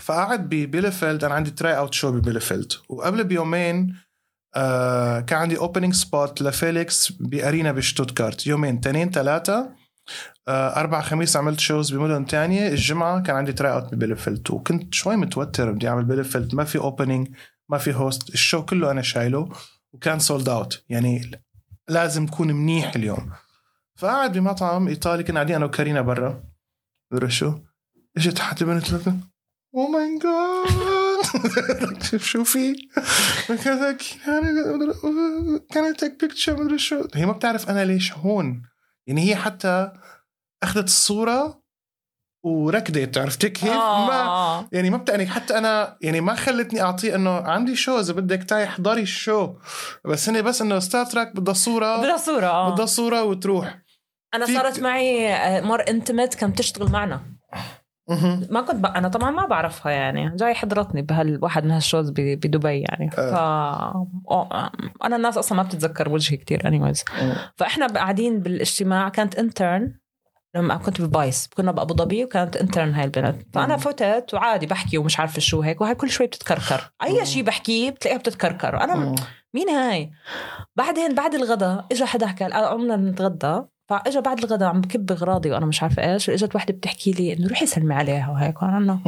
فقعد 0.00 0.48
ببيلفيلد 0.48 1.24
أنا 1.24 1.34
عندي 1.34 1.50
try 1.50 1.78
out 1.78 1.94
show 1.94 2.12
ببيلفيلد 2.12 2.72
وقبل 2.88 3.24
بيومين 3.24 3.96
آه 4.56 5.20
كان 5.20 5.38
عندي 5.38 5.58
opening 5.58 5.94
spot 5.94 6.42
لفيليكس 6.42 7.12
ب 7.12 7.22
arena 7.22 7.72
بشتوتغارت. 7.72 8.46
يومين 8.46 8.80
تنين 8.80 9.10
ثلاثة 9.10 9.72
آه 10.48 10.80
أربع 10.80 11.00
خميس 11.00 11.36
عملت 11.36 11.60
shows 11.60 11.94
بمدن 11.94 12.26
تانية. 12.26 12.68
الجمعة 12.68 13.22
كان 13.22 13.36
عندي 13.36 13.52
try 13.52 13.72
out 13.72 13.94
ببيلفيلد 13.94 14.50
وكنت 14.50 14.94
شوي 14.94 15.16
متوتر 15.16 15.72
بدي 15.72 15.88
أعمل 15.88 16.04
بيلفيلد 16.04 16.54
ما 16.54 16.64
في 16.64 16.78
opening 16.78 17.28
ما 17.68 17.78
في 17.78 17.94
host 17.94 18.28
ال 18.28 18.35
show 18.35 18.64
كله 18.64 18.90
أنا 18.90 19.02
شايله 19.02 19.48
وكان 19.92 20.18
sold 20.18 20.48
out 20.48 20.84
يعني 20.88 21.30
لازم 21.88 22.26
تكون 22.26 22.52
منيح 22.52 22.94
اليوم. 22.94 23.32
فقعد 23.96 24.38
بمطعم 24.38 24.88
إيطالي. 24.88 25.22
كنا 25.22 25.34
قاعدين 25.34 25.56
أنا 25.56 25.64
وكارينا 25.64 26.00
برا. 26.00 26.44
شو؟ 27.26 27.58
إجت 28.16 28.38
حتى 28.38 28.64
بنت 28.64 28.94
oh 29.74 29.86
my 29.86 30.18
god 30.18 32.02
شوف 32.02 32.24
شو 32.24 32.44
في 32.44 32.74
كذا 33.64 33.96
can 35.70 35.96
take 35.96 36.20
picture 36.20 36.62
مدري 36.62 36.78
شو. 36.78 37.04
هي 37.14 37.26
ما 37.26 37.32
بتعرف 37.32 37.70
أنا 37.70 37.84
ليش 37.84 38.12
هون. 38.12 38.62
يعني 39.06 39.30
هي 39.30 39.36
حتى 39.36 39.92
أخذت 40.62 40.84
الصورة 40.84 41.62
وركضت 42.44 43.18
عرفتي 43.18 43.48
كيف؟ 43.50 43.72
ما 43.72 44.22
آه. 44.22 44.68
يعني 44.72 44.90
ما 44.90 44.96
بتعني 44.96 45.26
حتى 45.26 45.58
أنا 45.58 45.96
يعني 46.02 46.20
ما 46.20 46.34
خلتني 46.34 46.82
أعطيه 46.82 47.14
إنه 47.14 47.30
عندي 47.30 47.76
show 47.76 48.00
إذا 48.00 48.12
بدك 48.12 48.42
تعي 48.42 48.64
احضري 48.64 49.02
ال 49.02 49.12
show 49.12 49.54
بس 50.04 50.28
هن 50.28 50.42
بس 50.42 50.62
إنه 50.62 50.78
star 50.78 51.04
struck 51.06 51.36
بدها 51.36 51.54
صورة. 51.54 51.96
بدها 52.00 52.16
صورة 52.16 52.46
آه. 52.46 52.74
بدها 52.74 52.86
صورة 52.86 53.22
وتروح. 53.22 53.78
أنا 54.34 54.46
صارت 54.46 54.80
معي 54.80 55.34
آه، 55.34 55.60
مرة 55.60 55.88
intern 55.88 56.34
كانت 56.34 56.58
تشتغل 56.58 56.90
معنا. 56.90 57.20
ما 58.50 58.60
كنت 58.60 58.76
ب... 58.76 58.86
أنا 58.86 59.08
طبعا 59.08 59.30
ما 59.30 59.46
بعرفها 59.46 59.92
يعني. 59.92 60.36
جاي 60.36 60.54
حضرتني 60.54 61.02
بهالواحد 61.02 61.64
من 61.64 61.70
هال 61.70 61.81
shows 61.81 62.10
ب... 62.10 62.14
بدبي 62.14 62.80
يعني. 62.80 63.10
ف 63.10 63.20
أو- 64.30 64.54
أنا 65.04 65.16
الناس 65.16 65.38
أصلا 65.38 65.58
ما 65.58 65.62
بتتذكر 65.62 66.08
وجهي 66.08 66.36
كتير 66.36 66.68
anyways 66.68 67.04
فإحنا 67.56 67.86
قاعدين 67.86 68.40
بالاجتماع 68.40 69.08
كانت 69.08 69.34
intern 69.34 69.94
لما 70.56 70.76
كنت 70.76 71.00
ب 71.00 71.08
Vice. 71.08 71.48
كنا 71.56 71.72
بأبو 71.72 71.94
ظبي 71.94 72.24
وكانت 72.24 72.56
intern 72.56 72.94
هاي 72.94 73.04
البنت. 73.04 73.42
فأنا 73.54 73.76
فتت 73.76 74.34
وعادي 74.34 74.66
بحكي 74.66 74.98
ومش 74.98 75.20
عارفة 75.20 75.40
شو 75.40 75.60
هيك 75.60 75.80
وهي 75.80 75.94
كل 75.94 76.10
شوي 76.10 76.26
بتتكركر. 76.26 76.92
أي 77.02 77.26
شيء 77.26 77.42
بحكيه 77.42 77.90
بتلاقيها 77.90 78.18
بتتكركر. 78.18 78.80
أنا 78.84 79.14
مين 79.54 79.68
هاي؟ 79.68 80.10
بعدين 80.76 81.14
بعد 81.14 81.34
الغداء 81.34 81.86
اجى 81.92 82.04
حدا 82.04 82.26
حكى 82.26 82.44
قمنا 82.44 82.96
نتغدى. 82.96 83.62
فاجى 83.88 84.20
بعد 84.20 84.38
الغداء 84.38 84.68
عم 84.68 84.80
بكب 84.80 85.12
اغراضي 85.12 85.50
وأنا 85.50 85.66
مش 85.66 85.82
عارفة 85.82 86.12
إيش 86.12 86.30
اجت 86.30 86.56
وحدة 86.56 86.74
بتحكي 86.74 87.12
لي 87.12 87.32
إنه 87.32 87.48
روحي 87.48 87.66
سلمي 87.66 87.94
عليها 87.94 88.30
وهيك 88.30 88.62
وأنا 88.62 88.78
إنه 88.78 89.00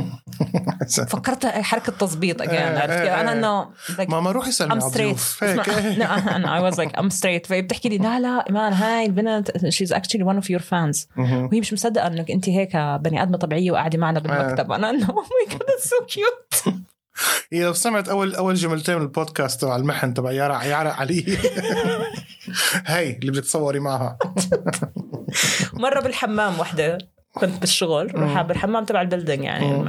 فكرت 1.09 1.47
حركة 1.47 1.93
تظبيط 1.93 2.43
again 2.43 2.53
عرفت 2.53 3.03
كيف؟ 3.03 3.13
أنا 3.13 3.33
إنه 3.33 3.65
like 3.91 4.11
ماما 4.11 4.31
روحي 4.31 4.53
سلمي 4.53 4.73
على 4.73 4.87
الضيوف. 4.87 5.45
هيك. 5.45 5.61
no, 5.99 6.49
I 6.57 6.73
was 6.73 6.79
like 6.79 7.01
I'm 7.01 7.11
straight. 7.11 7.47
فهي 7.47 7.63
بتحكي 7.63 7.89
لي 7.89 7.99
لا 7.99 8.21
لا 8.21 8.45
إيمان 8.49 8.73
هاي 8.73 9.07
البنت 9.07 9.51
she's 9.51 9.93
actually 9.95 10.25
one 10.25 10.45
of 10.45 10.51
your 10.51 10.63
fans. 10.63 11.07
مهم. 11.17 11.47
وهي 11.47 11.61
مش 11.61 11.73
مصدقة 11.73 12.07
إنك 12.07 12.31
انت 12.31 12.49
هيك 12.49 12.77
بني 12.77 13.23
آدمة 13.23 13.37
طبيعية 13.39 13.71
وقاعدة 13.71 13.99
معنا 13.99 14.21
بالمكتب. 14.21 14.73
أنا 14.73 14.91
إنه 14.91 15.07
oh 15.21 15.51
my 15.51 15.55
god 15.55 15.63
that's 15.63 16.94
هي 17.53 17.65
لو 17.65 17.73
سمعت 17.73 18.09
اول 18.09 18.35
أول 18.35 18.55
جملتين 18.55 18.97
من 18.97 19.03
البودكاست 19.03 19.61
تبع 19.61 19.77
المحن 19.77 20.15
تبع 20.15 20.33
يارا 20.33 20.63
يارا 20.63 20.91
علي. 20.91 21.25
هي 22.87 23.17
اللي 23.17 23.31
بدك 23.31 23.43
تصوري 23.43 23.81
معها. 23.81 24.19
مرة 25.73 26.01
بالحمام 26.01 26.61
وحدة. 26.61 26.99
كنت 27.35 27.61
بالشغل 27.61 28.15
روح 28.15 28.43
بالحمام 28.43 28.85
تبع 28.85 29.01
ال 29.01 29.06
building 29.06 29.45
يعني 29.45 29.87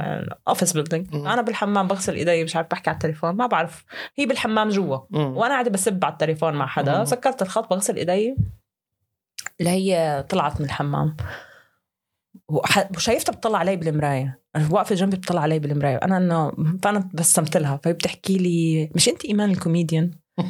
office 0.48 0.72
building 0.72 1.14
أنا 1.14 1.42
بالحمام 1.42 1.88
بغسل 1.88 2.14
إيدي 2.14 2.44
مش 2.44 2.56
عارف 2.56 2.68
بحكي 2.70 2.90
على 2.90 2.94
التليفون 2.94 3.30
ما 3.30 3.46
بعرف. 3.46 3.84
هي 4.16 4.26
بالحمام 4.26 4.68
جوا. 4.68 4.98
وأنا 5.10 5.54
قاعدة 5.54 5.70
بسب 5.70 6.04
على 6.04 6.12
التليفون 6.12 6.54
مع 6.54 6.66
حدا. 6.66 7.04
سكرت 7.04 7.42
الخط 7.42 7.70
بغسل 7.70 7.96
إيدي. 7.96 8.36
اللي 9.60 9.70
هي 9.70 10.24
طلعت 10.28 10.60
من 10.60 10.66
الحمام. 10.66 11.16
وشايفتها 12.96 13.32
بتطلع 13.32 13.58
علي 13.58 13.76
بالمراية. 13.76 14.40
واقفة 14.70 14.94
جنبي 14.94 15.16
بتطلع 15.16 15.40
علي 15.40 15.58
بالمراية. 15.58 15.96
أنا 15.96 16.16
إنه 16.16 16.52
فأنا 16.82 17.08
بسمت 17.14 17.56
لها 17.56 17.80
فهي 17.82 17.92
بتحكي 17.92 18.38
لي 18.38 18.90
مش 18.94 19.08
أنت 19.08 19.24
إيمان 19.24 19.50
الكوميديان؟ 19.50 20.10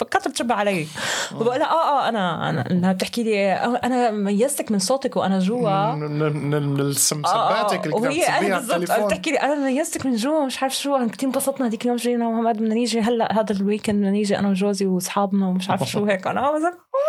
فكرت 0.00 0.28
بتشبه 0.28 0.54
علي. 0.54 0.86
وبقول 1.34 1.58
لها 1.58 1.66
آه 1.70 2.04
آه 2.04 2.08
أنا 2.08 2.50
أنا 2.50 2.70
إنها 2.70 2.92
بتحكي 2.92 3.22
لي 3.22 3.52
أنا 3.52 4.10
ميزتك 4.10 4.72
من 4.72 4.78
صوتك 4.78 5.16
وأنا 5.16 5.38
جوا. 5.38 5.92
من- 5.94 6.54
آه، 6.54 6.58
السمسباتك 6.58 7.86
اللي 7.86 7.96
وهي 7.96 8.24
أنا 8.26 8.34
على 8.36 8.54
بالضبط 8.54 8.74
التليفون. 8.80 9.06
بتحكي 9.06 9.30
لي 9.30 9.36
أنا 9.38 9.54
ميزتك 9.66 10.06
من 10.06 10.16
جوا 10.16 10.46
مش 10.46 10.62
عارف 10.62 10.76
شو 10.76 11.06
كثير 11.08 11.28
انبسطنا 11.28 11.66
هذيك 11.66 11.82
اليوم 11.82 11.96
جينا 11.96 12.26
ومحمد 12.28 12.56
بدنا 12.56 12.74
نيجي 12.74 13.00
هلأ 13.00 13.32
هذا 13.40 13.52
ال 13.52 13.58
weekend 13.58 13.96
بدنا 13.96 14.10
نيجي 14.10 14.38
أنا 14.38 14.48
وجوزي 14.48 14.86
وأصحابنا 14.86 15.46
ومش 15.48 15.70
عارف 15.70 15.82
شو 15.90 16.04
هيك. 16.04 16.26
أنا 16.26 16.40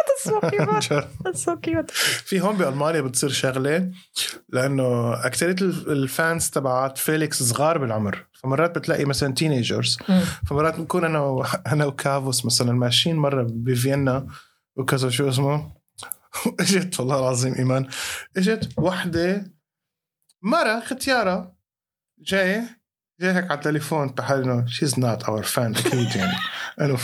that's 0.08 0.24
so 0.24 0.40
cute. 0.50 1.08
that's 1.24 1.44
so 1.46 1.56
cute. 1.58 1.92
في 2.26 2.42
هون 2.42 2.58
بألمانيا 2.58 3.02
بتصير 3.02 3.30
شغلة 3.30 3.92
لأنه 4.50 5.14
اكثريه 5.26 5.56
ال 5.88 6.00
fans 6.00 6.50
تبعت 6.50 6.98
فيليكس 6.98 7.44
صغار 7.44 7.78
بالعمر. 7.78 8.26
فمرات 8.34 8.78
بتلاقي 8.78 9.06
مثلا 9.06 9.34
teenagers. 9.34 9.98
فمرات 10.48 10.76
بنكون 10.78 11.06
أنا 11.06 11.20
و... 11.20 11.46
أنا 11.74 11.86
وكافوس 11.86 12.46
مثلا 12.46 12.72
ماشيين 12.72 13.16
مرة 13.16 13.48
بفيينا 13.50 14.28
وكذا 14.76 15.10
شو 15.10 15.30
اسمه؟ 15.30 15.72
إجت 16.60 17.00
والله 17.00 17.20
العظيم 17.20 17.54
إيمان. 17.54 17.88
إجت 18.38 18.70
وحدة 18.78 19.54
مرة 20.44 20.80
ختيارة 20.80 21.56
جاية 22.20 22.82
جاي 23.22 23.32
هيك 23.34 23.44
على 23.44 23.54
التليفون 23.54 24.08
بحال 24.08 24.44
إنه 24.44 24.66
she's 24.68 25.00
not 25.00 25.24
our 25.24 25.44
fan 25.44 25.76
أكيد 25.76 26.16
يعني. 26.16 26.38
أنا 26.82 26.98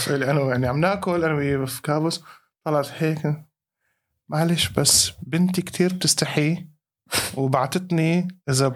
يعني 0.50 0.68
عم 0.68 0.80
ناكل 0.80 1.24
أنا 1.24 1.34
ويا 1.34 1.66
كابوس 1.84 2.24
طلعت 2.68 2.90
هيك. 2.98 3.46
معلش 4.30 4.70
بس 4.70 5.12
بنتي 5.22 5.62
كتير 5.62 5.94
بتستحي 5.94 6.68
وبعتتني 7.36 8.28
إذا 8.50 8.76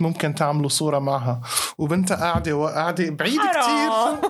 ممكن 0.00 0.34
تعملوا 0.34 0.68
صورة 0.68 0.98
معها. 0.98 1.40
وبنتها 1.78 2.16
قاعدة 2.16 2.52
وقاعدة 2.52 3.10
بعيد 3.10 3.38
حرام. 3.40 4.20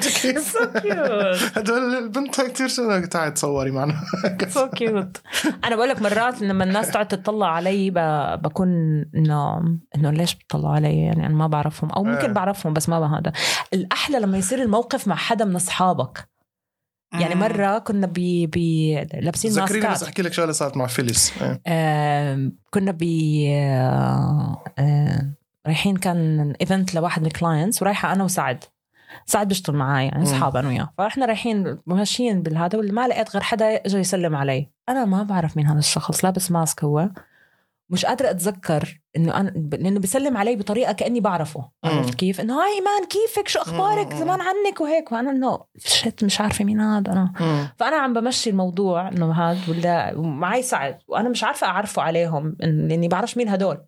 كتير. 0.00 0.32
كيف؟ 0.32 0.56
so 0.56 0.80
cute. 0.80 1.58
هدول 1.58 2.08
بنتها 2.08 2.48
كتير 2.48 2.68
شو 2.68 3.04
تعي 3.04 3.30
تصوري 3.30 3.70
معنا؟ 3.70 3.94
So 4.54 4.78
cute. 4.78 5.20
أنا 5.64 5.76
بقول 5.76 5.88
لك 5.88 6.02
مرات 6.02 6.42
لما 6.42 6.64
الناس 6.64 6.90
تقعد 6.90 7.08
تطلع 7.08 7.46
علي 7.46 7.90
بكون 8.42 8.68
إنه 9.16 9.58
إنه 9.96 10.10
ليش 10.10 10.34
بتطلعوا 10.34 10.74
علي؟ 10.74 11.02
يعني 11.02 11.26
أنا 11.26 11.34
ما 11.34 11.46
بعرفهم. 11.46 11.90
أو. 11.90 12.04
ممكن 12.04 12.32
بعرفهم 12.32 12.72
بس 12.72 12.88
ما 12.88 13.18
هذا 13.18 13.32
الأحلى 13.72 14.18
لما 14.18 14.38
يصير 14.38 14.62
الموقف 14.62 15.08
مع 15.08 15.16
حدا 15.16 15.44
من 15.44 15.56
أصحابك. 15.56 16.30
يعني 17.12 17.34
مم. 17.34 17.40
مرة 17.40 17.78
كنا 17.78 18.06
ب 18.06 18.14
ب 18.50 18.56
لابسين 19.14 19.50
ذكريني 19.50 19.80
بس 19.80 19.90
ماسكات 19.90 20.08
أحكي 20.08 20.22
لك 20.22 20.32
شغلة 20.32 20.52
صارت 20.52 20.76
مع 20.76 20.86
فيليس. 20.86 21.32
آم، 21.66 22.58
كنا 22.70 22.90
ب 22.90 23.02
آه، 23.48 24.62
آه، 24.78 25.32
رايحين 25.66 25.96
كان 25.96 26.52
event 26.60 26.94
لواحد 26.94 27.20
من 27.20 27.26
ال 27.26 27.33
clients 27.33 27.82
ورايحة 27.82 28.12
أنا 28.12 28.24
وسعد 28.24 28.64
سعد 29.26 29.48
بيشتغل 29.48 29.76
معي 29.76 30.06
يعني. 30.06 30.22
أصحاب 30.22 30.56
أنا 30.56 30.68
وياه 30.68 30.92
فإحنا 30.98 31.26
رايحين 31.26 31.78
ماشيين 31.86 32.42
بالهذا 32.42 32.78
واللي 32.78 32.92
ما 32.92 33.08
لقيت 33.08 33.30
غير 33.30 33.42
حدا 33.42 33.66
اجى 33.66 33.98
يسلم 33.98 34.36
علي 34.36 34.70
أنا 34.88 35.04
ما 35.04 35.22
بعرف 35.22 35.56
مين 35.56 35.66
هذا 35.66 35.78
الشخص 35.78 36.24
لابس 36.24 36.50
ماسك 36.50 36.84
هو 36.84 37.10
مش 37.90 38.06
قادرة 38.06 38.30
أتذكر 38.30 39.00
إنه 39.16 39.36
أنا 39.36 39.50
لأنه 39.72 40.00
بيسلم 40.00 40.36
علي 40.36 40.56
بطريقة 40.56 40.92
كأني 40.92 41.20
بعرفه. 41.20 41.70
عرفت 41.84 42.14
كيف؟ 42.14 42.40
إنه 42.40 42.54
هاي 42.62 42.74
إيمان 42.74 43.04
كيفك 43.04 43.48
شو 43.48 43.58
أخبارك. 43.60 44.14
زمان 44.14 44.40
عنك 44.40 44.80
وهيك 44.80 45.12
وأنا 45.12 45.30
إنه 45.30 45.60
شت 45.78 46.24
مش 46.24 46.40
عارفة 46.40 46.64
مين 46.64 46.80
هذا 46.80 47.12
أنا 47.12 47.32
مم. 47.40 47.68
فأنا 47.78 47.96
عم 47.96 48.12
بمشي 48.12 48.50
الموضوع 48.50 49.08
إنه 49.08 49.32
هذا 49.32 49.58
ولا 49.68 50.20
معي 50.20 50.62
سعد 50.62 50.98
وأنا 51.08 51.28
مش 51.28 51.44
عارفة 51.44 51.66
أعرفه 51.66 52.02
عليهم 52.02 52.56
لأني 52.60 53.08
بعرفش 53.08 53.36
مين 53.36 53.48
هدول. 53.48 53.78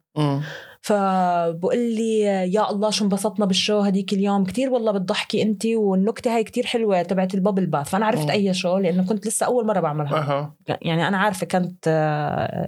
فبقول 0.83 1.79
لي 1.79 2.21
يا 2.53 2.71
الله 2.71 2.91
شو 2.91 3.05
انبسطنا 3.05 3.47
بالشو 3.47 3.79
هديك 3.79 4.13
اليوم 4.13 4.45
كتير 4.45 4.71
والله 4.71 4.93
بتضحكي 4.93 5.43
انت 5.43 5.67
والنكتة 5.67 6.37
هاي 6.37 6.45
كتير 6.45 6.67
حلوة 6.67 7.03
تبعت 7.03 7.35
البابل 7.35 7.67
باث 7.67 7.89
فأنا 7.89 8.07
عرفت 8.07 8.25
مم. 8.25 8.31
أي 8.31 8.55
شو 8.55 8.79
لأنه 8.79 9.07
كنت 9.07 9.27
لسه 9.27 9.47
أول 9.47 9.67
مرة 9.67 9.81
بعملها 9.81 10.19
أها 10.19 10.55
يعني 10.69 11.09
أنا 11.09 11.19
عارفة 11.19 11.47
كانت 11.47 11.85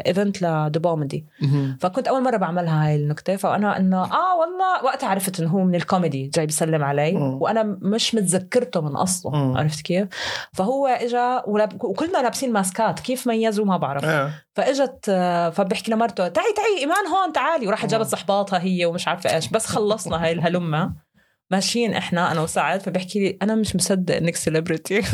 event 0.06 0.42
ل 0.42 0.51
Dubomedy 0.51 1.24
مهم. 1.42 1.76
فكنت 1.80 2.08
أول 2.08 2.22
مرة 2.22 2.36
بعملها 2.36 2.86
هاي 2.86 2.96
النكتة 2.96 3.36
فأنا 3.36 3.76
إنه 3.76 4.02
آه 4.02 4.38
والله 4.40 4.84
وقتها 4.84 5.08
عرفت 5.08 5.40
إنه 5.40 5.50
هو 5.50 5.64
من 5.64 5.74
الكوميدي 5.74 6.30
جاي 6.34 6.46
بيسلم 6.46 6.84
علي 6.84 7.12
مم. 7.12 7.42
وأنا 7.42 7.62
مش 7.82 8.14
متذكرته 8.14 8.80
من 8.80 8.96
أصله 8.96 9.32
مم. 9.32 9.56
عرفت 9.56 9.80
كيف 9.80 10.08
فهو 10.52 10.86
اجى 10.86 11.40
ولاب... 11.46 11.84
وكلنا 11.84 12.18
لابسين 12.18 12.52
ماسكات 12.52 13.00
كيف 13.00 13.26
ميزوا 13.26 13.64
ما 13.64 13.76
بعرف 13.76 14.04
إيه. 14.04 14.44
فإجت 14.54 15.06
آه، 15.08 15.50
فبحكي 15.50 15.90
لمرته 15.90 16.28
تعي 16.28 16.52
تعي 16.56 16.78
إيمان 16.78 17.06
هون 17.06 17.32
تعالي 17.32 17.66
وراحت 17.66 17.94
جابت 18.04 18.12
صحباتها 18.12 18.62
هي 18.62 18.86
ومش 18.86 19.08
عارفة 19.08 19.34
إيش. 19.34 19.48
بس 19.48 19.66
خلصنا 19.66 20.24
هاي 20.24 20.32
الهلمة. 20.32 21.04
ماشيين 21.50 21.94
إحنا 21.94 22.32
أنا 22.32 22.40
وسعد 22.40 22.80
فبحكي 22.80 23.20
لي 23.20 23.38
أنا 23.42 23.54
مش 23.54 23.76
مصدق 23.76 24.16
إنك 24.16 24.36
celebrity 24.36 25.02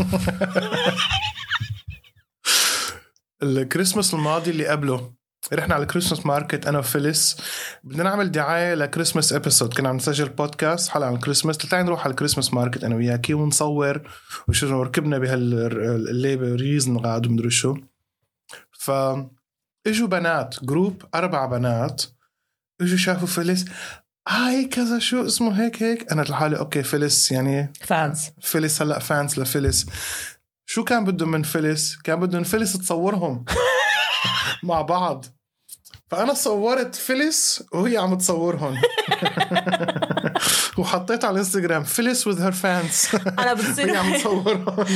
الكريسماس 3.43 4.15
الماضي 4.15 4.51
اللي 4.51 4.67
قبله 4.67 5.13
رحنا 5.53 5.75
على 5.75 5.83
ال 5.83 5.87
Christmas 5.87 6.27
market 6.27 6.67
أنا 6.67 6.79
وفيليس 6.79 7.37
بدنا 7.85 8.03
نعمل 8.03 8.31
دعاية 8.31 8.75
ل 8.75 8.80
Christmas 8.80 9.33
episode 9.33 9.75
كنا 9.75 9.89
عم 9.89 9.97
نسجل 9.97 10.29
بودكاست 10.29 10.91
حلقة 10.91 11.07
عن 11.07 11.15
الكريسماس. 11.15 11.59
تعالي 11.59 11.87
نروح 11.87 12.05
على 12.05 12.11
ال 12.11 12.15
Christmas 12.15 12.55
market 12.55 12.85
أنا 12.85 12.97
وياكي 12.97 13.35
ونصور 13.35 14.03
وشو 14.49 14.83
ركبنا 14.83 15.19
بهالليبه 15.19 16.55
reason 16.55 16.97
ومدري 16.97 17.51
شو. 17.51 17.77
ف 18.73 18.91
إجوا 19.87 20.09
بنات 20.09 20.65
group 20.65 21.03
أربع 21.15 21.47
بنات. 21.47 22.03
اجوا 22.81 22.97
شافوا 22.99 23.27
فيليس؟ 23.27 23.65
هاي 24.29 24.65
كذا 24.65 24.99
شو 24.99 25.27
اسمه؟ 25.27 25.65
هيك 25.65 25.83
هيك. 25.83 26.13
أنا 26.13 26.23
لحالي 26.23 26.59
أوكي 26.59 26.83
فيليس 26.83 27.33
يعني 27.33 27.73
fans. 27.81 28.31
فيليس 28.41 28.83
هلا 28.83 28.99
fans 28.99 29.39
لفيليس. 29.39 29.87
شو 30.67 30.85
كان 30.85 31.05
بدهم 31.05 31.31
من 31.31 31.43
فيليس؟ 31.43 31.99
كان 32.05 32.21
بدهم 32.21 32.43
فيليس 32.43 32.73
تصورهم 32.73 33.45
مع 34.63 34.83
بعض. 34.83 35.25
فأنا 36.11 36.35
صورت 36.35 36.95
فيليس 36.95 37.65
وهي 37.73 37.97
عم 37.97 38.19
تصورهم. 38.19 38.81
وحطيت 40.79 41.25
على 41.25 41.33
الإنستغرام 41.33 41.85
فيليس 41.85 42.29
with 42.29 42.39
her 42.39 42.53
fans. 42.53 43.15
أنا 43.43 43.55
بتصير 43.55 43.97
عم 43.97 44.15
تصورهم. 44.15 44.87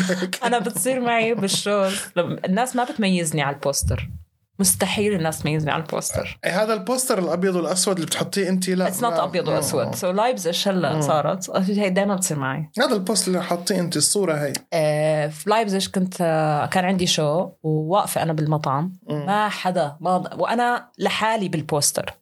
أنا 0.44 0.59
بتصير 0.59 1.01
معي 1.01 1.35
بالشغل 1.35 1.92
الناس 2.18 2.77
ما 2.77 2.85
بتميزني 2.85 3.42
على 3.42 3.57
البوستر. 3.57 4.09
مستحيل 4.58 5.14
الناس 5.14 5.38
تميزني 5.38 5.70
على 5.70 5.82
البوستر. 5.82 6.38
إيه 6.44 6.62
هذا 6.62 6.74
البوستر 6.74 7.18
الأبيض 7.18 7.54
والأسود 7.56 7.94
اللي 7.94 8.06
بتحطيه 8.06 8.48
انت 8.48 8.68
لا 8.68 8.88
it's 8.88 9.02
not 9.02 9.12
ابيض 9.12 9.48
واسود. 9.48 9.94
so 9.94 10.11
لايبزيش 10.11 10.68
هلا 10.68 11.00
صارت. 11.00 11.50
هي 11.50 11.90
دائما 11.90 12.14
بتصير 12.14 12.38
معي. 12.38 12.70
هذا 12.78 12.94
البوستر 12.94 13.28
اللي 13.28 13.42
حاطيه 13.42 13.80
انت 13.80 13.96
الصورة 13.96 14.34
هي. 14.34 14.52
آه، 14.72 15.26
في 15.26 15.50
لايبزيج 15.50 15.88
كنت 15.88 16.14
آه، 16.20 16.66
كان 16.66 16.84
عندي 16.84 17.06
show 17.07 17.48
وواقفة 17.62 18.22
أنا 18.22 18.32
بالمطعم. 18.32 18.92
مم. 19.08 19.26
ما 19.26 19.48
حدا 19.48 19.96
ما 20.00 20.34
وأنا 20.34 20.88
لحالي 20.98 21.48
بالبوستر. 21.48 22.14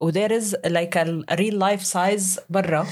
و 0.00 0.06
there 0.06 0.36
is 0.36 0.56
like 0.64 0.96
real 1.32 1.58
life 1.58 1.84
size 1.84 2.40
برا. 2.50 2.86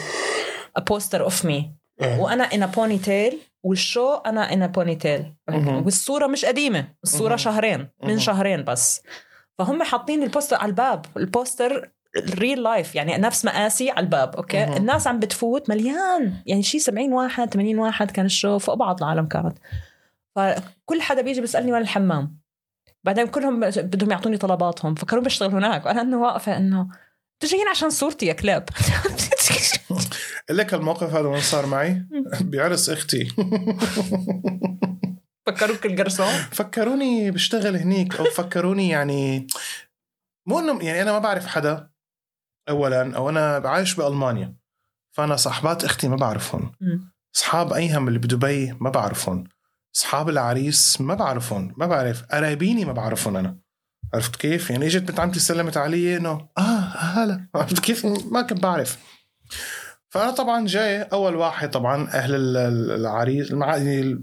A 0.78 0.82
poster 0.82 1.18
of 1.28 1.44
me. 1.44 1.62
إيه. 2.02 2.18
وأنا 2.20 2.48
in 2.48 2.62
a 2.62 2.76
ponytail. 2.76 3.51
وال 3.62 3.80
show 3.80 4.14
أنا 4.14 4.72
ponytail 4.76 5.22
مهم. 5.48 5.84
والصورة 5.84 6.26
مش 6.26 6.44
قديمة. 6.44 6.88
الصورة. 7.04 7.36
شهرين 7.36 7.88
من. 8.02 8.18
شهرين 8.18 8.64
بس. 8.64 9.02
فهم 9.58 9.82
حاطين 9.82 10.22
البوستر 10.22 10.56
على 10.56 10.68
الباب. 10.68 11.06
البوستر 11.16 11.90
ال 12.16 12.62
real 12.62 12.78
life 12.78 12.94
يعني 12.94 13.16
نفس 13.16 13.44
مقاسي 13.44 13.90
على 13.90 14.00
الباب 14.00 14.36
أوكي. 14.36 14.64
الناس 14.76 15.06
عم 15.06 15.18
بتفوت 15.18 15.70
مليان. 15.70 16.34
يعني 16.46 16.62
شي 16.62 16.78
70 16.78 17.12
واحد 17.12 17.54
80 17.54 17.78
واحد 17.78 18.10
كان 18.10 18.26
ال 18.26 18.33
show 18.33 18.58
فوق 18.58 18.74
بعض 18.74 19.02
العالم 19.02 19.26
كانت. 19.26 19.58
فكل 20.36 21.02
حدا 21.02 21.22
بيجي 21.22 21.40
بيسألني 21.40 21.72
وين 21.72 21.82
الحمام. 21.82 22.38
بعدين 23.04 23.26
كلهم 23.26 23.60
بدهم 23.60 24.10
يعطوني 24.10 24.36
طلباتهم. 24.36 24.94
فكانوا 24.94 25.24
بشتغل 25.24 25.50
هناك. 25.50 25.86
وأنا 25.86 26.00
إنه 26.00 26.20
واقفة 26.22 26.56
إنه 26.56 26.88
تجيين 27.40 27.68
عشان 27.68 27.90
صورتي 27.90 28.26
يا 28.26 28.32
كلاب. 28.32 28.68
لك 30.50 30.74
الموقف 30.74 31.14
هذا 31.14 31.28
وين 31.28 31.40
صار 31.40 31.66
معي؟ 31.66 32.06
بعرس 32.40 32.90
أختي. 32.90 33.28
فكروك 35.46 35.86
القرصون 35.86 36.34
فكروني 36.52 37.30
بشتغل 37.30 37.76
هنيك 37.76 38.16
أو 38.16 38.24
فكروني 38.24 38.88
يعني 38.88 39.46
مو 40.48 40.58
انه 40.58 40.84
يعني 40.84 41.02
أنا 41.02 41.12
ما 41.12 41.18
بعرف 41.18 41.46
حدا 41.46 41.90
اولا 42.68 43.16
أو 43.16 43.28
أنا 43.28 43.62
عايش 43.64 43.94
بألمانيا. 43.94 44.56
فأنا 45.16 45.36
صاحبات 45.36 45.84
أختي 45.84 46.08
ما 46.08 46.16
بعرفهم. 46.16 46.72
أصحاب 47.36 47.72
ايهم 47.72 48.08
اللي 48.08 48.18
بدبي 48.18 48.72
ما 48.80 48.90
بعرفهم. 48.90 49.44
أصحاب 49.96 50.28
العريس 50.28 51.00
ما 51.00 51.14
بعرفهم. 51.14 51.74
ما 51.76 51.86
بعرف. 51.86 52.22
قرايبيني 52.22 52.84
ما 52.84 52.92
بعرفهم 52.92 53.36
أنا. 53.36 53.58
عرفت 54.14 54.36
كيف؟ 54.36 54.70
يعني 54.70 54.86
إجت 54.86 55.02
بنت 55.02 55.20
عمتي 55.20 55.40
سلمت 55.40 55.76
علي 55.76 56.16
إنه 56.16 56.48
آه 56.58 56.80
هلا. 56.96 57.46
عرفت 57.54 57.78
كيف؟ 57.78 58.06
ما 58.06 58.42
كنت 58.42 58.62
بعرف. 58.62 58.98
فانا 60.08 60.30
طبعا 60.30 60.66
جاي 60.66 61.02
أول 61.02 61.36
واحد 61.36 61.70
طبعا 61.70 62.08
أهل 62.08 62.34
ال- 62.34 62.56
ال- 62.56 62.90
العريس 62.90 63.50
المع... 63.50 63.76
يعني 63.76 64.22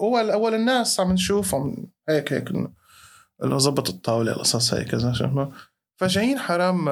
اول 0.00 0.30
أول 0.30 0.54
الناس 0.54 1.00
عم 1.00 1.12
نشوفهم 1.12 1.92
هيك 2.08 2.32
هيك 2.32 2.50
إنه 3.44 3.58
ظبط 3.58 3.88
الطاولة 3.88 4.32
القصص 4.32 4.74
هيك 4.74 4.88
كذا 4.88 5.12
فجايين 6.00 6.38
حرام 6.38 6.88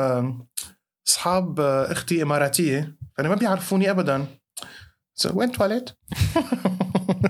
أصحاب 1.09 1.61
آه، 1.61 1.92
أختي 1.92 2.23
إماراتية. 2.23 2.97
فانا 3.16 3.29
ما 3.29 3.35
بيعرفوني 3.35 3.90
ابدا. 3.90 4.27
وين 5.35 5.53
تواليت؟ 5.53 5.90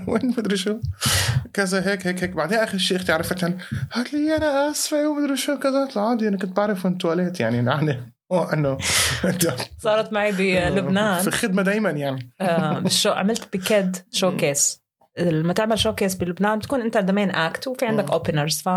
وين 0.07 0.27
مدري 0.37 0.57
شو. 0.57 0.79
كذا 1.53 1.87
هيك 1.91 2.07
هيك 2.07 2.23
هيك. 2.23 2.29
بعدين 2.31 2.57
آخر 2.57 2.77
شيء 2.77 2.97
أختي 2.97 3.11
عرفت 3.11 3.41
يعني 3.41 3.57
قالت 3.91 4.13
لي 4.13 4.35
أنا 4.35 4.71
آسفة 4.71 5.09
ومدري 5.09 5.37
شو 5.37 5.59
كذا. 5.59 5.85
قلت 5.85 5.97
عادي 5.97 6.27
أنا 6.27 6.37
كنت 6.37 6.57
بعرف 6.57 6.85
وين 6.85 6.97
تواليت 6.97 7.39
يعني 7.39 7.57
يعني 7.57 8.13
انه 8.33 8.77
صارت 9.83 10.13
معي 10.13 10.31
بلبنان 10.31 11.21
في 11.23 11.31
خدمه 11.31 11.61
دائما 11.61 11.89
يعني 11.89 12.33
آه، 12.41 12.79
بالشو 12.79 13.11
عملت 13.11 13.57
ب 13.57 13.97
KED 14.11 14.37
showcase 14.37 14.83
لما 15.19 15.53
تعمل 15.53 15.79
showcase 15.79 16.15
بلبنان 16.15 16.59
بتكون 16.59 16.81
أنت 16.81 16.97
the 16.97 17.11
main 17.11 17.29
act 17.29 17.67
وفي 17.67 17.85
عندك. 17.85 18.11
openers 18.11 18.61
ف 18.61 18.69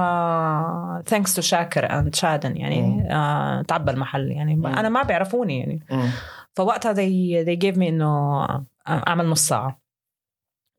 thanks 1.09 1.35
to 1.35 1.43
شاكر 1.43 1.99
and 1.99 2.15
شادن 2.15 2.57
يعني. 2.57 3.09
آه، 3.15 3.63
تعبى 3.63 3.91
المحل 3.91 4.31
يعني. 4.31 4.55
أنا 4.55 4.89
ما 4.89 5.03
بيعرفوني 5.03 5.59
يعني. 5.59 5.83
فوقتها 6.57 6.95
they, 6.95 7.47
they 7.47 7.59
gave 7.67 7.77
me 7.77 7.83
إنه 7.83 8.43
أعمل 8.89 9.27
نص 9.27 9.49
ساعة 9.49 9.81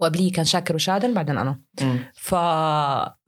وقبلية 0.01 0.31
كان 0.31 0.45
شاكر 0.45 0.75
وشادن 0.75 1.13
بعدين 1.13 1.37
أنا. 1.37 1.59
ف... 2.13 2.35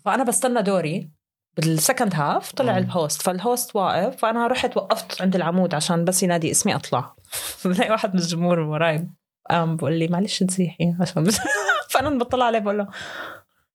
فأنا 0.06 0.24
بستنى 0.28 0.62
دوري 0.62 1.10
بال 1.58 1.72
second 1.72 2.16
half 2.16 2.52
طلع 2.52 2.72
مم. 2.72 2.78
ال 2.78 2.86
host 2.86 3.22
فال 3.22 3.40
host 3.40 3.76
واقف 3.76 4.16
فانا 4.18 4.48
رحت 4.48 4.78
وقفت 4.78 5.22
عند 5.22 5.36
العمود 5.36 5.76
عشان 5.76 6.06
بس 6.06 6.24
ينادي 6.24 6.52
اسمي 6.52 6.76
أطلع 6.76 7.16
بلاقي 7.66 7.92
واحد 7.92 8.14
من 8.14 8.20
الجمهور 8.20 8.60
وراي 8.60 9.10
قام 9.50 9.76
بقول 9.76 9.94
لي 9.94 10.08
معلش 10.08 10.44
تزيحي 10.44 10.96
عشان 11.02 11.28
فأنا 11.92 12.10
بطلع 12.10 12.46
عليه 12.46 12.60
بقول 12.60 12.78
له 12.78 12.88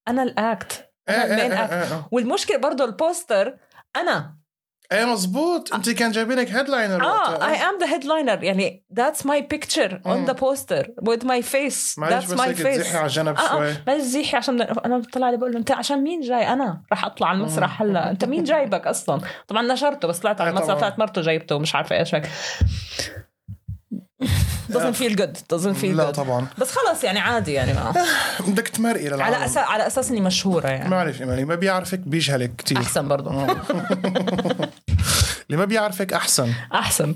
أنا 0.09 0.23
ال 0.23 0.40
act 0.40 0.91
act. 1.09 1.31
إيه 1.31 1.53
إيه 1.53 2.09
والمشكلة 2.13 2.57
برضه 2.59 2.85
البوستر 2.85 3.57
أنا 3.97 4.37
إيه 4.93 5.05
مزبوط 5.05 5.75
انت 5.75 5.91
كان 5.91 6.11
جايبينك 6.11 6.51
headliner 6.51 7.05
آه 7.05 7.47
I 7.49 7.55
am 7.57 7.79
the 7.81 7.87
headliner 7.95 8.45
يعني 8.45 8.85
that's 8.97 9.27
my 9.27 9.43
picture 9.43 10.01
on. 10.07 10.25
the 10.25 10.33
poster 10.33 10.87
with 11.09 11.21
my 11.25 11.43
face. 11.53 11.99
معلش 11.99 12.25
that's 12.25 12.33
بس 12.33 12.41
my 12.41 12.41
هيك 12.41 12.57
face. 12.57 12.63
تزحي 12.63 12.99
على 12.99 13.09
جنب 13.09 13.37
آه 13.39 13.49
شوي. 13.49 13.71
آه 13.71 13.77
بس 13.87 14.03
زيحي 14.03 14.37
عشان 14.37 14.61
أنا 14.63 14.99
بطلع 14.99 15.27
عليه 15.27 15.37
بقول 15.39 15.53
له 15.53 15.59
أنت 15.59 15.71
عشان 15.71 16.03
مين 16.03 16.21
جاي؟ 16.21 16.49
أنا 16.53 16.83
رح 16.93 17.05
أطلع 17.05 17.29
على 17.29 17.39
المسرح 17.39 17.83
هلا. 17.83 18.11
أنت 18.11 18.25
مين 18.25 18.45
جايبك 18.45 18.87
أصلا؟ 18.87 19.21
طبعا 19.49 19.63
نشرته 19.63 20.09
بس 20.09 20.19
طلعت 20.19 20.41
على 20.41 20.51
آه، 20.51 20.53
المسرح. 20.53 20.79
طلعت 20.79 20.99
مرته 20.99 21.21
جايبته 21.23 21.57
ومش 21.57 21.75
عارفة 21.75 21.99
إيش 21.99 22.15
هيك. 22.15 22.25
Doesn't 24.73 24.97
feel 24.97 25.17
good. 25.17 25.37
Doesn't 25.57 25.77
feel 25.83 25.85
لا 25.85 26.13
good. 26.13 26.15
طبعا. 26.15 26.47
بس 26.59 26.71
خلص 26.73 27.05
يعني 27.05 27.19
عادي 27.19 27.53
يعني 27.53 27.73
ما. 27.73 28.05
بدك 28.49 28.69
تمرقي 28.69 29.05
للعالم. 29.09 29.23
على 29.23 29.45
أساس 29.45 29.57
على 29.59 29.87
أساس 29.87 30.11
إني 30.11 30.21
مشهورة 30.21 30.67
يعني. 30.69 30.89
معلش 30.89 31.21
إيمان 31.21 31.33
اللي 31.33 31.45
ما 31.45 31.55
بيعرفك 31.55 31.99
بيجهلك 31.99 32.57
كتير. 32.57 32.79
أحسن 32.79 33.09
برضه 33.09 33.31
اللي 35.47 35.57
ما 35.57 35.65
بيعرفك 35.65 36.13
أحسن. 36.13 36.53
أحسن. 36.75 37.15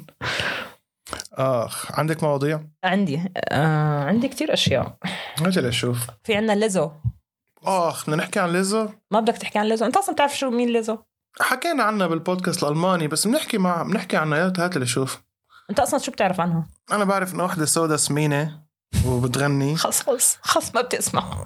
آخ 1.33 1.93
عندك 1.99 2.23
مواضيع؟ 2.23 2.61
عندي. 2.85 3.23
آه 3.37 4.05
عندي 4.05 4.29
كتير 4.29 4.53
أشياء. 4.53 4.97
أجل 5.43 5.67
أشوف. 5.67 5.99
في 6.25 6.35
عنا 6.35 6.53
ليزو. 6.53 6.91
آخ 7.65 8.05
بدنا 8.05 8.17
نحكي 8.17 8.41
عن 8.41 8.53
ليزو؟ 8.53 8.89
ما 9.11 9.21
بدك 9.21 9.37
تحكي 9.37 9.59
عن 9.59 9.67
ليزو. 9.67 9.85
أنت 9.87 9.97
أصلا 9.97 10.15
بتعرف 10.15 10.39
شو 10.39 10.51
مين 10.51 10.69
ليزو؟ 10.69 10.99
حكينا 11.41 11.83
عنها 11.83 12.07
بالبودكاست 12.07 12.63
الألماني 12.63 13.09
بس 13.09 13.27
بنحكي 13.27 13.59
مع 13.59 13.83
بنحكي 13.83 14.17
عنها 14.17 14.39
يا 14.39 14.53
هات 14.59 14.77
لشوف 14.77 15.23
انت 15.71 15.81
أصلا 15.81 16.01
شو 16.01 16.13
بتعرف 16.13 16.41
عنها؟ 16.41 16.67
أنا 16.93 17.05
بعرف 17.05 17.35
إنه 17.35 17.45
وحدة 17.45 17.65
سودا 17.67 17.97
سمينة 17.97 18.63
وبتغني. 19.07 19.77
خلص 19.85 20.03
خلص 20.03 20.39
خلص 20.43 20.75
ما 20.75 20.81
بتسمع 20.81 21.45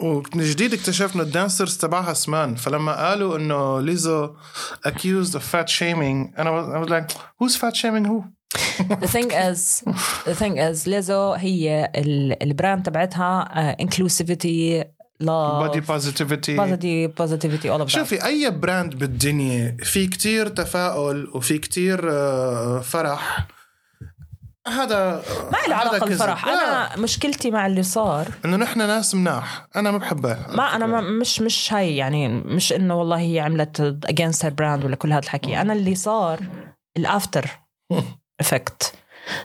ومن 0.00 0.24
جديد 0.44 0.74
اكتشفنا 0.74 1.22
ال 1.22 1.29
dancers 1.29 1.76
تبعها 1.76 2.12
سمان 2.12 2.54
فلما 2.54 3.08
قالوا 3.08 3.36
إنه 3.38 3.80
ليزو 3.80 4.34
accused 4.88 5.32
of 5.32 5.40
fat 5.52 5.68
shaming 5.78 6.38
أنا 6.38 6.80
I 6.82 6.86
was 6.86 6.90
like 6.90 7.12
who's 7.42 7.56
fat 7.56 7.74
shaming 7.76 8.06
who? 8.06 8.22
The 9.04 9.08
thing 9.16 9.30
is 9.30 9.82
the 10.26 10.34
thing 10.34 10.56
is 10.58 10.88
ليزو 10.88 11.32
هي 11.32 11.92
ال- 11.96 12.42
ال 12.42 12.49
brand 12.49 12.82
تبعتها 12.86 13.76
inclusivity 13.82 14.84
love 15.22 15.68
body 15.68 15.80
positivity. 15.80 16.56
positivity 16.56 17.08
positivity 17.22 17.68
all 17.68 17.80
of 17.80 17.86
that. 17.86 17.86
شوفي 17.88 18.24
أي 18.26 18.50
brand 18.50 18.94
بالدنيا 18.94 19.76
في 19.82 20.06
كتير 20.06 20.48
تفاؤل 20.48 21.30
وفي 21.34 21.58
كتير 21.58 22.10
آه، 22.12 22.80
فرح. 22.80 23.46
هذا 24.68 25.22
ما 25.52 25.58
له 25.68 25.74
علاقة. 25.76 25.98
بالفرح. 25.98 26.48
أنا 26.48 26.96
مشكلتي 26.98 27.50
مع 27.50 27.66
اللي 27.66 27.82
صار. 27.82 28.26
إنه 28.44 28.56
نحن 28.56 28.78
ناس 28.78 29.14
مناح. 29.14 29.66
أنا 29.76 29.90
ما 29.90 29.98
بحبها 29.98 30.46
ما 30.54 30.76
أنا 30.76 30.86
ما 30.86 31.00
مش 31.00 31.40
مش 31.40 31.72
هاي 31.72 31.96
يعني 31.96 32.28
مش 32.28 32.72
إنه 32.72 32.94
والله 32.94 33.18
هي 33.18 33.40
عملت 33.40 33.98
against 34.06 34.46
her 34.46 34.50
brand 34.50 34.84
ولا 34.84 34.96
كل 34.96 35.12
هذا 35.12 35.22
الحكي. 35.22 35.60
أنا 35.60 35.72
اللي 35.72 35.94
صار 35.94 36.40
ال 36.96 37.04
after 37.04 37.46
effect 38.40 38.94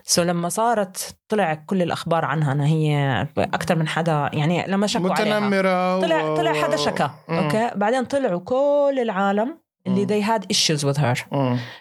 so 0.03 0.24
لما 0.24 0.49
صارت 0.49 1.15
طلع 1.30 1.53
كل 1.53 1.82
الأخبار 1.82 2.26
عنها 2.26 2.51
انها 2.53 2.65
هي 2.67 3.28
أكثر 3.38 3.76
من 3.76 3.88
حدا 3.88 4.30
يعني 4.34 4.67
لما 4.67 4.88
شكوا 4.88 5.11
عليها. 5.13 5.39
متنمرة 5.39 6.01
طلع 6.01 6.24
و- 6.24 6.38
طلع 6.38 6.53
حدا 6.53 6.78
شكا. 6.78 7.11
أوكي؟ 7.30 7.72
بعدين 7.76 8.05
طلعوا 8.05 8.39
كل 8.39 8.99
العالم 9.01 9.57
اللي 9.88 10.07
they 10.07 10.25
had 10.27 10.41
issues 10.43 10.82
with 10.84 10.97
her. 10.97 11.36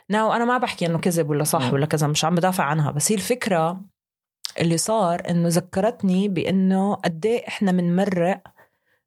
now 0.08 0.32
أنا 0.32 0.44
ما 0.44 0.58
بحكي 0.58 0.86
إنه 0.86 0.98
كذب 0.98 1.30
ولا 1.30 1.44
صح. 1.44 1.72
ولا 1.72 1.86
كذا 1.86 2.06
مش 2.06 2.24
عم 2.24 2.34
بدافع 2.34 2.64
عنها 2.64 2.90
بس 2.90 3.12
هي 3.12 3.16
الفكرة 3.16 3.80
اللي 4.60 4.76
صار 4.76 5.22
إنه 5.30 5.48
ذكرتني 5.48 6.28
بإنه 6.28 6.94
قد 6.94 7.26
إيه 7.26 7.48
إحنا 7.48 7.72
بنمرق 7.72 8.42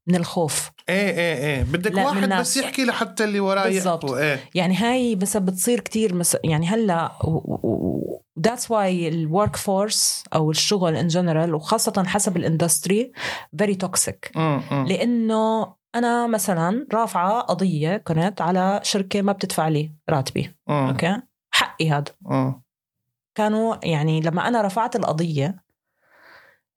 من 0.08 0.16
الخوف 0.16 0.72
إيه 0.90 1.10
إيه 1.10 1.38
إيه 1.38 1.64
بدك 1.64 1.96
واحد. 1.98 2.30
بس 2.30 2.58
يحكي 2.58 2.86
لحتى 2.86 3.24
اللي 3.24 3.40
وراه 3.40 3.64
بالضبط. 3.64 4.04
يحكوا 4.04 4.18
إيه 4.20 4.40
يعني 4.56 4.76
هاي 4.76 5.16
بس 5.16 5.38
بتصير 5.38 5.80
كتير 5.80 6.16
مس... 6.16 6.38
يعني 6.44 6.68
هلأ 6.68 7.12
that's 8.40 8.72
why 8.72 9.08
ال 9.08 9.56
workforce 9.56 10.24
أو 10.34 10.52
الشغل 10.52 10.96
in 10.96 11.08
general 11.08 11.56
وخاصة 11.56 12.04
حسب 12.08 12.38
ال 12.38 12.46
industry 12.46 13.12
very 13.58 13.76
toxic. 13.76 14.32
لإنه 14.72 15.74
أنا 15.96 16.28
مثلا 16.28 16.88
رافعة 16.94 17.42
قضية 17.42 17.98
كنت 17.98 18.42
على 18.42 18.80
شركة 18.84 19.22
ما 19.22 19.32
بتدفع 19.32 19.68
لي 19.68 19.92
راتبي 20.10 20.56
مم. 20.68 20.76
أوكي 20.88 21.22
حقي 21.52 21.90
هذا 21.92 22.04
مم. 22.22 22.62
كانوا 23.36 23.76
يعني 23.84 24.22
لما 24.22 24.48
أنا 24.48 24.62
رفعت 24.62 24.96
القضية 24.96 25.64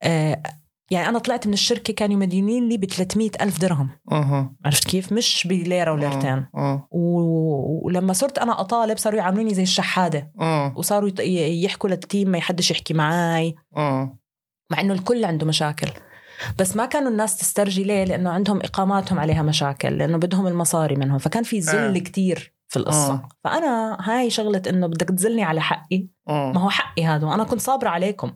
آه 0.03 0.43
يعني 0.91 1.09
أنا 1.09 1.19
طلعت 1.19 1.47
من 1.47 1.53
الشركة 1.53 1.93
كانوا 1.93 2.17
مدينين 2.17 2.69
لي 2.69 2.77
ب 2.77 2.85
300 2.85 3.29
ألف 3.41 3.59
درهم 3.59 3.89
مم. 4.11 4.55
عرفت 4.65 4.87
كيف 4.87 5.13
مش 5.13 5.47
بليرة 5.47 5.91
وليرتين 5.93 6.45
مم. 6.53 6.81
و- 6.91 7.85
ولما 7.87 8.13
صرت 8.13 8.39
أنا 8.39 8.61
أطالب 8.61 8.97
صاروا 8.97 9.19
يعاملوني 9.19 9.53
زي 9.53 9.63
الشحادة 9.63 10.31
مم. 10.35 10.73
وصاروا 10.77 11.11
يحكوا 11.21 11.89
للتيم 11.89 12.29
ما 12.29 12.39
حدش 12.39 12.71
يحكي 12.71 12.93
معي 12.93 13.55
مم. 13.77 14.17
مع 14.71 14.81
إنه 14.81 14.93
الكل 14.93 15.25
عنده 15.25 15.45
مشاكل 15.47 15.87
بس 16.59 16.75
ما 16.75 16.85
كانوا 16.85 17.11
الناس 17.11 17.37
تسترجي 17.37 17.83
ليه 17.83 18.03
لأنه 18.03 18.29
عندهم 18.29 18.59
إقاماتهم 18.59 19.19
عليها 19.19 19.41
مشاكل 19.41 19.97
لأنه 19.97 20.17
بدهم 20.17 20.47
المصاري 20.47 20.95
منهم 20.95 21.17
فكان 21.17 21.43
في 21.43 21.59
ذل 21.59 21.95
آه. 21.95 21.99
كتير 21.99 22.53
في 22.67 22.77
القصة 22.77 23.13
آه. 23.13 23.29
فأنا 23.43 23.97
هاي 24.01 24.29
شغلة 24.29 24.61
إنه 24.69 24.87
بدك 24.87 25.07
تزلني 25.07 25.43
على 25.43 25.61
حقي 25.61 26.07
ما 26.27 26.51
مم. 26.51 26.57
هو 26.57 26.69
حقي 26.69 27.05
هذا 27.05 27.27
وأنا 27.27 27.43
كنت 27.43 27.61
صابرة 27.61 27.89
عليكم 27.89 28.31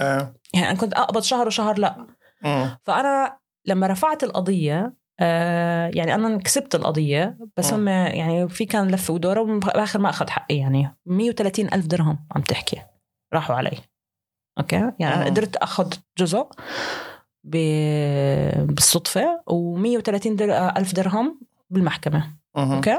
إيه 0.00 0.34
يعني 0.54 0.70
أنا 0.70 0.78
كنت 0.78 0.94
أقبض 0.94 1.22
شهر 1.22 1.46
وشهر 1.46 1.78
لا 1.78 2.06
مم. 2.42 2.78
فأنا 2.84 3.38
لما 3.66 3.86
رفعت 3.86 4.24
القضية 4.24 4.96
آه 5.20 5.90
يعني 5.94 6.14
أنا 6.14 6.38
كسبت 6.38 6.74
القضية 6.74 7.38
بس 7.56 7.72
آه. 7.72 7.76
هم 7.76 7.88
يعني 7.88 8.48
في 8.48 8.64
كان 8.64 8.88
لف 8.88 9.10
ودورة 9.10 9.40
وبآخر 9.40 9.98
ما 9.98 10.10
أخذ 10.10 10.30
حقي 10.30 10.56
يعني 10.56 10.96
130 11.06 11.66
ألف 11.72 11.86
درهم 11.86 12.26
عم 12.36 12.42
تحكي 12.42 12.82
راحوا 13.34 13.56
علي 13.56 13.78
أوكي 14.58 14.92
يعني 14.98 15.22
آه. 15.22 15.24
قدرت 15.24 15.56
أخذ 15.56 15.92
جزء 16.18 16.46
بالصدفة 17.46 19.40
و130 19.50 20.28
در... 20.28 20.68
ألف 20.76 20.94
درهم 20.94 21.40
بالمحكمة. 21.70 22.24
أوكي 22.56 22.98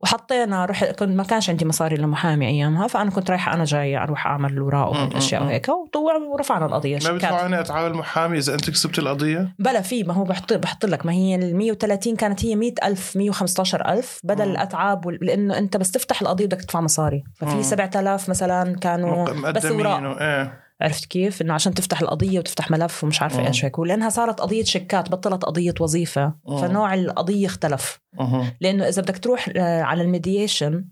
وحطينا 0.00 0.64
رحت 0.64 0.84
كنت 0.98 1.16
ما 1.16 1.22
كانش 1.22 1.50
عندي 1.50 1.64
مصاري 1.64 1.96
لمحامي 1.96 2.46
أيامها 2.48 2.86
فأنا 2.86 3.10
كنت 3.10 3.30
رايحة 3.30 3.54
أنا 3.54 3.64
جاية 3.64 4.02
أروح 4.02 4.26
أعمل 4.26 4.60
م- 4.60 4.62
والأشياء. 4.64 5.42
وهيك 5.42 5.68
وطوع 5.68 6.14
ورفعنا 6.16 6.66
القضية 6.66 6.94
ما 6.94 7.00
شيكات. 7.00 7.12
بيدفعوني 7.14 7.60
أتعامل 7.60 7.94
محامي 7.94 8.38
إذا 8.38 8.54
أنت 8.54 8.70
كسبت 8.70 8.98
القضية 8.98 9.54
بلا 9.58 9.80
في 9.80 10.02
ما 10.04 10.14
هو 10.14 10.24
بحط 10.24 10.52
بحط 10.52 10.84
لك 10.86 11.06
ما 11.06 11.12
هي 11.12 11.34
ال 11.34 11.56
130 11.56 12.16
كانت 12.16 12.44
هي 12.44 12.56
100000 12.56 13.16
115000 13.32 14.20
بدل. 14.24 14.50
الأتعاب 14.50 15.06
وال- 15.06 15.18
لأنه 15.26 15.58
أنت 15.58 15.76
بس 15.76 15.90
تفتح 15.90 16.22
القضية 16.22 16.46
بدك 16.46 16.60
تدفع 16.62 16.80
مصاري. 16.80 17.24
ففي 17.36 17.62
7000 17.62 18.28
مثلا 18.28 18.76
كانوا 18.76 19.24
بس 19.50 19.66
اوراق 19.66 20.22
إيه 20.22 20.63
عرفت 20.82 21.04
كيف 21.04 21.42
إنه 21.42 21.54
عشان 21.54 21.74
تفتح 21.74 22.00
القضية 22.00 22.38
وتفتح 22.38 22.70
ملف 22.70 23.04
ومش 23.04 23.22
عارفة. 23.22 23.46
إيش 23.46 23.64
هيك 23.64 23.78
ولأنها 23.78 24.08
صارت 24.08 24.40
قضية 24.40 24.64
شيكات 24.64 25.10
بطلت 25.10 25.44
قضية 25.44 25.74
وظيفة 25.80 26.34
مم. 26.48 26.56
فنوع 26.56 26.94
القضية 26.94 27.46
اختلف 27.46 28.00
مم. 28.20 28.56
لأنه 28.60 28.88
إذا 28.88 29.02
بدك 29.02 29.18
تروح 29.18 29.50
آه، 29.56 29.82
على 29.82 30.02
الميديشن 30.02 30.84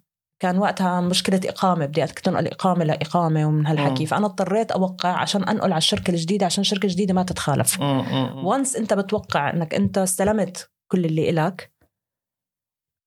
كان 0.42 0.58
وقتها 0.58 1.00
مشكلة 1.00 1.40
إقامة 1.44 1.86
بدي 1.86 2.06
تنقل 2.06 2.46
إقامة 2.46 2.84
لإقامة 2.84 3.46
ومن 3.46 3.66
هالحكي 3.66 4.02
مم. 4.02 4.06
فأنا 4.06 4.26
اضطريت 4.26 4.72
أوقع 4.72 5.08
عشان 5.08 5.44
أنقل 5.44 5.72
على 5.72 5.78
الشركة 5.78 6.10
الجديدة 6.10 6.46
عشان 6.46 6.60
الشركة 6.60 6.86
الجديدة 6.86 7.14
ما 7.14 7.22
تتخالف. 7.22 7.80
once 8.44 8.76
أنت 8.76 8.94
بتوقع 8.94 9.50
إنك 9.50 9.74
أنت 9.74 9.98
استلمت 9.98 10.70
كل 10.92 11.04
اللي 11.04 11.30
إلك 11.30 11.71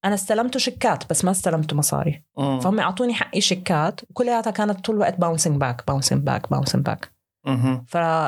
أنا 0.05 0.13
استلمته 0.13 0.59
شيكات 0.59 1.09
بس 1.09 1.25
ما 1.25 1.31
استلمته 1.31 1.75
مصاري 1.75 2.23
مم. 2.37 2.59
فهم 2.59 2.79
اعطوني 2.79 3.13
حقي 3.13 3.41
شيكات 3.41 4.01
وكلياتها 4.09 4.51
كانت 4.51 4.85
طول 4.85 4.95
الوقت 4.95 5.19
bouncing 5.19 5.57
back 5.57 5.87
bouncing 5.87 6.21
back 6.21 6.49
bouncing 6.49 6.85
back. 6.85 7.15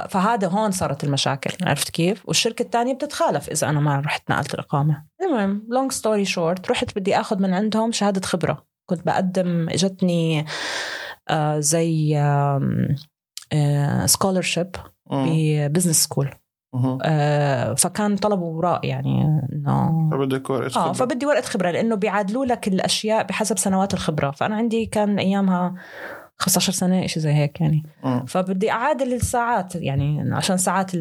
فهذا 0.09 0.47
هون 0.47 0.71
صارت 0.71 1.03
المشاكل 1.03 1.67
عرفت 1.67 1.89
كيف 1.89 2.23
والشركة 2.27 2.63
الثانية 2.63 2.93
بتتخالف 2.93 3.49
إذا 3.49 3.69
أنا 3.69 3.79
ما 3.79 3.99
رحت 3.99 4.31
نقلت 4.31 4.53
الإقامة 4.53 5.05
المهم 5.21 5.67
long 5.69 5.91
story 5.91 6.25
short 6.25 6.71
رحت 6.71 6.97
بدي 6.99 7.19
آخذ 7.19 7.41
من 7.41 7.53
عندهم 7.53 7.91
شهادة 7.91 8.21
خبرة 8.21 8.65
كنت 8.85 9.05
بقدم 9.05 9.69
إجتني 9.69 10.45
آه 11.29 11.59
زي 11.59 12.17
scholarship 14.05 14.75
مم. 15.11 15.25
ب 15.29 15.38
business 15.38 16.03
school. 16.03 16.29
آه، 17.03 17.73
فكان 17.73 18.15
طلبوا 18.15 18.53
وراء 18.57 18.85
يعني 18.85 19.41
إنه 19.53 20.09
فبدك 20.11 20.49
ورقة 20.49 20.65
آه 20.65 20.69
خبرة. 20.69 20.93
فبدي 20.93 21.25
ورقة 21.25 21.41
خبرة 21.41 21.71
لأنه 21.71 21.95
بيعادلوا 21.95 22.45
لك 22.45 22.67
الأشياء 22.67 23.23
بحسب 23.23 23.57
سنوات 23.57 23.93
الخبرة. 23.93 24.31
فأنا 24.31 24.55
عندي 24.55 24.85
كان 24.85 25.19
أيامها 25.19 25.75
15 26.39 26.73
سنة 26.73 27.07
شيء 27.07 27.23
زي 27.23 27.33
هيك 27.33 27.61
يعني. 27.61 27.83
مم. 28.03 28.25
فبدي 28.25 28.71
أعادل 28.71 29.13
الساعات 29.13 29.75
يعني 29.75 30.35
عشان 30.35 30.57
ساعات 30.57 30.91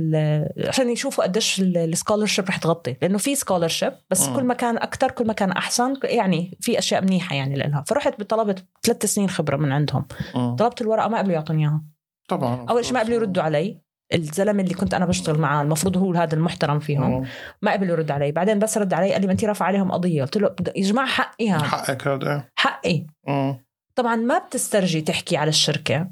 عشان 0.68 0.90
يشوفوا 0.90 1.24
قديش 1.24 1.60
ال 1.60 1.68
scholarship 1.68 2.48
رح 2.48 2.56
تغطي. 2.56 2.96
لأنه 3.02 3.18
في 3.18 3.34
scholarship 3.34 3.92
بس 4.10 4.28
مم. 4.28 4.36
كل 4.36 4.44
ما 4.44 4.54
كان 4.54 4.76
أكثر 4.76 5.10
كل 5.10 5.26
ما 5.26 5.32
كان 5.32 5.52
أحسن. 5.52 5.94
يعني 6.04 6.58
في 6.60 6.78
أشياء 6.78 7.02
منيحة 7.02 7.36
يعني 7.36 7.54
لها 7.54 7.84
فرحت 7.86 8.22
طلبت 8.22 8.64
ثلاث 8.82 9.04
سنين 9.06 9.28
خبرة 9.28 9.56
من 9.56 9.72
عندهم. 9.72 10.04
مم. 10.34 10.56
طلبت 10.56 10.80
الورقة 10.80 11.08
ما 11.08 11.18
قبلوا 11.18 11.34
يعطوني 11.34 11.62
إياها. 11.62 11.84
طبعا. 12.28 12.66
أول 12.70 12.84
شيء 12.84 12.94
ما 12.94 13.00
قبلوا 13.00 13.16
يردوا 13.16 13.42
علي. 13.42 13.85
الزلمة 14.14 14.62
اللي 14.62 14.74
كنت 14.74 14.94
أنا 14.94 15.06
بشتغل 15.06 15.38
معاه 15.38 15.62
المفروض 15.62 15.96
هو 15.96 16.12
هذا 16.14 16.34
المحترم 16.34 16.78
فيهم. 16.80 17.26
ما 17.62 17.72
قبل 17.72 17.90
يرد 17.90 18.10
علي. 18.10 18.32
بعدين 18.32 18.58
بس 18.58 18.78
رد 18.78 18.94
علي 18.94 19.12
قال 19.12 19.20
لي 19.20 19.26
ما 19.26 19.32
انت 19.32 19.44
رافع 19.44 19.64
عليهم 19.64 19.92
قضية. 19.92 20.22
قلت 20.22 20.36
له 20.36 20.54
يا 20.76 20.82
جماعة 20.82 21.06
حقي 21.08 21.50
هذا. 21.50 21.62
حقك 21.62 22.06
هذا. 22.08 22.44
حقي. 22.54 23.06
مم. 23.28 23.66
طبعا 23.94 24.16
ما 24.16 24.38
بتسترجي 24.38 25.00
تحكي 25.00 25.36
على 25.36 25.48
الشركة. 25.48 26.10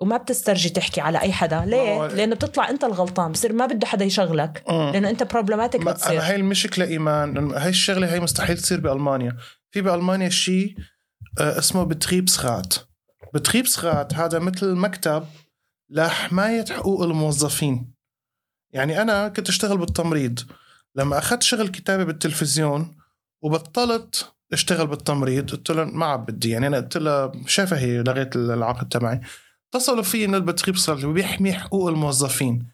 وما 0.00 0.16
بتسترجي 0.16 0.68
تحكي 0.68 1.00
على 1.00 1.20
أي 1.20 1.32
حدا. 1.32 1.58
هو- 1.58 1.64
ليه؟ 1.64 2.06
لأنه 2.06 2.34
بتطلع 2.34 2.70
أنت 2.70 2.84
الغلطان. 2.84 3.32
بصير 3.32 3.52
ما 3.52 3.66
بده 3.66 3.86
حدا 3.86 4.04
يشغلك. 4.04 4.64
مم. 4.68 4.90
لأنه 4.92 5.10
أنت 5.10 5.22
problematic 5.22 5.80
ما 5.84 5.92
بتصير. 5.92 6.20
هاي 6.20 6.36
المشكلة 6.36 6.84
إيمان 6.84 7.52
هاي 7.54 7.68
الشغلة 7.70 8.12
هاي 8.12 8.20
مستحيل 8.20 8.58
تصير 8.58 8.80
بألمانيا. 8.80 9.36
في 9.70 9.80
بألمانيا 9.80 10.28
شيء 10.28 10.74
آه، 11.40 11.58
اسمه 11.58 11.84
بتريبسرات 11.84 12.74
بتخيبسغات 13.34 14.14
هذا 14.14 14.38
مثل 14.38 14.74
مكتب 14.74 15.24
لحمايه 15.92 16.64
حقوق 16.64 17.02
الموظفين. 17.02 17.92
يعني 18.70 19.02
أنا 19.02 19.28
كنت 19.28 19.48
أشتغل 19.48 19.78
بالتمريض. 19.78 20.40
لما 20.94 21.18
أخذت 21.18 21.42
شغل 21.42 21.68
كتابه 21.68 22.04
بالتلفزيون 22.04 22.96
وبطلت 23.42 24.32
أشتغل 24.52 24.86
بالتمريض 24.86 25.50
قلت 25.50 25.70
له 25.70 25.84
ما 25.84 26.06
عاد 26.06 26.20
بدي. 26.26 26.50
يعني 26.50 26.66
أنا 26.66 26.76
قلت 26.76 26.96
له 26.96 27.32
شفهي 27.46 28.02
لغيت 28.02 28.36
العقد 28.36 28.88
تبعي. 28.88 29.20
اتصلوا 29.74 30.02
في 30.02 30.26
من 30.26 30.34
البتخيب 30.34 30.76
صار 30.76 31.12
بيحمي 31.12 31.52
حقوق 31.52 31.88
الموظفين. 31.88 32.72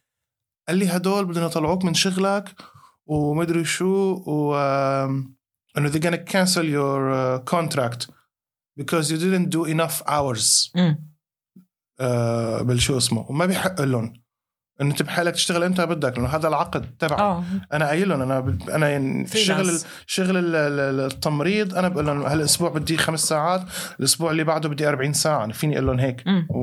قال 0.68 0.76
لي 0.76 0.88
هدول 0.88 1.24
بدهم 1.24 1.46
يطلعوك 1.46 1.84
من 1.84 1.94
شغلك 1.94 2.54
ومدري 3.06 3.64
شو 3.64 4.22
و 4.26 4.54
إنه 5.78 5.90
they're 5.90 6.02
gonna 6.02 6.24
cancel 6.32 6.64
your 6.64 7.12
uh, 7.12 7.38
contract 7.54 8.06
because 8.80 9.10
you 9.10 9.18
didn't 9.18 9.50
do 9.50 9.64
enough 9.64 10.02
hours. 10.06 10.70
مم. 10.74 11.07
Uh, 12.01 12.62
بالشو 12.62 12.96
اسمه. 12.96 13.26
وما 13.30 13.46
بيحق 13.46 13.80
لهم. 13.80 14.12
إنه 14.80 14.90
أنت 14.90 15.03
بحالك 15.03 15.34
تشتغل 15.34 15.62
إمتى 15.62 15.86
بدك 15.86 16.18
لأنه 16.18 16.28
هذا 16.28 16.49
العقد 16.49 16.96
تبعي. 16.99 17.18
آه. 17.20 17.44
أنا 17.72 17.86
قايل 17.86 18.09
لهم 18.09 18.22
أنا 18.22 18.40
ب- 18.40 18.70
أنا 18.70 18.88
يعني. 18.88 19.26
شغل 19.26 19.78
شغل 20.07 20.36
ال- 20.36 20.55
ال- 20.57 21.01
التمريض 21.12 21.74
أنا 21.74 21.88
بقول 21.88 22.07
لهم 22.07 22.22
هالأسبوع 22.22 22.68
بدي 22.70 22.96
خمس 22.96 23.20
ساعات 23.20 23.62
الأسبوع 24.01 24.30
اللي 24.30 24.44
بعده 24.44 24.68
بدي 24.68 24.88
40 24.88 25.12
ساعة. 25.12 25.44
أنا 25.44 25.53
فيني 25.53 25.74
أقول 25.74 25.86
لهم 25.86 25.99
هيك. 25.99 26.20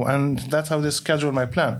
and 0.08 0.40
that's 0.40 0.70
how 0.70 0.80
they 0.82 1.04
schedule 1.04 1.36
my 1.36 1.56
plan. 1.58 1.74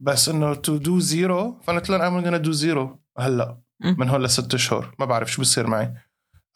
بس 0.00 0.28
إنه 0.28 0.54
to 0.54 0.78
do 0.80 1.00
zero 1.12 1.64
فأنا 1.66 1.78
قلت 1.78 1.90
لهم 1.90 2.24
gonna 2.24 2.44
do 2.44 2.52
zero 2.60 2.98
هلأ. 3.18 3.58
من 3.98 4.08
هون 4.08 4.22
لست 4.22 4.56
شهور 4.56 4.94
ما 4.98 5.04
بعرف 5.06 5.32
شو 5.32 5.42
بصير 5.42 5.66
معي. 5.66 5.94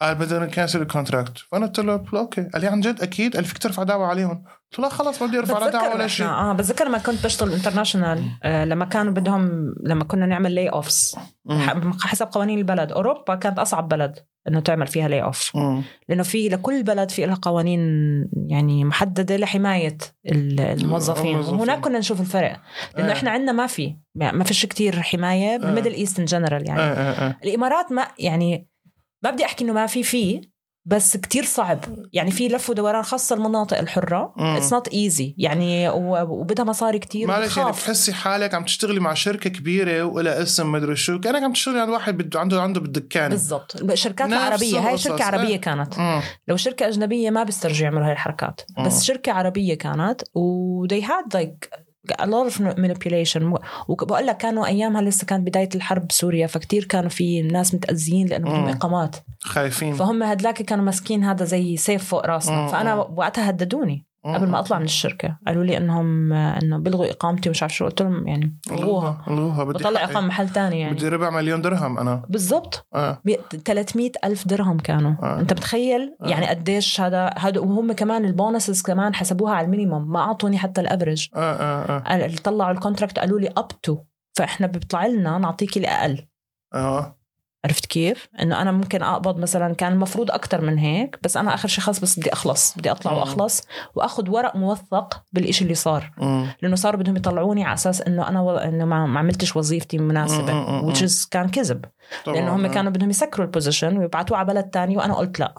قال 0.01 0.15
بدنا 0.15 0.45
نكنسل 0.45 0.81
الكونتراكت 0.81 1.37
فأنا 1.37 1.65
قلت 1.65 1.79
له 1.79 2.03
أوكي. 2.13 2.49
قال 2.53 2.61
لي 2.61 2.67
عن 2.67 2.79
جد؟ 2.81 3.01
أكيد. 3.01 3.35
قال 3.35 3.45
فيك 3.45 3.57
ترفع 3.57 3.83
دعوه 3.83 4.07
عليهم. 4.07 4.43
قلت 4.71 4.79
له 4.79 4.85
لا 4.85 4.89
خلص 4.89 5.21
ما 5.21 5.27
بدي 5.27 5.39
أرفع 5.39 5.59
لا 5.59 5.69
دعوه 5.69 5.95
ولا 5.95 6.07
شيء. 6.07 6.25
آه 6.25 6.53
بتذكر 6.53 6.85
لما 6.87 6.97
كنت 6.97 7.23
بشتغل 7.25 7.53
انترناشونال 7.53 8.23
آه 8.43 8.65
لما 8.65 8.85
كانوا 8.85 9.13
بدهم 9.13 9.73
لما 9.83 10.03
كنا 10.03 10.25
نعمل 10.25 10.55
لاي 10.55 10.69
اوفس. 10.69 11.15
حسب 12.01 12.27
قوانين 12.31 12.57
البلد. 12.57 12.91
أوروبا 12.91 13.35
كانت 13.35 13.59
أصعب 13.59 13.87
بلد 13.89 14.19
إنه 14.47 14.59
تعمل 14.59 14.87
فيها 14.87 15.07
لاي 15.07 15.23
اوف. 15.23 15.57
لأنه 16.09 16.23
في 16.23 16.49
لكل 16.49 16.83
بلد 16.83 17.11
في 17.11 17.25
لها 17.25 17.35
قوانين 17.41 17.79
يعني 18.49 18.83
محددة 18.85 19.37
لحماية 19.37 19.97
ال- 20.25 20.59
الموظفين. 20.59 21.31
الموظفين. 21.31 21.59
وهناك 21.59 21.79
كنا 21.79 21.99
نشوف 21.99 22.21
الفرق. 22.21 22.59
لأنه 22.97 23.09
آه. 23.09 23.13
إحنا 23.13 23.31
عندنا 23.31 23.51
ما 23.51 23.67
في. 23.67 23.95
ما 24.15 24.43
فيش 24.43 24.65
كتير 24.65 25.01
حماية. 25.01 25.57
بال 25.57 25.66
Middle 25.66 25.93
East 25.93 26.19
in 26.19 26.25
general 26.25 26.67
يعني. 26.67 26.79
آه 26.81 26.83
آه 26.83 27.27
آه. 27.27 27.35
الإمارات 27.43 27.91
ما 27.91 28.07
يعني 28.19 28.67
ما 29.23 29.31
بدي 29.31 29.45
أحكي 29.45 29.63
إنه 29.63 29.73
ما 29.73 29.85
في 29.87 30.03
فيه 30.03 30.41
بس 30.85 31.17
كتير 31.17 31.43
صعب 31.43 31.79
يعني 32.13 32.31
في 32.31 32.47
لف 32.47 32.69
ودوران 32.69 33.03
خاصة 33.03 33.35
المناطق 33.35 33.77
الحرة. 33.77 34.33
it's 34.37 34.73
not 34.73 34.87
easy 34.87 35.35
يعني 35.37 35.89
وبدها 35.89 36.65
مصاري 36.65 36.99
كتير 36.99 37.27
معلش 37.27 37.57
يعني. 37.57 37.71
بتحسي 37.71 38.13
حالك 38.13 38.53
عم 38.53 38.63
تشتغلي 38.65 38.99
مع 38.99 39.13
شركة 39.13 39.49
كبيرة 39.49 40.03
ولا 40.03 40.41
اسم 40.41 40.71
مدري 40.71 40.95
شو 40.95 41.19
كأنك 41.19 41.43
عم 41.43 41.53
تشتغلي 41.53 41.79
عند 41.79 41.89
واحد 41.89 42.17
بده 42.17 42.39
عنده 42.39 42.61
عنده 42.61 42.79
بالدكان 42.81 43.29
بالضبط 43.29 43.93
شركات 43.93 44.33
عربية 44.33 44.79
هاي. 44.79 44.97
شركة 44.97 45.23
عربية 45.23 45.55
آه. 45.55 45.57
كانت 45.57 45.99
مم. 45.99 46.21
لو 46.47 46.57
شركة 46.57 46.87
أجنبية 46.87 47.29
ما 47.29 47.43
بيسترجعوا 47.43 47.83
يعملوا 47.83 48.05
هاي 48.07 48.11
الحركات 48.13 48.61
مم. 48.77 48.85
بس 48.85 49.03
شركة 49.03 49.31
عربية 49.31 49.73
كانت 49.73 50.21
و 50.35 50.87
they 50.87 51.01
had 51.01 51.37
like 51.37 51.86
a 52.13 52.25
lot 52.25 52.53
of 52.53 52.59
manipulation 52.59 53.59
وبقول 53.87 54.27
لك 54.27 54.37
كانوا 54.37 54.67
أيامها 54.67 55.01
لسه 55.01 55.25
كانت 55.25 55.47
بداية 55.47 55.69
الحرب 55.75 56.07
بسوريا 56.07 56.47
فكتير 56.47 56.83
كانوا 56.83 57.09
في 57.09 57.41
ناس 57.41 57.75
متأذيين 57.75 58.27
لأنه 58.27 58.49
بدهم. 58.49 58.67
إقامات 58.67 59.15
خايفين 59.39 59.93
فهم 59.93 60.23
هدلاك 60.23 60.61
كانوا 60.61 60.85
ماسكين 60.85 61.23
هذا 61.23 61.45
زي 61.45 61.77
سيف 61.77 62.03
فوق 62.03 62.25
راسنا. 62.25 62.67
فأنا 62.67 62.95
وقتها 62.95 63.49
هددوني. 63.49 64.06
قبل 64.35 64.47
ما 64.47 64.59
أطلع 64.59 64.79
من 64.79 64.85
الشركة. 64.85 65.37
قالوا 65.47 65.63
لي 65.63 65.77
إنهم 65.77 66.33
إنه 66.33 66.77
بيلغوا 66.77 67.11
إقامتي 67.11 67.49
ومش 67.49 67.61
عارف 67.61 67.73
شو. 67.75 67.85
قلت 67.85 68.01
لهم 68.01 68.27
يعني 68.27 68.59
الغوها 68.71 69.23
الغوها 69.27 69.63
بدي 69.63 69.73
بطلع. 69.73 70.03
إقامة 70.03 70.27
محل 70.27 70.49
تاني 70.49 70.79
يعني. 70.79 70.93
بدي 70.93 71.09
ربع 71.09 71.29
مليون 71.29 71.61
درهم 71.61 71.97
أنا. 71.99 72.23
بالضبط. 72.29 72.87
آه. 72.95 73.21
300 73.65 74.11
ألف 74.23 74.47
درهم 74.47 74.77
كانوا. 74.77 75.11
آه. 75.11 75.25
آه. 75.25 75.39
أنت 75.39 75.53
متخيل؟ 75.53 76.15
آه. 76.21 76.25
آه. 76.25 76.29
يعني 76.29 76.47
قديش 76.47 77.01
هذا 77.01 77.29
هذا 77.37 77.59
وهم 77.59 77.91
كمان 77.91 78.25
ال 78.25 78.32
bonuses 78.32 78.81
كمان 78.81 79.15
حسبوها 79.15 79.53
على 79.53 79.65
ال 79.65 79.70
minimum. 79.70 80.11
ما 80.11 80.19
أعطوني 80.19 80.57
حتى 80.57 80.81
ال 80.81 80.87
average 80.87 81.27
آه 81.35 81.39
آه 81.39 82.03
آه, 82.07 82.25
اللي 82.25 82.37
طلعوا 82.37 82.71
ال 82.71 82.76
contract 82.76 83.19
قالوا 83.19 83.39
لي 83.39 83.49
up 83.57 83.67
to 83.81 83.97
فإحنا 84.37 84.67
بيطلع 84.67 85.05
لنا 85.05 85.37
نعطيكي 85.37 85.79
الأقل. 85.79 86.27
آه. 86.73 87.16
عرفت 87.67 87.85
كيف؟ 87.85 88.27
إنه 88.41 88.61
أنا 88.61 88.71
ممكن 88.71 89.03
أقبض 89.03 89.37
مثلا 89.37 89.75
كان 89.75 89.93
المفروض 89.93 90.31
أكثر 90.31 90.61
من 90.61 90.77
هيك 90.77 91.19
بس 91.23 91.37
أنا 91.37 91.53
آخر 91.53 91.67
شيء 91.67 91.83
خلص 91.83 91.99
بس 91.99 92.19
بدي 92.19 92.33
أخلص 92.33 92.77
بدي 92.77 92.91
أطلع. 92.91 93.11
وأخلص 93.11 93.61
وأخذ 93.95 94.29
ورق 94.29 94.55
موثق 94.55 95.23
بالإشي 95.31 95.63
اللي 95.63 95.75
صار. 95.75 96.11
لأنه 96.61 96.75
صاروا 96.75 96.99
بدهم 96.99 97.15
يطلعوني 97.15 97.63
على 97.63 97.73
أساس 97.73 98.01
إنه 98.01 98.27
أنا 98.27 98.41
و... 98.41 98.57
إنه 98.57 98.85
ما 98.85 99.19
عملتش 99.19 99.55
وظيفتي 99.55 99.97
مناسبة 99.97 100.81
which 100.93 100.97
is 100.97 101.29
كان 101.31 101.49
كذب 101.49 101.85
لأنه 102.27 102.55
هم 102.55 102.65
آه. 102.65 102.73
كانوا 102.73 102.91
بدهم 102.91 103.09
يسكروا 103.09 103.45
البوزيشن 103.45 103.97
ويبعتوه 103.97 104.37
على 104.37 104.47
بلد 104.47 104.63
تاني 104.63 104.97
وأنا 104.97 105.13
قلت 105.13 105.39
لا. 105.39 105.53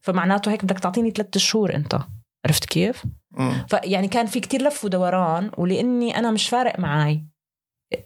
فمعناته 0.00 0.52
هيك 0.52 0.64
بدك 0.64 0.78
تعطيني 0.78 1.10
ثلاثة 1.10 1.40
شهور 1.40 1.74
أنت 1.74 1.98
عرفت 2.46 2.64
كيف؟ 2.64 3.04
فيعني 3.68 4.08
كان 4.08 4.26
في 4.26 4.40
كتير 4.40 4.62
لف 4.62 4.84
ودوران 4.84 5.50
ولأني 5.58 6.18
أنا 6.18 6.30
مش 6.30 6.48
فارق 6.48 6.78
معي 6.78 7.31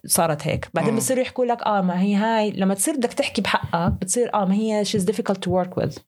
صارت 0.06 0.46
هيك 0.46 0.68
بعدين. 0.74 0.96
بصيروا 0.96 1.22
يحكوا 1.22 1.44
لك 1.44 1.62
آه 1.62 1.80
ما 1.80 2.00
هي 2.00 2.14
هاي 2.14 2.50
لما 2.50 2.74
تصير 2.74 2.96
بدك 2.96 3.12
تحكي 3.12 3.42
بحقك 3.42 3.92
بتصير 3.92 4.34
آه 4.34 4.44
ما 4.44 4.54
هي 4.54 4.84
she's 4.84 5.02
difficult 5.02 5.36
to 5.36 5.50
work 5.50 5.82
with 5.82 5.98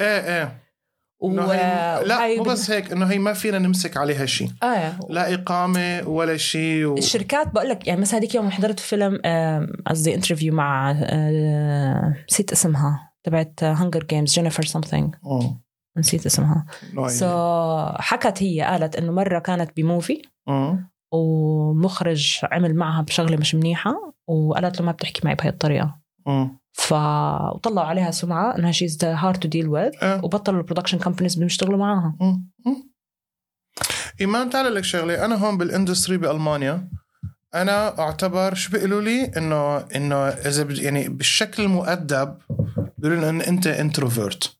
إيه 0.00 0.40
إيه 0.40 0.60
و... 1.20 1.40
هي... 1.40 2.02
لا 2.04 2.36
مو 2.36 2.42
بس 2.42 2.70
هيك 2.70 2.92
إنه 2.92 3.06
هي 3.06 3.18
ما 3.18 3.32
فينا 3.32 3.58
نمسك 3.58 3.96
عليها 3.96 4.26
شيء 4.26 4.48
آه 4.62 4.98
لا 5.08 5.34
إقامة 5.34 6.08
ولا 6.08 6.36
شيء 6.36 6.84
و... 6.84 6.98
الشركات 6.98 7.54
بقول 7.54 7.68
لك 7.68 7.86
يعني 7.86 8.00
مثلا 8.00 8.20
هذيك 8.20 8.34
يوم 8.34 8.50
حضرت 8.50 8.80
فيلم 8.80 9.20
قصدي 9.86 10.14
interview 10.14 10.54
مع 10.54 10.90
آه، 10.90 12.14
نسيت 12.30 12.52
اسمها 12.52 13.12
تبعت 13.24 13.64
Hunger 13.64 14.04
Games 14.04 14.32
Jennifer 14.32 14.64
something. 14.64 15.14
نسيت 15.98 16.26
اسمها 16.26 16.66
No 16.94 17.08
so 17.08 17.26
idea. 17.26 18.00
حكت 18.00 18.42
هي 18.42 18.60
قالت 18.62 18.96
إنه 18.96 19.12
مرة 19.12 19.38
كانت 19.38 19.76
ب 19.76 19.83
movie. 19.83 20.22
ومخرج 21.14 22.40
عمل 22.52 22.74
معها 22.74 23.02
بشغلة 23.02 23.36
مش 23.36 23.54
منيحة 23.54 24.14
وقالت 24.26 24.80
له 24.80 24.86
ما 24.86 24.92
بتحكي 24.92 25.20
معي 25.24 25.34
بهي 25.34 25.48
الطريقة. 25.48 25.98
ف 26.72 26.92
وطلعوا 27.54 27.86
عليها 27.86 28.10
سمعة 28.10 28.56
إنها 28.58 28.72
she's 28.72 29.04
hard 29.04 29.38
to 29.38 29.48
deal 29.48 29.68
with. 29.68 29.90
وبطلوا 30.24 30.58
ال 30.60 30.64
production 30.64 30.98
companies 30.98 31.34
بدهم 31.34 31.46
يشتغلوا 31.46 31.78
معاها 31.78 32.16
مم. 32.20 32.50
مم. 32.66 32.90
إيمان 34.20 34.50
تعال 34.50 34.74
لك 34.74 34.84
شغلة 34.84 35.24
أنا 35.24 35.34
هون 35.34 35.58
بال 35.58 35.70
industry 35.70 36.16
بألمانيا 36.16 36.88
أنا 37.54 37.98
أعتبر 37.98 38.54
شو 38.54 38.72
بيقولوا 38.72 39.00
لي 39.00 39.24
إنه 39.36 39.78
إنه 39.78 40.16
إذا 40.16 40.82
يعني 40.82 41.08
بالشكل 41.08 41.62
المؤدب 41.62 42.38
بيقولوا 42.98 43.20
لي 43.20 43.28
إن 43.28 43.40
أنت 43.40 43.66
introvert 43.66 44.56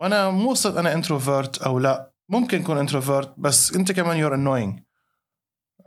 وأنا 0.00 0.30
مو 0.30 0.54
صدق 0.54 0.78
أنا 0.78 0.92
introvert 0.92 1.62
أو 1.62 1.78
لا 1.78 2.12
ممكن 2.30 2.60
يكون 2.60 2.78
introvert 2.78 3.34
بس 3.38 3.74
أنت 3.76 3.92
كمان 3.92 4.16
you're 4.16 4.34
annoying 4.34 4.80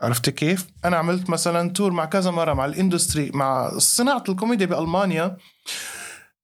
عرفت 0.01 0.29
كيف؟ 0.29 0.67
أنا 0.85 0.97
عملت 0.97 1.29
مثلا 1.29 1.69
tour 1.69 1.91
مع 1.91 2.05
كذا 2.05 2.31
مرة 2.31 2.53
مع 2.53 2.65
ال 2.65 2.73
industry 2.73 3.31
مع 3.33 3.71
صناعة 3.77 4.23
الكوميديا 4.29 4.65
بألمانيا. 4.65 5.37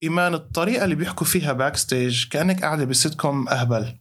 إيمان 0.04 0.34
الطريقة 0.34 0.84
اللي 0.84 0.96
بيحكوا 0.96 1.28
فيها 1.28 1.54
backstage 1.54 2.28
كأنك 2.30 2.62
قاعدة 2.64 2.86
بسيت 2.86 3.14
كوم 3.16 3.48
أهبل. 3.50 3.98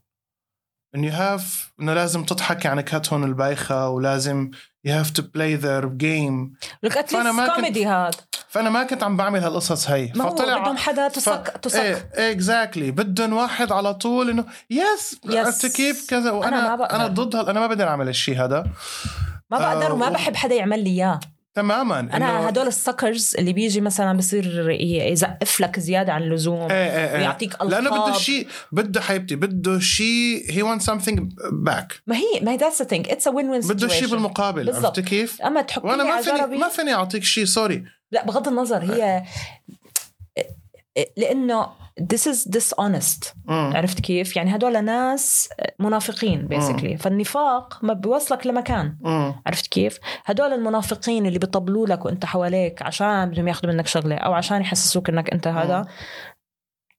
And 0.94 1.04
you 1.04 1.12
have 1.12 1.72
إنه 1.80 1.94
لازم 1.94 2.24
تضحك 2.24 2.66
عن 2.66 2.76
نكهتهم 2.76 3.24
البايخة 3.24 3.88
ولازم 3.88 4.50
you 4.84 4.94
have 4.94 5.10
to 5.10 5.22
play 5.22 5.54
their 5.54 5.88
game 5.88 6.54
لك 6.82 7.06
فأنا 7.06 7.32
ما 7.32 7.54
كوميدي 7.54 7.86
هاد. 7.86 8.14
فأنا 8.48 8.70
ما 8.70 8.84
كنت 8.84 9.02
عم 9.02 9.16
بعمل 9.16 9.40
هالقصص 9.44 9.88
هي. 9.90 10.12
ما 10.14 10.24
هو 10.24 10.34
بدهم 10.34 10.76
حدا 10.76 11.08
تسك 11.08 11.58
تسك 11.62 11.76
إيه 11.80 12.10
exactly 12.32 12.90
بدهم 12.90 13.32
واحد 13.32 13.72
على 13.72 13.94
طول 13.94 14.30
إنه 14.30 14.44
yes 14.70 15.16
Yes. 15.26 15.34
عرفت 15.36 15.66
كيف 15.76 16.10
كذا؟ 16.10 16.30
وأنا 16.30 16.56
ما 16.60 16.66
أنا, 16.66 16.76
بقدر. 16.76 16.96
أنا 16.96 17.06
ضد 17.06 17.36
هال- 17.36 17.48
أنا 17.48 17.60
ما 17.60 17.66
بقدر 17.66 17.88
اعمل 17.88 18.08
الشيء 18.08 18.44
هذا. 18.44 18.66
ما 19.50 19.58
بقدر 19.58 19.90
آه، 19.90 19.92
وما 19.94 20.08
بحب 20.08 20.36
حدا 20.36 20.54
يعمل 20.54 20.84
لي 20.84 20.90
إياه. 20.90 21.20
تماما 21.54 22.00
أنا 22.00 22.18
إنه- 22.44 22.46
هدول 22.48 22.66
ال 22.66 22.75
suckers 22.75 23.34
اللي 23.38 23.52
بيجي 23.52 23.80
مثلا 23.80 24.18
بصير 24.18 24.70
يزقف 25.10 25.60
لك 25.60 25.80
زيادة 25.80 26.12
عن 26.12 26.22
اللزوم 26.22 26.60
إيه 26.60 26.70
إيه 26.72 27.10
إيه. 27.12 27.18
ويعطيك 27.18 27.52
القاب 27.52 27.70
لأنه 27.70 27.90
بده 27.90 28.12
شيء 28.18 28.46
بده 28.72 29.00
حبيبتي 29.00 29.36
بده 29.36 29.78
شيء 29.78 30.44
he 30.50 30.62
want 30.62 30.78
something 30.78 31.32
back 31.52 31.92
ما 32.06 32.16
هي 32.16 32.40
ما 32.42 32.52
هي 32.52 32.56
that's 32.56 32.82
the 32.82 32.88
thing 32.88 33.08
it's 33.08 33.26
a 33.26 33.30
win 33.30 33.50
win 33.50 33.60
بده 33.60 33.88
شيء 33.88 34.08
بالمقابل 34.08 34.64
بالضبط. 34.66 34.86
عرفت 34.98 35.00
كيف؟ 35.00 35.42
أما 35.42 35.62
تحكي 35.62 35.86
وأنا 35.86 36.04
ما 36.04 36.20
فيني 36.22 36.56
ما 36.58 36.68
فيني 36.68 36.94
أعطيك 36.94 37.24
شيء 37.24 37.44
sorry 37.44 37.84
لا 38.12 38.24
بغض 38.24 38.48
النظر 38.48 38.78
هي 38.94 39.22
لأنه 41.16 41.66
this 42.12 42.32
is 42.32 42.48
dishonest 42.56 43.34
مم. 43.44 43.72
عرفت 43.76 44.00
كيف؟ 44.00 44.36
يعني 44.36 44.54
هدول 44.56 44.84
ناس 44.84 45.48
منافقين 45.78 46.46
basically 46.48 46.96
فالنفاق 46.96 47.78
ما 47.82 47.92
بيوصلك 47.92 48.46
لمكان 48.46 48.96
مم. 49.00 49.34
عرفت 49.46 49.66
كيف؟ 49.66 49.98
هدول 50.24 50.52
المنافقين 50.52 51.26
اللي 51.26 51.38
بيطبلوا 51.38 51.86
لك 51.86 52.04
وانت 52.04 52.24
حواليك 52.24 52.82
عشان 52.82 53.30
بدهم 53.30 53.48
ياخذوا 53.48 53.72
منك 53.72 53.86
شغلة 53.86 54.16
أو 54.16 54.32
عشان 54.32 54.60
يحسسوك 54.60 55.08
إنك 55.08 55.30
أنت 55.32 55.48
هذا 55.48 55.86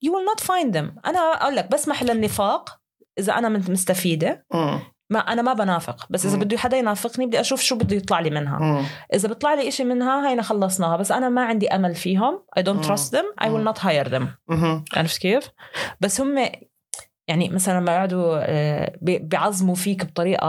you 0.06 0.10
will 0.10 0.26
not 0.36 0.44
find 0.48 0.74
them 0.74 1.08
أنا 1.08 1.20
أقول 1.20 1.56
لك 1.56 1.72
بسمح 1.72 2.04
للنفاق 2.04 2.80
إذا 3.20 3.34
أنا 3.34 3.50
مستفيدة 3.50 4.46
مم. 4.54 4.80
ما 5.10 5.20
أنا 5.20 5.42
ما 5.42 5.54
بنافق. 5.54 6.06
بس 6.10 6.26
إذا. 6.26 6.38
بده 6.38 6.58
حدا 6.58 6.78
ينافقني 6.78 7.26
بدي 7.26 7.40
أشوف 7.40 7.62
شو 7.62 7.76
بده 7.76 7.96
يطلع 7.96 8.20
لي 8.20 8.30
منها. 8.30 8.60
مم. 8.60 8.86
إذا 9.14 9.28
بيطلع 9.28 9.54
لي 9.54 9.68
إشي 9.68 9.84
منها 9.84 10.30
هينا 10.30 10.42
خلصناها. 10.42 10.98
بس 10.98 11.12
أنا 11.12 11.30
ما 11.30 11.46
عندي 11.46 11.68
أمل 11.68 11.96
فيهم. 11.96 12.40
Trust 12.60 13.12
them. 13.18 13.44
I 13.44 13.46
will 13.46 13.50
مم. 13.50 13.74
not 13.74 13.78
hire 13.78 14.10
them. 14.12 14.24
مهم. 14.48 14.86
عرفت 14.96 15.18
كيف؟ 15.22 15.50
بس 16.02 16.22
هم 16.22 16.38
يعني 17.28 17.50
مثلا 17.50 17.80
لما 17.80 17.92
يقعدوا 17.92 18.38
آه، 18.40 18.98
بي- 19.02 19.20
بيعظموا 19.20 19.76
فيك 19.76 20.06
بطريقة 20.06 20.48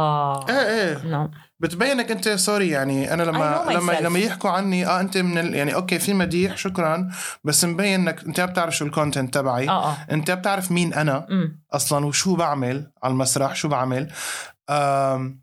إيه 0.48 0.54
إيه. 0.54 1.06
no 1.06 1.30
بتبينك 1.60 2.10
أنت 2.10 2.28
sorry 2.28 2.68
يعني 2.68 3.14
أنا 3.14 3.22
لما 3.22 3.64
لما. 3.70 3.92
لما 3.92 4.18
يحكوا 4.18 4.50
عني 4.50 4.86
آه 4.86 5.00
أنت 5.00 5.18
من 5.18 5.38
ال... 5.38 5.54
يعني 5.54 5.74
okay 5.74 5.98
في 5.98 6.14
مديح 6.14 6.56
شكرا 6.56 7.08
بس 7.44 7.64
مبين 7.64 8.00
إنك 8.00 8.24
أنت 8.24 8.40
بتعرف 8.40 8.76
شو 8.76 8.84
ال 8.84 8.90
content 8.90 9.34
تبعي. 9.34 9.68
آه 9.68 9.90
آه. 9.90 9.96
أنت 10.10 10.30
بتعرف 10.30 10.72
مين 10.72 10.94
أنا 10.94 11.26
أمم. 11.30 11.62
أصلا 11.72 12.06
وشو 12.06 12.36
بعمل 12.36 12.90
على 13.02 13.12
المسرح 13.12 13.54
شو 13.54 13.68
بعمل. 13.68 14.12
آم 14.70 15.40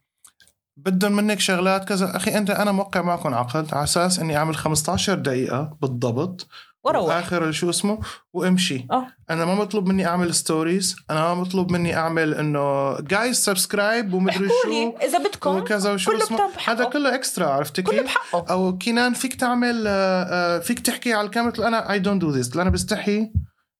بدهم 0.77 1.11
منك 1.11 1.39
شغلات 1.39 1.87
كذا. 1.87 2.15
أخي 2.17 2.37
أنت 2.37 2.49
أنا 2.49 2.71
موقع 2.71 3.01
معكم 3.01 3.33
عقد 3.33 3.73
على 3.73 3.83
أساس 3.83 4.19
إني 4.19 4.37
أعمل 4.37 4.55
15 4.55 5.15
دقيقة 5.15 5.77
بالضبط. 5.81 6.47
وروح 6.85 7.15
اخر 7.15 7.51
شو 7.51 7.69
اسمه 7.69 7.99
وأمشي. 8.33 8.87
آه. 8.91 9.07
أنا 9.29 9.45
ما 9.45 9.55
مطلوب 9.55 9.87
مني 9.87 10.07
أعمل 10.07 10.35
stories 10.35 10.95
أنا 11.09 11.19
ما 11.19 11.33
مطلوب 11.33 11.71
مني 11.71 11.95
أعمل 11.95 12.33
إنه 12.33 12.97
guys 12.99 13.37
subscribe 13.37 14.13
ومدري 14.13 14.49
شو. 14.63 14.97
إذا 15.01 15.17
بدكم. 15.17 15.55
وكذا 15.57 15.93
وشو 15.93 16.11
كله 16.11 16.23
اسمه. 16.23 16.49
هذا 16.65 16.85
كله 16.85 17.15
extra 17.15 17.47
عرفت 17.47 17.79
كله؟ 17.79 18.01
بحقه. 18.01 18.45
أو 18.49 18.77
كينان 18.77 19.13
فيك 19.13 19.35
تعمل 19.35 19.83
آه، 19.87 20.23
آه، 20.23 20.59
فيك 20.59 20.79
تحكي 20.79 21.13
على 21.13 21.25
الكاميرا. 21.25 21.67
أنا 21.67 21.91
I 21.91 21.99
don't 21.99 22.21
do 22.21 22.29
this 22.29 22.57
أنا 22.57 22.69
بستحي. 22.69 23.31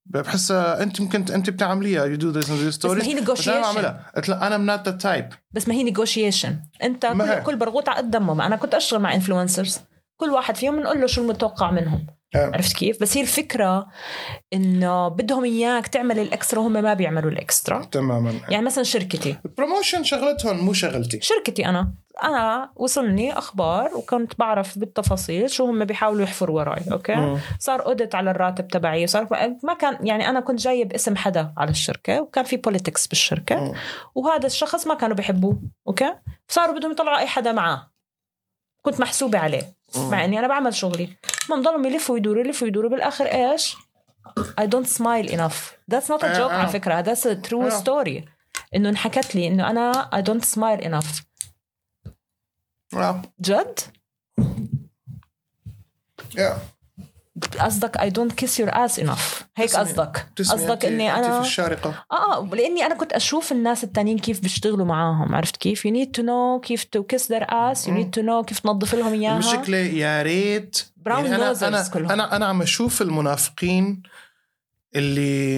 بحس 0.05 0.51
آه، 0.51 0.83
أنت 0.83 1.01
ممكن 1.01 1.25
أنت 1.33 1.49
بتعمليها 1.49 2.05
you 2.05 2.15
do 2.15 2.29
this 2.29 2.45
بس 2.45 2.85
ما 2.85 3.03
هي 3.03 3.21
بس 3.21 3.47
أنا. 3.47 3.61
بعملها. 3.61 4.11
قلت 4.15 4.29
له 4.29 4.47
أنا 4.47 4.57
not 4.57 4.89
the 4.89 4.91
type 4.91 5.29
بس 5.51 5.67
ما 5.67 5.73
هي 5.73 5.83
negotiation 5.83 6.59
أنت 6.83 7.05
كل. 7.05 7.43
كل 7.43 7.55
برغوت 7.55 7.89
على 7.89 7.97
قد 7.97 8.11
دمه 8.11 8.45
أنا 8.45 8.55
كنت 8.55 8.73
أشتغل 8.73 8.99
مع 8.99 9.13
influencers 9.15 9.79
كل 10.17 10.29
واحد 10.29 10.55
فيهم 10.55 10.75
بنقول 10.75 11.01
له 11.01 11.07
شو 11.07 11.21
المتوقع 11.21 11.71
منهم. 11.71 12.07
عرفت 12.35 12.75
كيف؟ 12.75 13.01
بس 13.01 13.17
هي 13.17 13.21
الفكرة 13.21 13.87
إنه 14.53 15.07
بدهم 15.07 15.43
إياك 15.43 15.87
تعمل 15.87 16.19
ال 16.19 16.26
extra 16.26 16.59
وهم 16.59 16.73
ما 16.73 16.93
بيعملوا 16.93 17.31
ال 17.31 17.39
extra. 17.39 17.83
تماما. 17.83 18.33
يعني 18.49 18.65
مثلا 18.65 18.83
شركتي. 18.83 19.35
ال 19.45 19.51
promotion 19.51 20.03
شغلتهم 20.03 20.57
مو 20.57 20.73
شغلتي. 20.73 21.21
شركتي 21.21 21.65
أنا. 21.65 21.93
أنا 22.23 22.71
وصلني 22.75 23.37
أخبار 23.37 23.95
وكنت 23.95 24.39
بعرف 24.39 24.77
بالتفاصيل 24.77 25.49
شو 25.49 25.65
هم 25.65 25.85
بيحاولوا 25.85 26.23
يحفروا 26.23 26.59
وراي 26.59 26.81
okay؟ 26.91 27.15
مم. 27.15 27.39
صار 27.59 27.85
audit 27.85 28.15
على 28.15 28.31
الراتب 28.31 28.67
تبعي 28.67 29.07
صار 29.07 29.27
ما 29.63 29.73
كان 29.73 30.07
يعني 30.07 30.29
أنا 30.29 30.39
كنت 30.39 30.59
جاية 30.59 30.85
باسم 30.85 31.15
حدا 31.15 31.53
على 31.57 31.71
الشركة 31.71 32.21
وكان 32.21 32.43
في 32.43 32.57
politics 32.57 33.07
بالشركة. 33.07 33.55
مم. 33.55 33.73
وهذا 34.15 34.45
الشخص 34.47 34.87
ما 34.87 34.93
كانوا 34.93 35.15
بيحبوه 35.15 35.61
okay؟ 35.87 36.13
صاروا 36.47 36.77
بدهم 36.77 36.91
يطلعوا 36.91 37.19
أي 37.19 37.27
حدا 37.27 37.51
معاه. 37.51 37.91
كنت 38.81 38.99
محسوبة 38.99 39.39
عليه. 39.39 39.74
مع 39.97 40.25
إني 40.25 40.39
أنا 40.39 40.47
بعمل 40.47 40.73
شغلي 40.73 41.09
ما 41.49 41.55
ضلوا 41.55 41.87
يلفوا 41.87 42.17
يدوروا 42.17 42.43
يلفوا 42.43 42.67
يدوروا 42.67 42.89
بالآخر 42.89 43.25
إيش 43.25 43.75
I 44.61 44.63
don't 44.63 44.87
smile 44.87 45.29
enough 45.29 45.75
that's 45.91 46.07
not 46.09 46.21
a 46.21 46.25
آه، 46.25 46.37
joke 46.37 46.51
آه. 46.51 46.53
على 46.53 46.67
فكرة 46.67 47.01
that's 47.03 47.25
a 47.25 47.49
true 47.49 47.73
آه. 47.73 47.83
story 47.83 48.23
إنه 48.75 48.89
انحكت 48.89 49.35
لي 49.35 49.47
إنه 49.47 49.69
أنا 49.69 50.09
I 50.15 50.21
don't 50.23 50.45
smile 50.45 50.85
enough 50.85 51.23
آه. 52.93 53.21
جد 53.41 53.79
يا. 56.37 56.57
قصدك 57.59 57.97
I 57.97 58.09
don't 58.09 58.33
kiss 58.41 58.59
your 58.59 58.71
ass 58.71 59.03
enough. 59.03 59.43
هيك 59.55 59.75
قصدك 59.75 60.27
قصدك 60.37 60.85
إني 60.85 61.15
أنا 61.15 61.41
في 61.41 61.47
الشارقة. 61.47 62.05
آه 62.11 62.37
آه 62.37 62.49
لأني 62.55 62.85
أنا 62.85 62.95
كنت 62.95 63.13
أشوف 63.13 63.51
الناس 63.51 63.83
التانيين 63.83 64.19
كيف 64.19 64.39
بيشتغلوا 64.39 64.85
معاهم. 64.85 65.35
عرفت 65.35 65.57
كيف؟ 65.57 65.87
You 65.87 65.91
need 65.91 66.09
to 66.19 66.23
know 66.23 66.61
كيف 66.61 66.85
kiss 67.13 67.21
their 67.21 67.43
ass. 67.43 67.85
You 67.85 67.89
مم. 67.89 68.03
need 68.03 68.19
to 68.19 68.23
know 68.23 68.45
كيف 68.45 68.59
تنظف 68.59 68.95
لهم 68.95 69.13
إياها. 69.13 69.33
المشكلة 69.33 69.77
يا 69.77 70.21
ريت. 70.21 70.81
أنا 71.07 71.53
nosers 71.53 71.63
أنا 71.63 71.87
كلهم. 71.93 72.11
أنا 72.11 72.35
أنا 72.35 72.45
عم 72.45 72.61
أشوف 72.61 73.01
المنافقين 73.01 74.03
اللي 74.95 75.57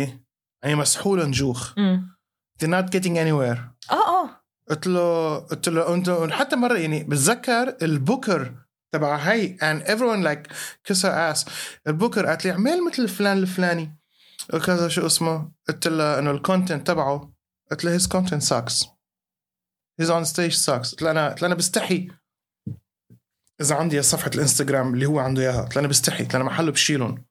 يعني 0.63 0.75
مسحول 0.75 1.27
نجوخ. 1.27 1.73
مم. 1.77 2.17
they're 2.63 2.67
not 2.67 2.85
getting 2.97 3.13
anywhere. 3.15 3.59
آه 3.91 4.23
آه. 4.23 4.29
قلت 4.69 4.87
له 4.87 5.35
قلت 5.37 5.69
له 5.69 5.93
انت 5.93 6.09
حتى 6.31 6.55
مرة 6.55 6.77
يعني 6.77 7.03
بتذكر 7.03 7.75
البوكر 7.81 8.53
تبع 8.97 9.15
هي 9.15 9.57
and 9.57 9.83
everyone 9.87 10.23
like 10.23 10.53
kiss 10.87 11.01
her 11.01 11.35
ass. 11.35 11.49
البوكر 11.87 12.25
قالت 12.25 12.45
لي 12.45 12.51
اعمل 12.51 12.85
مثل 12.87 13.07
فلان 13.07 13.37
الفلاني. 13.37 13.97
وكذا 14.53 14.87
شو 14.87 15.05
اسمه؟ 15.05 15.51
قلت 15.67 15.87
لها 15.87 16.19
إنه 16.19 16.31
الكونتنت 16.31 16.87
تبعه. 16.87 17.33
قلت 17.71 17.85
له 17.85 17.97
his 17.97 18.01
content 18.01 18.43
sucks. 18.43 18.85
He's 20.01 20.09
on 20.09 20.25
stage 20.25 20.55
sucks. 20.55 20.91
قلت 20.91 21.01
له 21.01 21.11
أنا 21.11 21.29
قلت 21.29 21.41
له 21.41 21.47
أنا 21.47 21.55
بستحي. 21.55 22.07
إذا 23.61 23.75
عندي 23.75 24.01
صفحة 24.01 24.31
الإنستغرام 24.35 24.93
اللي 24.93 25.05
هو 25.05 25.19
عنده 25.19 25.41
إياها 25.41 25.61
قلت 25.61 25.75
له 25.75 25.79
أنا 25.79 25.87
بستحي. 25.87 26.23
قلت 26.23 26.33
له 26.33 26.41
أنا 26.41 26.49
محله 26.49 26.71
بشيلهم 26.71 27.25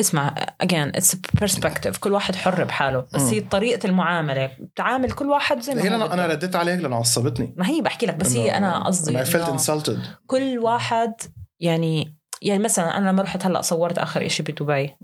اسمع 0.00 0.34
again 0.62 1.00
it's 1.00 1.14
a 1.14 1.44
perspective. 1.44 1.98
كل 1.98 2.12
واحد 2.12 2.36
حر 2.36 2.64
بحاله. 2.64 3.06
بس. 3.14 3.22
هي 3.22 3.40
طريقة 3.40 3.86
المعاملة. 3.86 4.50
بتعامل 4.60 5.12
كل 5.12 5.26
واحد 5.26 5.60
زي 5.60 5.74
ما 5.74 5.82
هو 5.82 5.86
أنا 5.86 6.14
أنا. 6.14 6.26
رديت 6.26 6.56
عليك 6.56 6.80
لأنه 6.80 6.96
عصبتني. 6.96 7.54
ما 7.56 7.68
هي 7.68 7.80
بحكي 7.80 8.06
لك 8.06 8.14
بس 8.14 8.36
هي 8.36 8.56
أنا 8.56 8.84
قصدي 8.86 9.24
I 9.24 9.26
felt 9.26 9.60
insulted. 9.60 9.98
كل 10.26 10.58
واحد 10.58 11.14
يعني 11.60 12.16
يعني 12.42 12.62
مثلا 12.62 12.96
أنا 12.96 13.10
لما 13.10 13.22
رحت 13.22 13.46
هلأ 13.46 13.62
صورت 13.62 13.98
آخر 13.98 14.26
إشي 14.26 14.42
بدبي. 14.42 14.96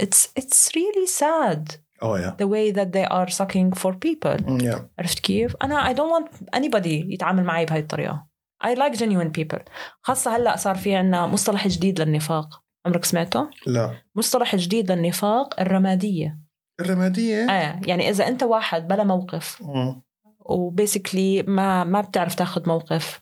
it's 0.00 0.28
it's 0.40 0.68
really 0.68 1.20
sad 1.20 1.76
اوه 2.02 2.20
يا 2.20 2.36
the 2.42 2.46
way 2.46 2.76
that 2.76 2.88
they 2.92 3.08
are 3.10 3.34
sucking 3.34 3.80
for 3.80 3.92
people. 3.92 4.62
يا 4.62 4.88
عرفت 4.98 5.18
كيف؟ 5.18 5.56
أنا 5.62 5.92
I 5.92 5.96
don't 5.96 6.12
want 6.12 6.56
anybody 6.56 6.86
يتعامل 6.86 7.44
معي 7.44 7.64
بهاي 7.64 7.80
الطريقة. 7.80 8.28
I 8.64 8.68
like 8.68 8.98
genuine 8.98 9.40
people. 9.40 9.62
خاصة 10.02 10.36
هلأ 10.36 10.56
صار 10.56 10.74
في 10.74 10.94
عنا 10.94 11.26
مصطلح 11.26 11.68
جديد 11.68 12.00
للنفاق. 12.00 12.62
عمرك 12.86 13.04
سمعته؟ 13.04 13.50
لا 13.66 13.94
مصطلح 14.14 14.56
جديد 14.56 14.92
للنفاق 14.92 15.60
الرمادية 15.60 16.38
الرمادية 16.80 17.50
آه 17.50 17.80
يعني 17.86 18.10
إذا 18.10 18.28
أنت 18.28 18.42
واحد 18.42 18.88
بلا 18.88 19.04
موقف 19.04 19.62
مم. 19.62 20.02
وبيسكلي 20.48 21.42
ما 21.42 21.84
ما 21.84 22.00
بتعرف 22.00 22.34
تاخذ 22.34 22.68
موقف. 22.68 23.20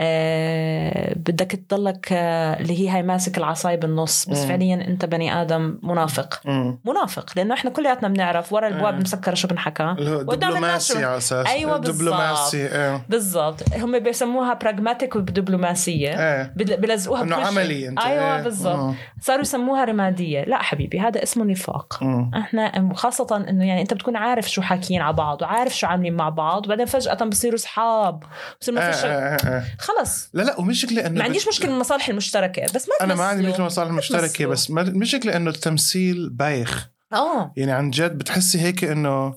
آه 0.00 1.14
بدك 1.16 1.52
تضلك 1.68 2.08
آه 2.12 2.60
اللي 2.60 2.80
هي 2.80 2.88
هاي 2.88 3.02
ماسك 3.02 3.38
العصاية 3.38 3.76
بالنص 3.76 4.26
بس 4.28 4.38
مم. 4.42 4.48
فعليا 4.48 4.74
أنت 4.88 5.04
بني 5.04 5.42
آدم 5.42 5.78
منافق 5.82 6.40
مم. 6.44 6.78
منافق 6.84 7.26
لأنه 7.36 7.54
إحنا 7.54 7.70
كلياتنا 7.70 8.08
بنعرف 8.08 8.52
ورا 8.52 8.68
البواب. 8.68 9.00
مسكرة 9.00 9.34
شو 9.34 9.48
بنحكى 9.48 9.94
دبلوماسي 9.98 11.04
على 11.04 11.16
أساس 11.16 11.46
بالضبط. 11.54 11.86
دبلوماسي 11.88 12.66
إيه 12.66 13.02
بالضبط 13.08 13.62
هم 13.76 13.98
بيسموها 13.98 14.54
براغماتيك 14.54 15.16
ودبلوماسية 15.16 16.08
إيه 16.08 16.52
بل- 16.56 16.76
بلزقوها 16.76 17.22
إنه. 17.22 17.36
عملي 17.36 17.88
أنت 17.88 17.98
أيوه 18.00 18.36
إيه. 18.36 18.42
بالضبط. 18.42 18.94
صاروا 19.20 19.40
يسموها 19.40 19.84
رمادية 19.84 20.44
لا 20.44 20.62
حبيبي 20.62 21.00
هذا 21.00 21.22
اسمه 21.22 21.44
نفاق 21.44 21.98
مم. 22.02 22.30
إحنا 22.34 22.92
خاصة 22.94 23.44
إنه 23.48 23.64
يعني 23.68 23.80
أنت 23.80 23.94
بتكون 23.94 24.16
عارف 24.16 24.50
شو 24.50 24.62
حاكيين 24.62 25.00
على 25.02 25.12
بعض 25.16 25.42
وعارف 25.42 25.76
شو 25.76 25.86
عاملين 25.86 26.14
مع 26.14 26.28
بعض 26.28 26.61
وبعدين 26.66 26.86
فجأة 26.86 27.14
بصيروا 27.14 27.54
اصحاب 27.58 28.22
بصير 28.60 28.74
ما 28.74 28.88
آه، 28.88 28.92
في 28.92 28.98
شغل 29.02 29.10
آه، 29.10 29.14
آه، 29.14 29.36
آه. 29.48 29.64
خلص 29.78 30.28
لا 30.34 30.42
لا 30.42 30.60
ومشكلة 30.60 31.06
إنه 31.06 31.18
ما 31.18 31.24
عنديش 31.24 31.48
مشكلة 31.48 31.68
بالمصالح 31.70 32.08
المشتركة 32.08 32.62
بس 32.74 32.88
ما 32.88 32.94
أنا 33.04 33.14
ما 33.14 33.24
عندي 33.24 33.42
تمثلوا. 33.42 33.50
مشكلة 33.52 33.66
مصالح 33.66 33.90
مشتركة 33.92 34.26
تمثلوا. 34.28 34.52
بس 34.52 34.70
ما- 34.70 34.82
مشكلة 34.82 35.36
إنه 35.36 35.50
التمثيل 35.50 36.30
بايخ 36.30 36.88
آه 37.12 37.52
يعني 37.56 37.72
عن 37.72 37.90
جد 37.90 38.18
بتحسي 38.18 38.60
هيك 38.60 38.84
إنه 38.84 39.34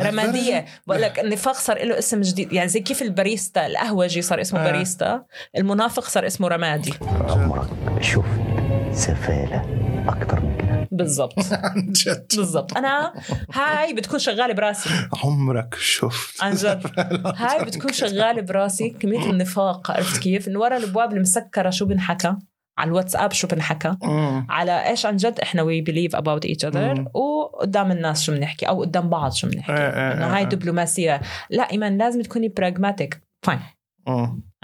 رمادية 0.00 0.64
بقول 0.86 1.02
لك 1.02 1.18
النفاق 1.20 1.54
صار 1.54 1.84
له 1.84 1.98
اسم 1.98 2.20
جديد 2.20 2.52
يعني 2.52 2.68
زي 2.68 2.80
كيف 2.80 3.02
الباريستا 3.02 3.66
القهوجي 3.66 4.22
صار 4.22 4.40
اسمه 4.40 4.60
آه. 4.60 4.64
باريستا 4.64 5.24
المنافق 5.58 6.08
صار 6.08 6.26
اسمه 6.26 6.48
رمادي 6.48 6.94
عمرك 7.28 7.68
شفت 8.00 8.24
سفالة 8.92 9.64
أكتر 10.08 10.40
من 10.40 10.53
بالضبط. 10.96 11.34
عن 11.52 11.92
جد. 11.92 12.26
بالضبط. 12.36 12.76
أنا 12.76 13.12
هاي 13.52 13.94
بتكون 13.94 14.18
شغالة 14.18 14.54
براسي. 14.54 14.90
عمرك 15.24 15.74
شفت. 15.74 16.42
عن 16.42 16.54
جد. 16.54 16.82
هاي 17.36 17.64
بتكون 17.64 17.92
شغالة 17.92 18.42
براسي. 18.42 18.90
كمية 18.90 19.30
النفاق 19.30 19.90
عرفت 19.90 20.22
كيف؟ 20.22 20.48
انه 20.48 20.60
ورا 20.60 20.76
الأبواب 20.76 21.12
المسكرة 21.12 21.70
شو 21.70 21.86
بنحكى؟ 21.86 22.36
على 22.78 22.88
الواتساب 22.88 23.32
شو 23.32 23.46
بنحكى. 23.46 23.96
على 24.48 24.88
إيش 24.88 25.06
عن 25.06 25.16
جد 25.16 25.40
إحنا 25.40 25.62
we 25.62 25.80
believe 25.80 26.16
about 26.16 26.44
each 26.44 26.64
other. 26.64 27.04
وقدام 27.14 27.90
الناس 27.92 28.22
شو 28.22 28.32
بنحكي؟ 28.32 28.68
أو 28.68 28.80
قدام 28.80 29.08
بعض 29.08 29.32
شو 29.32 29.48
بنحكي؟ 29.48 29.72
إيه، 29.72 29.78
إيه، 29.78 30.12
إنه 30.12 30.26
إيه، 30.26 30.36
هاي. 30.36 30.44
دبلوماسية. 30.44 31.20
لا 31.50 31.70
إيمان 31.70 31.98
لازم 31.98 32.22
تكوني 32.22 32.48
براغماتيك 32.48 33.20
fine. 33.46 33.60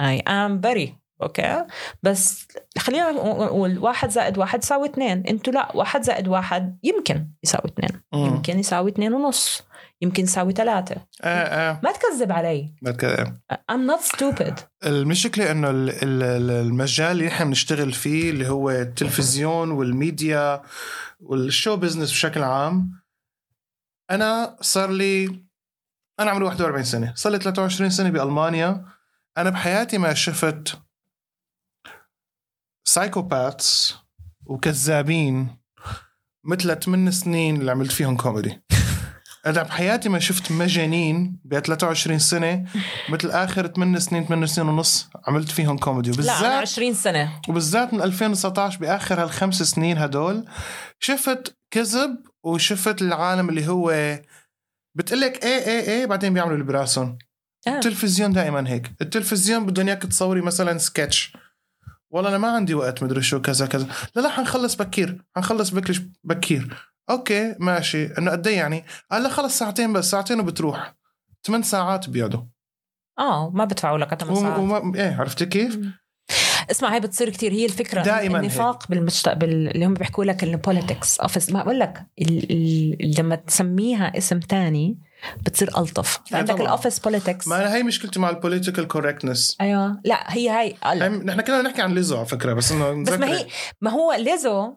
I 0.01 0.21
am 0.21 0.61
pre 0.61 1.00
okay؟ 1.23 1.65
بس 2.03 2.47
خلينا 2.79 3.11
نقول 3.13 3.79
واحد 3.79 4.11
زائد 4.11 4.39
واحد 4.39 4.63
يساوي 4.63 4.89
اثنين. 4.89 5.27
أنتوا 5.27 5.53
لا 5.53 5.77
واحد 5.77 6.03
زائد 6.03 6.29
واحد 6.29 6.79
يمكن 6.83 7.27
يساوي 7.45 7.65
اثنين. 7.65 8.01
مم. 8.13 8.27
يمكن 8.27 8.59
يساوي 8.59 8.91
اثنين 8.91 9.13
ونص. 9.13 9.63
يمكن 10.03 10.23
يساوي 10.23 10.53
ثلاثة. 10.53 10.97
إيه 11.25 11.31
إيه 11.31 11.81
ما 11.85 11.93
تكذب 11.93 12.33
علي. 12.33 12.75
بتك- 12.83 13.35
I'm 13.73 13.91
not 13.91 14.17
stupid. 14.17 14.55
المشكلة 14.87 15.51
إنه 15.51 15.71
ال- 15.71 15.91
ال- 15.91 16.23
ال- 16.23 16.51
المجال 16.67 17.11
اللي 17.13 17.27
نحن 17.27 17.45
بنشتغل 17.45 17.93
فيه 17.93 18.31
اللي 18.31 18.49
هو 18.49 18.71
التلفزيون 18.71 19.71
والميديا 19.71 20.63
وال 21.21 21.39
show 21.39 21.77
business 21.77 22.11
بشكل 22.11 22.43
عام 22.43 22.91
أنا 24.11 24.57
صار 24.61 24.91
لي 24.91 25.27
أنا 26.21 26.31
عمري 26.31 26.45
41 26.45 26.85
سنة. 26.85 27.13
صار 27.17 27.33
لي 27.33 27.39
23 27.39 27.91
سنة 27.91 28.11
بألمانيا. 28.11 28.85
أنا 29.39 29.51
بحياتي 29.51 29.99
ما 29.99 30.15
شفت 30.15 30.79
psychopaths 32.85 33.95
وكذابين 34.47 35.57
مثل 36.45 36.81
8 36.81 37.11
سنين 37.11 37.61
اللي 37.61 37.71
عملت 37.71 37.93
فيهم 37.93 38.17
كوميدي 38.17 38.61
أنا 39.47 39.63
بحياتي 39.63 40.09
ما 40.09 40.19
شفت 40.19 40.53
مجانين 40.53 41.41
ب 41.45 41.59
23 41.59 42.19
سنة 42.19 42.65
مثل 43.09 43.31
آخر 43.31 43.67
8 43.67 43.99
سنين 43.99 44.27
8 44.27 44.47
سنين 44.47 44.69
ونص 44.69 45.09
عملت 45.27 45.51
فيهم 45.51 45.79
كوميدي 45.79 46.11
لا 46.11 46.17
أنا 46.17 46.33
وبالذات 46.33 46.61
20 46.63 46.95
سنة. 46.95 47.41
وبالذات 47.49 47.95
من 47.95 48.03
2019 48.03 48.79
بآخر 48.79 49.23
هالخمس 49.23 49.63
سنين 49.63 49.99
هدول 49.99 50.45
شفت 50.99 51.57
كذب 51.71 52.17
وشفت 52.43 53.03
العالم 53.03 53.49
اللي 53.49 53.69
هو 53.69 54.19
بتقلك 54.95 55.45
إيه 55.45 55.59
إيه 55.67 55.81
إيه 55.81 56.07
بعدين 56.07 56.35
بيعملوا 56.35 56.55
اللي 56.55 56.67
براسهم. 56.67 57.19
آه. 57.67 57.71
التلفزيون 57.71 58.33
دائما 58.33 58.69
هيك. 58.69 58.93
التلفزيون 59.01 59.67
بدهم 59.67 59.89
إياك 59.89 60.03
تصوري 60.03 60.41
مثلا 60.41 60.79
سكتش. 60.79 61.33
والله 62.11 62.31
أنا 62.31 62.39
ما 62.39 62.49
عندي 62.49 62.75
وقت 62.75 63.03
مدري 63.03 63.23
شو 63.23 63.41
كذا 63.41 63.67
كذا. 63.67 63.89
لا 64.15 64.21
لا 64.21 64.29
حنخلص 64.29 64.75
بكير 64.75 65.25
حنخلص 65.37 65.71
بكرش 65.71 66.01
بكير. 66.25 66.77
okay 67.11 67.55
ماشي. 67.59 68.07
إنه 68.19 68.31
قد 68.31 68.47
إيه 68.47 68.57
يعني؟ 68.57 68.85
قال 69.11 69.23
لا 69.23 69.29
خلص 69.29 69.59
ساعتين 69.59 69.93
بس 69.93 70.11
ساعتين 70.11 70.41
وبتروح. 70.41 70.95
ثمان 71.47 71.63
ساعات 71.63 72.11
بيقعدوا. 72.11 72.43
آه 73.19 73.51
ما 73.51 73.65
بدفعوا 73.65 73.99
لك 73.99 74.15
8 74.15 74.41
ساعات. 74.41 74.59
وما 74.59 74.95
إيه 74.95 75.17
عرفتي 75.17 75.47
كيف؟ 75.47 75.79
اسمع 76.71 76.95
هي 76.95 77.01
بتصير 77.01 77.31
كتير. 77.31 77.53
هي 77.53 77.65
الفكرة 77.65 78.03
دائماً 78.03 78.41
النفاق 78.41 78.89
بالمجت... 78.89 79.29
بال... 79.29 79.69
اللي 79.69 79.87
هم 79.87 79.95
بيحكوا 79.95 80.25
لك 80.25 80.45
ال 80.45 80.53
politics 80.53 81.21
office 81.21 81.51
ما 81.51 81.63
بقول 81.63 81.79
لك 81.79 82.07
ال... 82.21 82.53
ال... 82.53 83.15
لما 83.19 83.35
تسميها 83.35 84.19
اسم 84.19 84.41
تاني 84.41 84.99
بتصير 85.43 85.69
ألطف. 85.79 86.19
عندك. 86.33 86.61
ال 86.61 86.66
office 86.66 86.99
politics 86.99 87.49
ما 87.49 87.57
أنا 87.57 87.75
هي 87.75 87.83
مشكلتي 87.83 88.21
مع 88.21 88.31
ال 88.31 88.36
political 88.36 88.89
correctness 88.89 89.57
أيوه. 89.61 90.01
لا 90.05 90.35
هي 90.35 90.49
هاي 90.49 90.77
هلا. 90.85 91.09
نحن 91.09 91.41
كنا 91.41 91.63
نحكي 91.63 91.83
عن 91.83 91.95
ليزو 91.95 92.17
على 92.17 92.27
فكرة 92.27 92.53
بس 92.53 92.73
إنه 92.73 93.05
بس 93.05 93.13
ما 93.13 93.27
هي 93.27 93.47
ما 93.81 93.91
هو 93.91 94.13
ليزو 94.13 94.75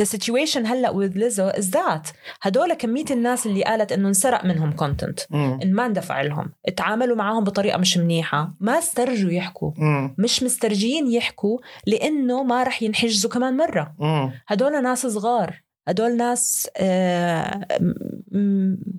the 0.00 0.04
situation 0.04 0.56
هلأ 0.56 0.92
with 0.92 1.16
ليزو 1.16 1.50
is 1.50 1.64
that. 1.64 2.12
هدول 2.42 2.74
كمية 2.74 3.04
الناس 3.10 3.46
اللي 3.46 3.64
قالت 3.64 3.92
إنه 3.92 4.08
انسرق 4.08 4.44
منهم 4.44 4.72
content. 4.72 5.20
إن 5.32 5.72
ما 5.72 5.86
اندفع 5.86 6.20
لهم. 6.22 6.52
تعاملوا 6.76 7.16
معاهم 7.16 7.44
بطريقة 7.44 7.78
مش 7.78 7.96
منيحة. 7.98 8.54
ما 8.60 8.78
استرجوا 8.78 9.30
يحكوا. 9.30 9.72
مم. 9.76 10.14
مش 10.18 10.42
مسترجيين 10.42 11.12
يحكوا 11.12 11.58
لإنه 11.86 12.42
ما 12.42 12.62
رح 12.62 12.82
ينحجزوا 12.82 13.30
كمان 13.30 13.56
مرة. 13.56 13.94
مم. 13.98 14.32
هدول 14.48 14.82
ناس 14.82 15.06
صغار. 15.06 15.63
هدول 15.88 16.16
ناس 16.16 16.70
آه، 16.76 17.66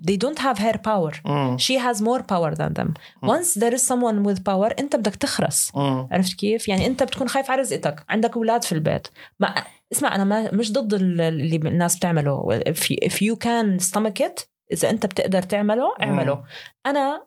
they 0.08 0.16
don't 0.24 0.38
have 0.38 0.58
her 0.58 0.76
power 0.76 1.14
مم. 1.24 1.56
she 1.58 1.74
has 1.78 1.96
more 2.00 2.22
power 2.22 2.54
than 2.54 2.72
them 2.80 2.88
once 3.26 3.60
there 3.60 3.72
is 3.74 3.82
someone 3.88 4.26
with 4.28 4.38
power 4.38 4.74
انت 4.78 4.96
بدك 4.96 5.16
تخرس 5.16 5.72
مم. 5.74 6.08
عرفت 6.12 6.34
كيف؟ 6.34 6.68
يعني 6.68 6.86
انت 6.86 7.02
بتكون 7.02 7.28
خايف 7.28 7.50
على 7.50 7.60
رزقتك، 7.60 8.04
عندك 8.08 8.36
أولاد 8.36 8.64
في 8.64 8.72
البيت، 8.72 9.08
ما 9.40 9.54
اسمع 9.92 10.14
أنا 10.14 10.24
ما 10.24 10.50
مش 10.54 10.72
ضد 10.72 10.94
ال- 10.94 11.20
اللي 11.20 11.56
الناس 11.56 11.96
بتعمله 11.96 12.60
if 12.60 12.76
you, 12.80 13.08
if 13.08 13.12
you 13.14 13.36
can 13.44 13.84
stomach 13.90 14.26
it 14.26 14.44
إذا 14.72 14.90
انت 14.90 15.06
بتقدر 15.06 15.42
تعمله 15.42 15.94
اعمله. 16.02 16.44
أنا 16.86 17.26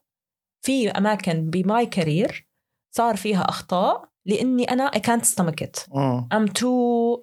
في 0.66 0.89
أماكن 0.91 1.49
بماي 1.49 1.86
كارير 1.86 2.47
صار 2.95 3.16
فيها 3.16 3.49
أخطاء 3.49 4.10
لإني 4.26 4.64
أنا 4.64 4.91
I 4.95 4.99
can't 4.99 5.26
stomach 5.26 5.64
it. 5.66 5.95
مم. 5.95 6.28
I'm 6.34 6.47
too 6.47 7.20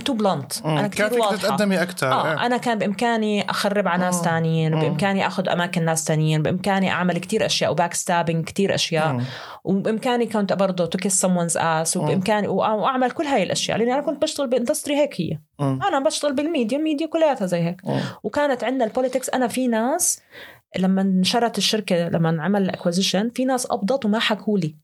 Too 0.00 0.12
blunt. 0.14 0.66
مم. 0.66 0.78
أنا 0.78 0.88
كثير 0.88 1.12
واضحة. 1.20 1.36
تتقدمي 1.36 1.82
أكثر 1.82 2.12
آه 2.12 2.46
أنا 2.46 2.56
كان 2.56 2.78
بإمكاني 2.78 3.50
أخرب 3.50 3.88
على 3.88 4.02
ناس 4.02 4.18
آه. 4.18 4.22
تانيين 4.24 4.74
آه. 4.74 4.80
بإمكاني 4.80 5.26
أخذ 5.26 5.48
أماكن 5.48 5.84
ناس 5.84 6.04
تانيين 6.04 6.42
بإمكاني 6.42 6.90
أعمل 6.90 7.18
كتير 7.18 7.46
أشياء 7.46 7.70
و 7.70 7.75
back 7.75 7.94
stabbing 7.94 8.44
كتير 8.44 8.74
أشياء. 8.74 9.20
وبإمكاني 9.64 10.26
كنت 10.26 10.52
برضه 10.52 10.86
to 10.86 10.98
kiss 10.98 11.26
someone's 11.26 11.56
ass 11.56 11.96
وبإمكاني 11.96 12.46
وأ- 12.46 12.50
وأعمل 12.50 13.10
كل 13.10 13.24
هاي 13.24 13.42
الأشياء. 13.42 13.78
لأني 13.78 13.94
أنا 13.94 14.02
كنت 14.02 14.22
بشتغل 14.22 14.46
ب 14.48 14.53
industry 14.53 14.96
هيك 14.96 15.20
هي. 15.20 15.38
أنا 15.60 15.98
بشتغل 15.98 16.32
بالميديا 16.34 16.78
الميديا 16.78 17.06
كلياتها 17.06 17.46
زي 17.46 17.60
هيك. 17.60 17.80
وكانت 18.22 18.64
عندنا 18.64 18.84
ال 18.84 18.89
politics 18.89 19.30
أنا 19.30 19.48
في 19.48 19.68
ناس 19.68 20.20
لما 20.78 21.02
انشرت 21.02 21.58
الشركة 21.58 22.08
لما 22.08 22.42
عمل 22.42 22.70
acquisition 22.70 23.30
في 23.34 23.44
ناس 23.44 23.66
قبضت 23.66 24.04
وما 24.04 24.18
حكوا 24.18 24.58
لي. 24.58 24.76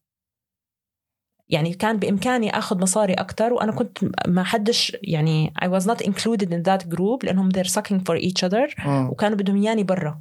يعني 1.51 1.75
كان 1.75 1.97
بإمكاني 1.97 2.59
أخذ 2.59 2.79
مصاري 2.79 3.15
أكثر 3.15 3.53
وأنا 3.53 3.73
كنت 3.73 3.99
ما 4.29 4.43
حدش 4.43 4.97
يعني 5.03 5.53
I 5.65 5.67
was 5.67 5.85
not 5.85 6.07
included 6.07 6.49
in 6.51 6.63
that 6.69 6.89
group 6.89 7.25
لأنهم 7.25 7.51
they're 7.53 7.71
sucking 7.71 8.01
for 8.01 8.17
each 8.17 8.49
other 8.49 8.87
وكانوا 8.89 9.39
بدهم 9.39 9.57
إياني 9.57 9.83
برا. 9.83 10.21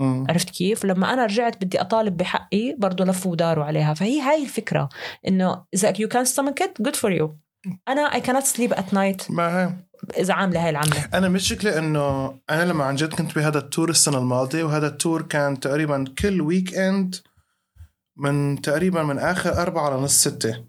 عرفت 0.00 0.50
كيف؟ 0.50 0.84
لما 0.84 1.12
أنا 1.12 1.24
رجعت 1.24 1.64
بدي 1.64 1.80
أطالب 1.80 2.16
بحقي 2.16 2.74
برضه 2.78 3.04
لفوا 3.04 3.32
وداروا 3.32 3.64
عليها. 3.64 3.94
فهي 3.94 4.20
هاي 4.20 4.42
الفكرة 4.42 4.88
إنه 5.28 5.64
إذا 5.74 5.92
you 5.92 6.08
can 6.08 6.26
stomach 6.26 6.64
it 6.64 6.88
good 6.88 6.96
for 6.96 7.10
you. 7.20 7.28
أنا 7.88 8.10
I 8.10 8.20
cannot 8.20 8.46
sleep 8.46 8.72
at 8.78 8.92
night. 8.92 9.30
ما 9.30 9.64
هي؟ 9.64 9.72
إذا 10.18 10.34
عاملة 10.34 10.64
هاي 10.64 10.70
العملة. 10.70 11.08
أنا 11.14 11.28
مشكلة 11.28 11.78
إنه 11.78 12.34
أنا 12.50 12.64
لما 12.64 12.84
عن 12.84 12.96
جد 12.96 13.14
كنت 13.14 13.34
بهذا 13.34 13.58
ال 13.58 13.64
tour 13.64 13.90
السنة 13.90 14.18
الماضية 14.18 14.64
وهذا 14.64 14.86
ال 14.86 14.93
tour 14.93 15.22
كان 15.22 15.60
تقريبا 15.60 16.04
كل 16.18 16.40
weekend 16.40 17.16
من 18.18 18.60
تقريبا 18.60 19.02
من 19.02 19.18
آخر 19.18 19.62
أربعة 19.62 19.96
لنص 19.96 20.20
ستة. 20.20 20.64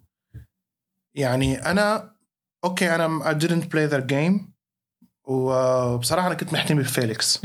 يعني 1.15 1.57
أنا 1.57 2.15
okay 2.63 2.95
أنا 2.95 3.31
I 3.31 3.33
didn't 3.33 3.63
play 3.63 3.91
their 3.91 4.03
game. 4.11 4.49
وبصراحة 5.27 6.27
أنا 6.27 6.35
كنت 6.35 6.53
محتمي 6.53 6.83
بفيليكس. 6.83 7.41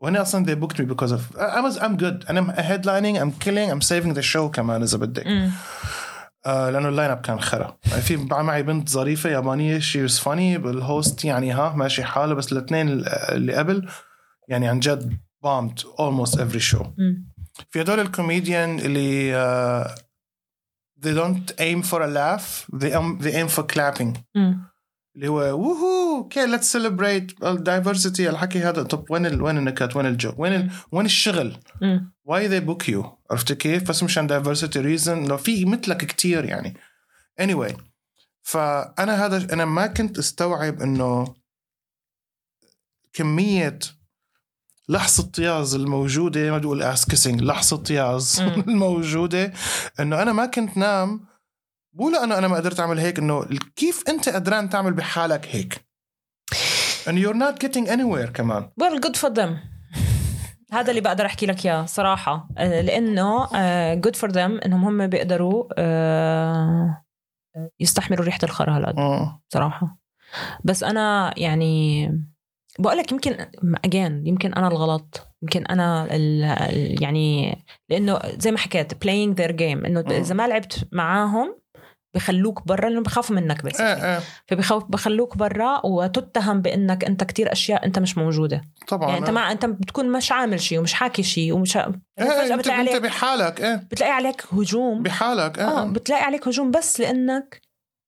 وهنا 0.00 0.22
أصلا 0.22 0.46
they 0.46 0.58
booked 0.58 0.78
me 0.78 0.84
because 0.84 1.12
of 1.12 1.36
I 1.36 1.60
was 1.60 1.78
I'm 1.78 1.96
good. 1.96 2.30
أنا 2.30 2.54
headlining 2.56 3.18
I'm 3.18 3.32
killing 3.44 3.70
I'm 3.70 3.82
saving 3.88 4.14
the 4.14 4.22
show 4.22 4.50
كمان 4.50 4.82
إذا 4.82 4.98
بدك. 4.98 5.26
آه 6.46 6.70
لأنه 6.70 6.88
ال 6.88 7.10
lineup 7.10 7.20
كان 7.20 7.40
خرا. 7.40 7.78
يعني 7.86 8.02
في 8.02 8.16
معي 8.16 8.62
بنت 8.62 8.88
ظريفة 8.88 9.30
يابانية 9.30 9.78
she 9.78 10.08
was 10.08 10.20
funny 10.20 10.58
بال 10.58 10.80
host 10.80 11.24
يعني 11.24 11.52
ها 11.52 11.72
ماشي 11.72 12.04
حاله 12.04 12.34
بس 12.34 12.52
الاثنين 12.52 12.88
اللي 13.06 13.54
قبل 13.54 13.88
يعني 14.48 14.68
عن 14.68 14.80
جد 14.80 15.18
bombed 15.46 15.80
almost 15.80 16.34
every 16.34 16.72
show. 16.72 16.86
في 17.70 17.80
هدول 17.80 18.00
الكوميديان 18.00 18.78
اللي 18.78 19.36
آه 19.36 19.94
they 21.00 21.14
don't 21.14 21.54
aim 21.58 21.82
for 21.82 21.98
a 21.98 22.06
laugh 22.06 22.66
they 22.76 22.92
aim, 22.92 23.18
they 23.22 23.32
aim 23.34 23.48
for 23.48 23.64
clapping. 23.74 24.18
اللي 25.16 25.28
هو 25.28 25.38
woohoo 25.38 26.16
okay 26.16 26.46
let's 26.46 26.72
celebrate 26.72 27.44
ال 27.44 27.53
diversity 27.53 28.30
الحكي 28.30 28.58
هذا 28.58 28.82
طب 28.82 29.10
وين 29.10 29.26
ال 29.26 29.42
وين 29.42 29.58
النكت 29.58 29.96
وين 29.96 30.06
الجو 30.06 30.34
وين 30.38 30.52
ال 30.52 30.70
وين 30.92 31.06
الشغل. 31.06 31.56
why 32.24 32.48
they 32.48 32.60
book 32.60 32.88
you 32.88 33.18
عرفت 33.30 33.52
كيف؟ 33.52 33.88
بس 33.88 34.02
مشان 34.02 34.26
diversity 34.26 34.80
reason 34.80 35.24
لو 35.24 35.36
في 35.36 35.64
مثلك 35.64 36.04
كتير 36.04 36.44
يعني. 36.44 36.74
Anyway 37.42 37.74
فأنا 38.42 39.26
هذا 39.26 39.52
أنا 39.52 39.64
ما 39.64 39.86
كنت 39.86 40.18
أستوعب 40.18 40.82
إنه 40.82 41.34
كمية 43.12 43.78
لحظة 44.88 45.22
طياز 45.22 45.74
الموجودة 45.74 46.50
ما 46.50 46.58
بدي 46.58 46.84
اس 46.84 47.04
كيسنج 47.04 47.42
لحظة 47.42 47.76
طياز. 47.76 48.40
الموجودة 48.68 49.52
إنه 50.00 50.22
أنا 50.22 50.32
ما 50.32 50.46
كنت 50.46 50.76
نام 50.76 51.20
مو 51.94 52.10
لأنه 52.10 52.38
أنا 52.38 52.48
ما 52.48 52.56
قدرت 52.56 52.80
أعمل 52.80 52.98
هيك 52.98 53.18
إنه 53.18 53.44
كيف 53.76 54.04
أنت 54.08 54.28
قدران 54.28 54.70
تعمل 54.70 54.92
بحالك 54.92 55.46
هيك؟ 55.46 55.84
And 57.06 57.18
you're 57.18 57.34
not 57.34 57.58
getting 57.58 57.86
anywhere 57.88 58.30
كمان. 58.30 58.70
Well 58.82 58.98
good 58.98 59.16
for 59.16 59.30
them. 59.30 59.50
هذا 60.72 60.90
اللي 60.90 61.00
بقدر 61.00 61.26
أحكي 61.26 61.46
لك 61.46 61.66
إياه 61.66 61.84
صراحة. 61.84 62.48
آه، 62.58 62.80
لأنه 62.80 63.48
آه، 63.56 64.00
good 64.06 64.18
for 64.18 64.32
them 64.32 64.64
إنهم 64.66 64.84
هم 64.84 65.06
بيقدروا 65.06 65.64
آه، 65.78 67.04
يستحملوا 67.80 68.24
ريحة 68.24 68.38
الخرا 68.42 68.76
هالقد. 68.76 68.94
صراحة. 69.48 69.98
بس 70.64 70.82
أنا 70.82 71.34
يعني 71.36 72.08
بقول 72.78 72.96
لك 72.98 73.12
يمكن 73.12 73.36
اجين 73.84 74.26
يمكن 74.26 74.52
أنا 74.54 74.68
الغلط. 74.68 75.28
يمكن 75.42 75.66
أنا 75.66 76.04
ال 76.16 76.44
ال- 76.44 77.02
يعني 77.02 77.58
لأنه 77.88 78.20
زي 78.38 78.50
ما 78.52 78.58
حكيت 78.58 78.92
playing 78.92 79.34
their 79.40 79.52
game. 79.52 79.86
إنه. 79.86 80.00
إذا 80.10 80.34
ما 80.34 80.48
لعبت 80.48 80.84
معاهم 80.92 81.58
بخلوك 82.14 82.66
برا 82.66 82.88
لأنه 82.88 83.02
بخافوا 83.02 83.36
منك 83.36 83.64
بس 83.64 83.80
إيه 83.80 84.14
إيه 84.14 84.20
فبخوف 84.46 84.84
بخلوك 84.84 85.36
برا 85.36 85.86
وتتهم 85.86 86.60
بإنك 86.60 87.04
أنت 87.04 87.24
كتير 87.24 87.52
أشياء 87.52 87.86
أنت 87.86 87.98
مش 87.98 88.18
موجودة. 88.18 88.62
طبعا 88.88 89.08
يعني 89.08 89.20
أنت 89.20 89.30
ما 89.30 89.40
أنت 89.52 89.66
بتكون 89.66 90.12
مش 90.12 90.32
عامل 90.32 90.60
شيء 90.60 90.78
ومش 90.78 90.92
حاكي 90.92 91.22
شيء 91.22 91.52
ومش 91.52 91.72
فجأة 91.72 91.86
انت, 92.20 92.52
بتلاقي 92.52 92.54
أنت 92.54 92.88
عليك 92.90 93.02
بحالك 93.02 93.60
إيه 93.60 93.74
بتلاقي 93.90 94.12
عليك 94.12 94.42
هجوم. 94.54 95.02
بحالك 95.02 95.58
إيه 95.58 95.64
آه. 95.64 95.84
بتلاقي 95.84 96.22
عليك 96.22 96.48
هجوم 96.48 96.70
بس 96.70 97.00
لأنك 97.00 97.60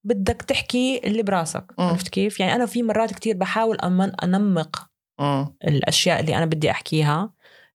بدك 0.05 0.43
تحكي 0.43 1.01
اللي 1.05 1.23
براسك. 1.23 1.65
عرفت 1.79 2.09
كيف 2.09 2.41
يعني 2.41 2.55
أنا 2.55 2.67
في 2.67 2.83
مرات 2.83 3.15
كتير 3.15 3.37
بحاول 3.37 3.77
أنمق 4.23 4.87
مم. 5.21 5.57
الأشياء 5.65 6.21
اللي 6.21 6.37
أنا 6.37 6.47
بدي 6.47 6.71
أحكيها 6.71 7.33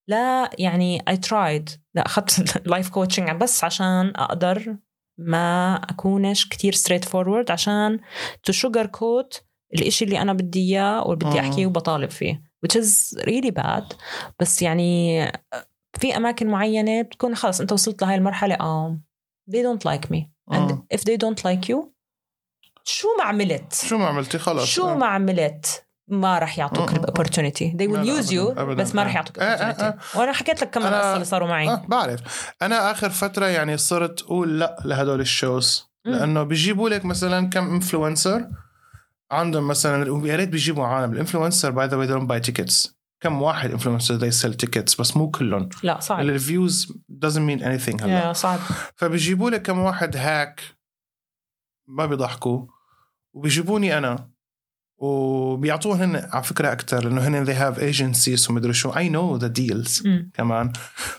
لا 0.07 0.49
يعني 0.59 0.99
I 1.09 1.13
tried 1.13 1.77
لا 1.93 2.05
أخذت 2.05 2.57
life 2.69 2.89
coaching 2.89 3.29
بس 3.31 3.63
عشان 3.63 4.13
أقدر 4.15 4.75
ما 5.17 5.75
أكونش 5.75 6.47
كتير 6.47 6.73
straightforward 6.73 7.51
عشان 7.51 7.99
to 8.43 8.51
sugar 8.53 8.85
coat 8.85 9.43
الإشي 9.75 10.05
اللي 10.05 10.21
أنا 10.21 10.33
بدي 10.33 10.59
إياه 10.59 11.07
واللي 11.07 11.25
بدي. 11.25 11.39
أحكيه 11.39 11.65
وبطالب 11.65 12.09
فيه 12.09 12.41
which 12.65 12.79
is 12.81 13.19
really 13.21 13.51
bad 13.61 13.95
بس 14.39 14.61
يعني 14.61 15.21
في 15.99 16.17
أماكن 16.17 16.47
معينة 16.47 17.01
بتكون 17.01 17.35
خلص 17.35 17.61
أنت 17.61 17.71
وصلت 17.71 18.01
لهي 18.01 18.15
المرحلة 18.15 18.55
آه 18.55 18.99
they 19.51 19.63
don't 19.63 19.91
like 19.91 20.09
me 20.11 20.19
and 20.53 20.71
if 20.93 20.99
they 21.01 21.17
don't 21.17 21.43
like 21.43 21.69
you 21.69 21.98
شو 22.83 23.07
ما 23.17 23.23
عملت؟ 23.23 23.73
شو 23.73 23.97
ما 23.97 24.07
عملتي 24.07 24.39
خلص 24.39 24.65
شو 24.65 24.87
آه. 24.89 24.95
ما 24.95 25.05
عملت 25.05 25.85
ما 26.07 26.39
رح 26.39 26.59
يعطوك 26.59 26.89
آه. 26.91 26.95
ال 26.95 27.02
opportunity 27.02 27.75
they 27.79 27.81
لا، 27.81 28.03
will 28.03 28.23
use 28.23 28.29
you 28.29 28.59
أبداً،. 28.59 28.73
بس 28.73 28.95
ما 28.95 29.03
رح 29.03 29.15
يعطوك 29.15 29.39
آه، 29.39 29.43
آه، 29.43 29.73
opportunity. 29.73 30.17
وأنا 30.17 30.33
حكيت 30.33 30.61
لك 30.61 30.69
كم 30.69 30.81
القصة 30.81 31.13
اللي 31.13 31.25
صاروا 31.25 31.47
معي. 31.47 31.69
آه 31.69 31.85
بعرف. 31.87 32.51
أنا 32.61 32.91
آخر 32.91 33.09
فترة 33.09 33.45
يعني 33.45 33.77
صرت 33.77 34.21
أقول 34.21 34.59
لا 34.59 34.77
لهدول 34.85 35.21
ال 35.21 35.31
shows. 35.31 35.89
مم. 36.05 36.13
لأنه 36.13 36.43
بيجيبوا 36.43 36.89
لك 36.89 37.05
مثلا 37.05 37.49
كم 37.49 37.73
influencer 37.73 38.47
عندهم 39.31 39.67
مثلا 39.67 40.27
يا 40.27 40.35
ريت 40.35 40.49
بيجيبوا 40.49 40.85
عالم. 40.85 41.13
ال 41.13 41.18
influencer 41.18 41.71
by 41.71 41.87
the 41.87 41.97
way 41.97 42.07
don't 42.07 42.29
buy 42.29 42.39
tickets 42.39 42.99
كم 43.21 43.41
واحد 43.41 43.71
influencer 43.71 44.19
they 44.19 44.33
sell 44.33 44.53
tickets 44.65 44.99
بس 44.99 45.17
مو 45.17 45.29
كلهم. 45.31 45.69
لا 45.83 45.99
صعب. 45.99 46.19
ال 46.19 46.28
reviews 46.28 46.93
doesn't 47.25 47.49
mean 47.49 47.61
anything 47.63 48.03
هلأ. 48.03 48.33
صعب. 48.33 48.59
فبيجيبوا 48.95 49.49
لك 49.49 49.61
كم 49.61 49.79
واحد 49.79 50.17
هاك 50.17 50.61
ما 51.89 52.05
بيضحكوا 52.05 52.65
وبيجيبوني 53.33 53.97
أنا 53.97 54.29
وبيعطوه 54.97 56.03
هن 56.03 56.15
على 56.15 56.43
فكرة 56.43 56.71
أكثر 56.71 57.03
لأنه 57.03 57.27
هن 57.27 57.45
they 57.45 57.57
have 57.59 57.79
agencies 57.79 58.49
ومدري 58.49 58.73
شو. 58.73 58.91
I 58.91 59.09
know 59.09 59.41
the 59.41 59.49
deals 59.49 60.05
مم. 60.05 60.31
كمان. 60.33 60.73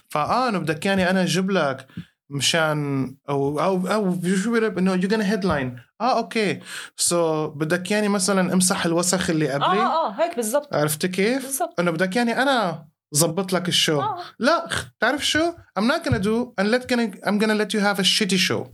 فآه 0.09 0.49
إنه 0.49 0.59
بدك 0.59 0.87
يعني 0.87 1.11
أنا 1.11 1.23
أجيب 1.23 1.51
لك 1.51 1.87
مشان 2.31 3.07
أو 3.29 3.61
أو 3.61 3.87
أو 3.87 4.21
شو 4.35 4.53
بيقول 4.53 4.79
إنه 4.79 4.95
you 4.95 5.09
gonna 5.09 5.23
headline 5.23 5.81
آه 6.01 6.19
okay. 6.19 7.47
so 7.49 7.50
so 7.50 7.51
بدك 7.57 7.91
يعني 7.91 8.09
مثلا 8.09 8.53
امسح 8.53 8.87
الوسخ 8.87 9.31
اللي 9.31 9.51
آه 9.51 9.55
قبلي. 9.55 9.81
آه 9.81 10.09
آه 10.09 10.23
هيك 10.23 10.37
بالضبط. 10.37 10.75
عرفت 10.75 11.07
كيف؟ 11.07 11.43
بالضبط. 11.47 11.81
إنه 11.81 11.91
بدك 11.91 12.17
يعني 12.17 12.43
أنا 12.43 12.89
ظبط 13.15 13.53
لك 13.53 13.69
ال 13.69 13.74
show. 13.74 14.01
آه. 14.01 14.19
لا 14.39 14.69
تعرف 15.01 15.27
شو؟ 15.27 15.53
I'm 15.53 15.83
not 15.83 16.09
gonna 16.09 16.23
do 16.23 16.55
and 16.61 16.67
let 16.71 16.87
gonna 16.93 17.29
I'm 17.29 17.39
gonna 17.39 17.55
let 17.55 17.75
you 17.75 17.81
have 17.81 17.99
a 17.99 18.05
shitty 18.05 18.39
show. 18.49 18.67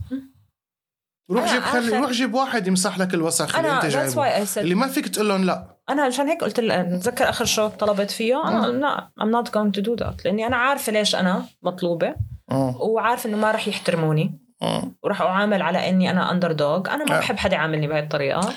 روح 1.31 1.53
جيب 1.53 1.61
خلي 1.61 1.97
روح 1.97 2.11
جيب 2.11 2.33
واحد 2.33 2.67
يمسح 2.67 2.99
لك 2.99 3.13
الوسخ 3.13 3.55
اللي 3.55 3.75
أنت 3.75 3.85
جايبه. 3.85 4.43
اللي 4.57 4.75
ما 4.75 4.87
فيك 4.87 5.07
تقول 5.07 5.29
لهم 5.29 5.43
لا. 5.43 5.77
أنا 5.89 6.03
عشان 6.03 6.27
هيك 6.27 6.43
قلت 6.43 6.59
نتذكر 6.59 7.29
آخر 7.29 7.45
show 7.45 7.67
طلبت 7.67 8.11
فيه. 8.11 8.47
أنا 8.47 8.67
لا 8.67 9.09
I'm 9.21 9.43
not 9.43 9.49
going 9.51 9.79
to 9.79 9.83
do 9.83 10.03
that. 10.03 10.25
لأني 10.25 10.47
أنا 10.47 10.55
عارفة 10.55 10.91
ليش 10.91 11.15
أنا 11.15 11.45
مطلوبة. 11.63 12.15
آه. 12.51 12.77
وعارفة 12.81 13.29
إنه 13.29 13.37
ما 13.37 13.51
رح 13.51 13.67
يحترموني. 13.67 14.39
آه. 14.61 14.91
وراح 15.03 15.21
أعامل 15.21 15.61
على 15.61 15.89
إني 15.89 16.09
أنا 16.09 16.31
underdog 16.31 16.89
أنا 16.89 17.05
ما 17.05 17.15
آه. 17.15 17.19
بحب 17.19 17.37
حدا 17.37 17.55
يعاملني 17.55 17.87
بهي 17.87 17.99
الطريقة. 17.99 18.53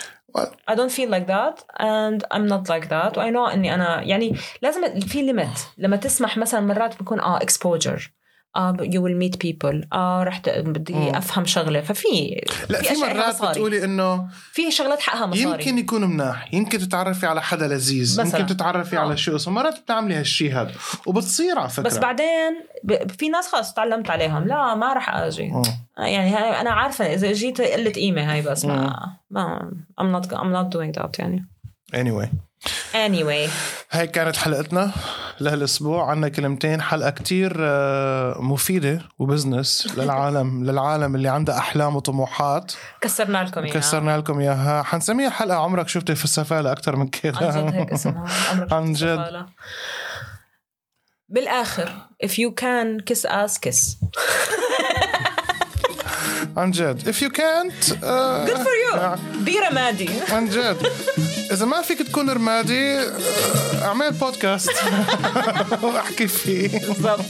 I 0.70 0.74
don't 0.74 0.92
feel 0.92 1.10
like 1.10 1.26
that 1.26 1.56
and 1.80 2.24
I'm 2.34 2.46
not 2.46 2.68
like 2.68 2.88
that. 2.88 3.18
و 3.18 3.20
I 3.20 3.30
know 3.32 3.52
إني 3.52 3.74
أنا 3.74 4.02
يعني 4.02 4.36
لازم 4.62 5.00
في 5.00 5.22
limit 5.22 5.48
لما 5.78 5.96
تسمح 5.96 6.36
مثلا 6.36 6.60
مرات 6.60 6.98
بيكون 6.98 7.20
آه 7.20 7.38
exposure. 7.38 8.19
آه 8.56 8.76
you 8.76 9.00
will 9.00 9.22
meet 9.22 9.36
people. 9.36 9.86
آه 9.92 10.22
رح 10.22 10.42
بدي 10.48 10.94
مم. 10.94 11.14
أفهم 11.14 11.46
شغلة. 11.46 11.80
ففي 11.80 12.40
لا 12.68 12.82
في 12.82 12.92
إلها 12.92 13.14
مرات. 13.14 13.42
بتقولي 13.42 13.84
إنه 13.84 14.28
في 14.52 14.70
شغلات 14.70 15.00
حقها 15.00 15.26
مصاري. 15.26 15.42
يمكن 15.42 15.78
يكون 15.78 16.04
مناح. 16.04 16.54
يمكن 16.54 16.78
تتعرفي 16.78 17.26
على 17.26 17.42
حدا 17.42 17.68
لذيذ. 17.68 18.20
مثلاً. 18.20 18.40
يمكن 18.40 18.56
تتعرفي 18.56 18.96
آه. 18.96 19.00
على 19.00 19.16
شو 19.16 19.36
اسمه. 19.36 19.54
مرات 19.54 19.80
بتعملي 19.80 20.14
هالشي 20.14 20.52
هذا 20.52 20.72
وبتصير 21.06 21.58
على 21.58 21.68
فكرة. 21.68 21.82
بس 21.82 21.98
بعدين 21.98 22.64
ب... 22.84 23.12
في 23.12 23.28
ناس 23.28 23.48
خلص 23.48 23.72
تعلمت 23.72 24.10
عليهم. 24.10 24.44
لا 24.44 24.74
ما 24.74 24.92
رح 24.92 25.14
آجي. 25.14 25.52
آه. 25.52 25.62
يعني 26.04 26.30
هاي 26.30 26.60
أنا 26.60 26.70
عارفة. 26.70 27.14
إذا 27.14 27.32
جيت 27.32 27.60
قله 27.60 27.90
قيمة 27.90 28.32
هاي 28.32 28.42
بس 28.42 28.64
ما 28.64 29.16
ما 29.30 29.70
I'm 30.00 30.22
not 30.22 30.26
I'm 30.26 30.52
not 30.52 30.76
doing 30.76 31.00
that 31.00 31.18
يعني. 31.18 31.48
Anyway. 31.94 32.49
Anyway. 32.92 33.50
هاي 33.90 34.06
كانت 34.06 34.36
حلقتنا 34.36 34.92
لهالأسبوع. 35.40 36.10
عنا 36.10 36.28
كلمتين. 36.28 36.82
حلقة 36.82 37.10
كتير 37.10 37.56
آه، 37.60 38.40
مفيدة 38.40 39.02
وبزنس 39.18 39.86
للعالم 39.98 40.64
للعالم 40.64 41.14
اللي 41.14 41.28
عنده 41.28 41.58
أحلام 41.58 41.96
وطموحات. 41.96 42.72
كسرنا 43.00 43.44
لكم 43.44 43.60
إياها. 43.60 43.74
كسرنا 43.74 44.18
لكم 44.18 44.40
إياها. 44.40 44.82
حنسميها 44.82 45.30
حلقة 45.30 45.58
عمرك 45.58 45.88
شفتي 45.88 46.14
في 46.14 46.24
السفالة 46.24 46.72
أكثر 46.72 46.96
من 46.96 47.08
كده. 47.08 47.36
عن 47.38 47.66
جد 47.66 47.74
هيك 47.74 47.92
اسمها. 47.92 48.24
عمرك 48.50 48.72
عن 48.72 48.92
جد. 48.92 49.46
بالآخر 51.28 51.92
if 52.26 52.28
you 52.30 52.50
can 52.60 53.04
kiss 53.10 53.24
ass 53.30 53.58
kiss. 53.58 53.96
عن 56.56 56.70
جد. 56.70 57.08
If 57.08 57.16
you 57.22 57.30
can't 57.30 58.04
آه، 58.04 58.46
good 58.46 58.58
for 58.58 58.74
you. 58.84 58.96
be 59.48 59.68
رمادي. 59.70 60.10
عن 60.34 60.48
جد. 60.48 60.76
إذا 61.52 61.64
ما 61.66 61.82
فيك 61.82 61.98
تكون 62.02 62.30
رمادي 62.30 62.98
آه، 62.98 63.10
أعمل 63.82 64.10
بودكاست 64.12 64.70
وأحكي 65.82 66.28
فيه. 66.28 66.68
بالضبط. 66.86 67.24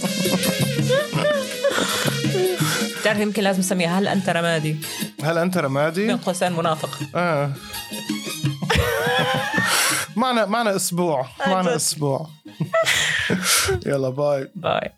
بتعرف 3.01 3.19
يمكن 3.21 3.43
لازم 3.43 3.59
نسميها. 3.61 3.99
هل 3.99 4.09
أنت 4.09 4.29
رمادي؟ 4.29 4.77
هل 5.23 5.39
أنت 5.39 5.57
رمادي؟ 5.59 6.07
بين 6.07 6.17
قوسين 6.17 6.53
منافق. 6.53 6.99
معنا 10.17 10.47
معنا 10.47 10.77
أسبوع. 10.77 11.27
معنا 11.47 11.63
جد. 11.71 11.75
أسبوع. 11.77 12.27
يلا 13.87 14.09
باي 14.09 14.49
باي 14.55 14.91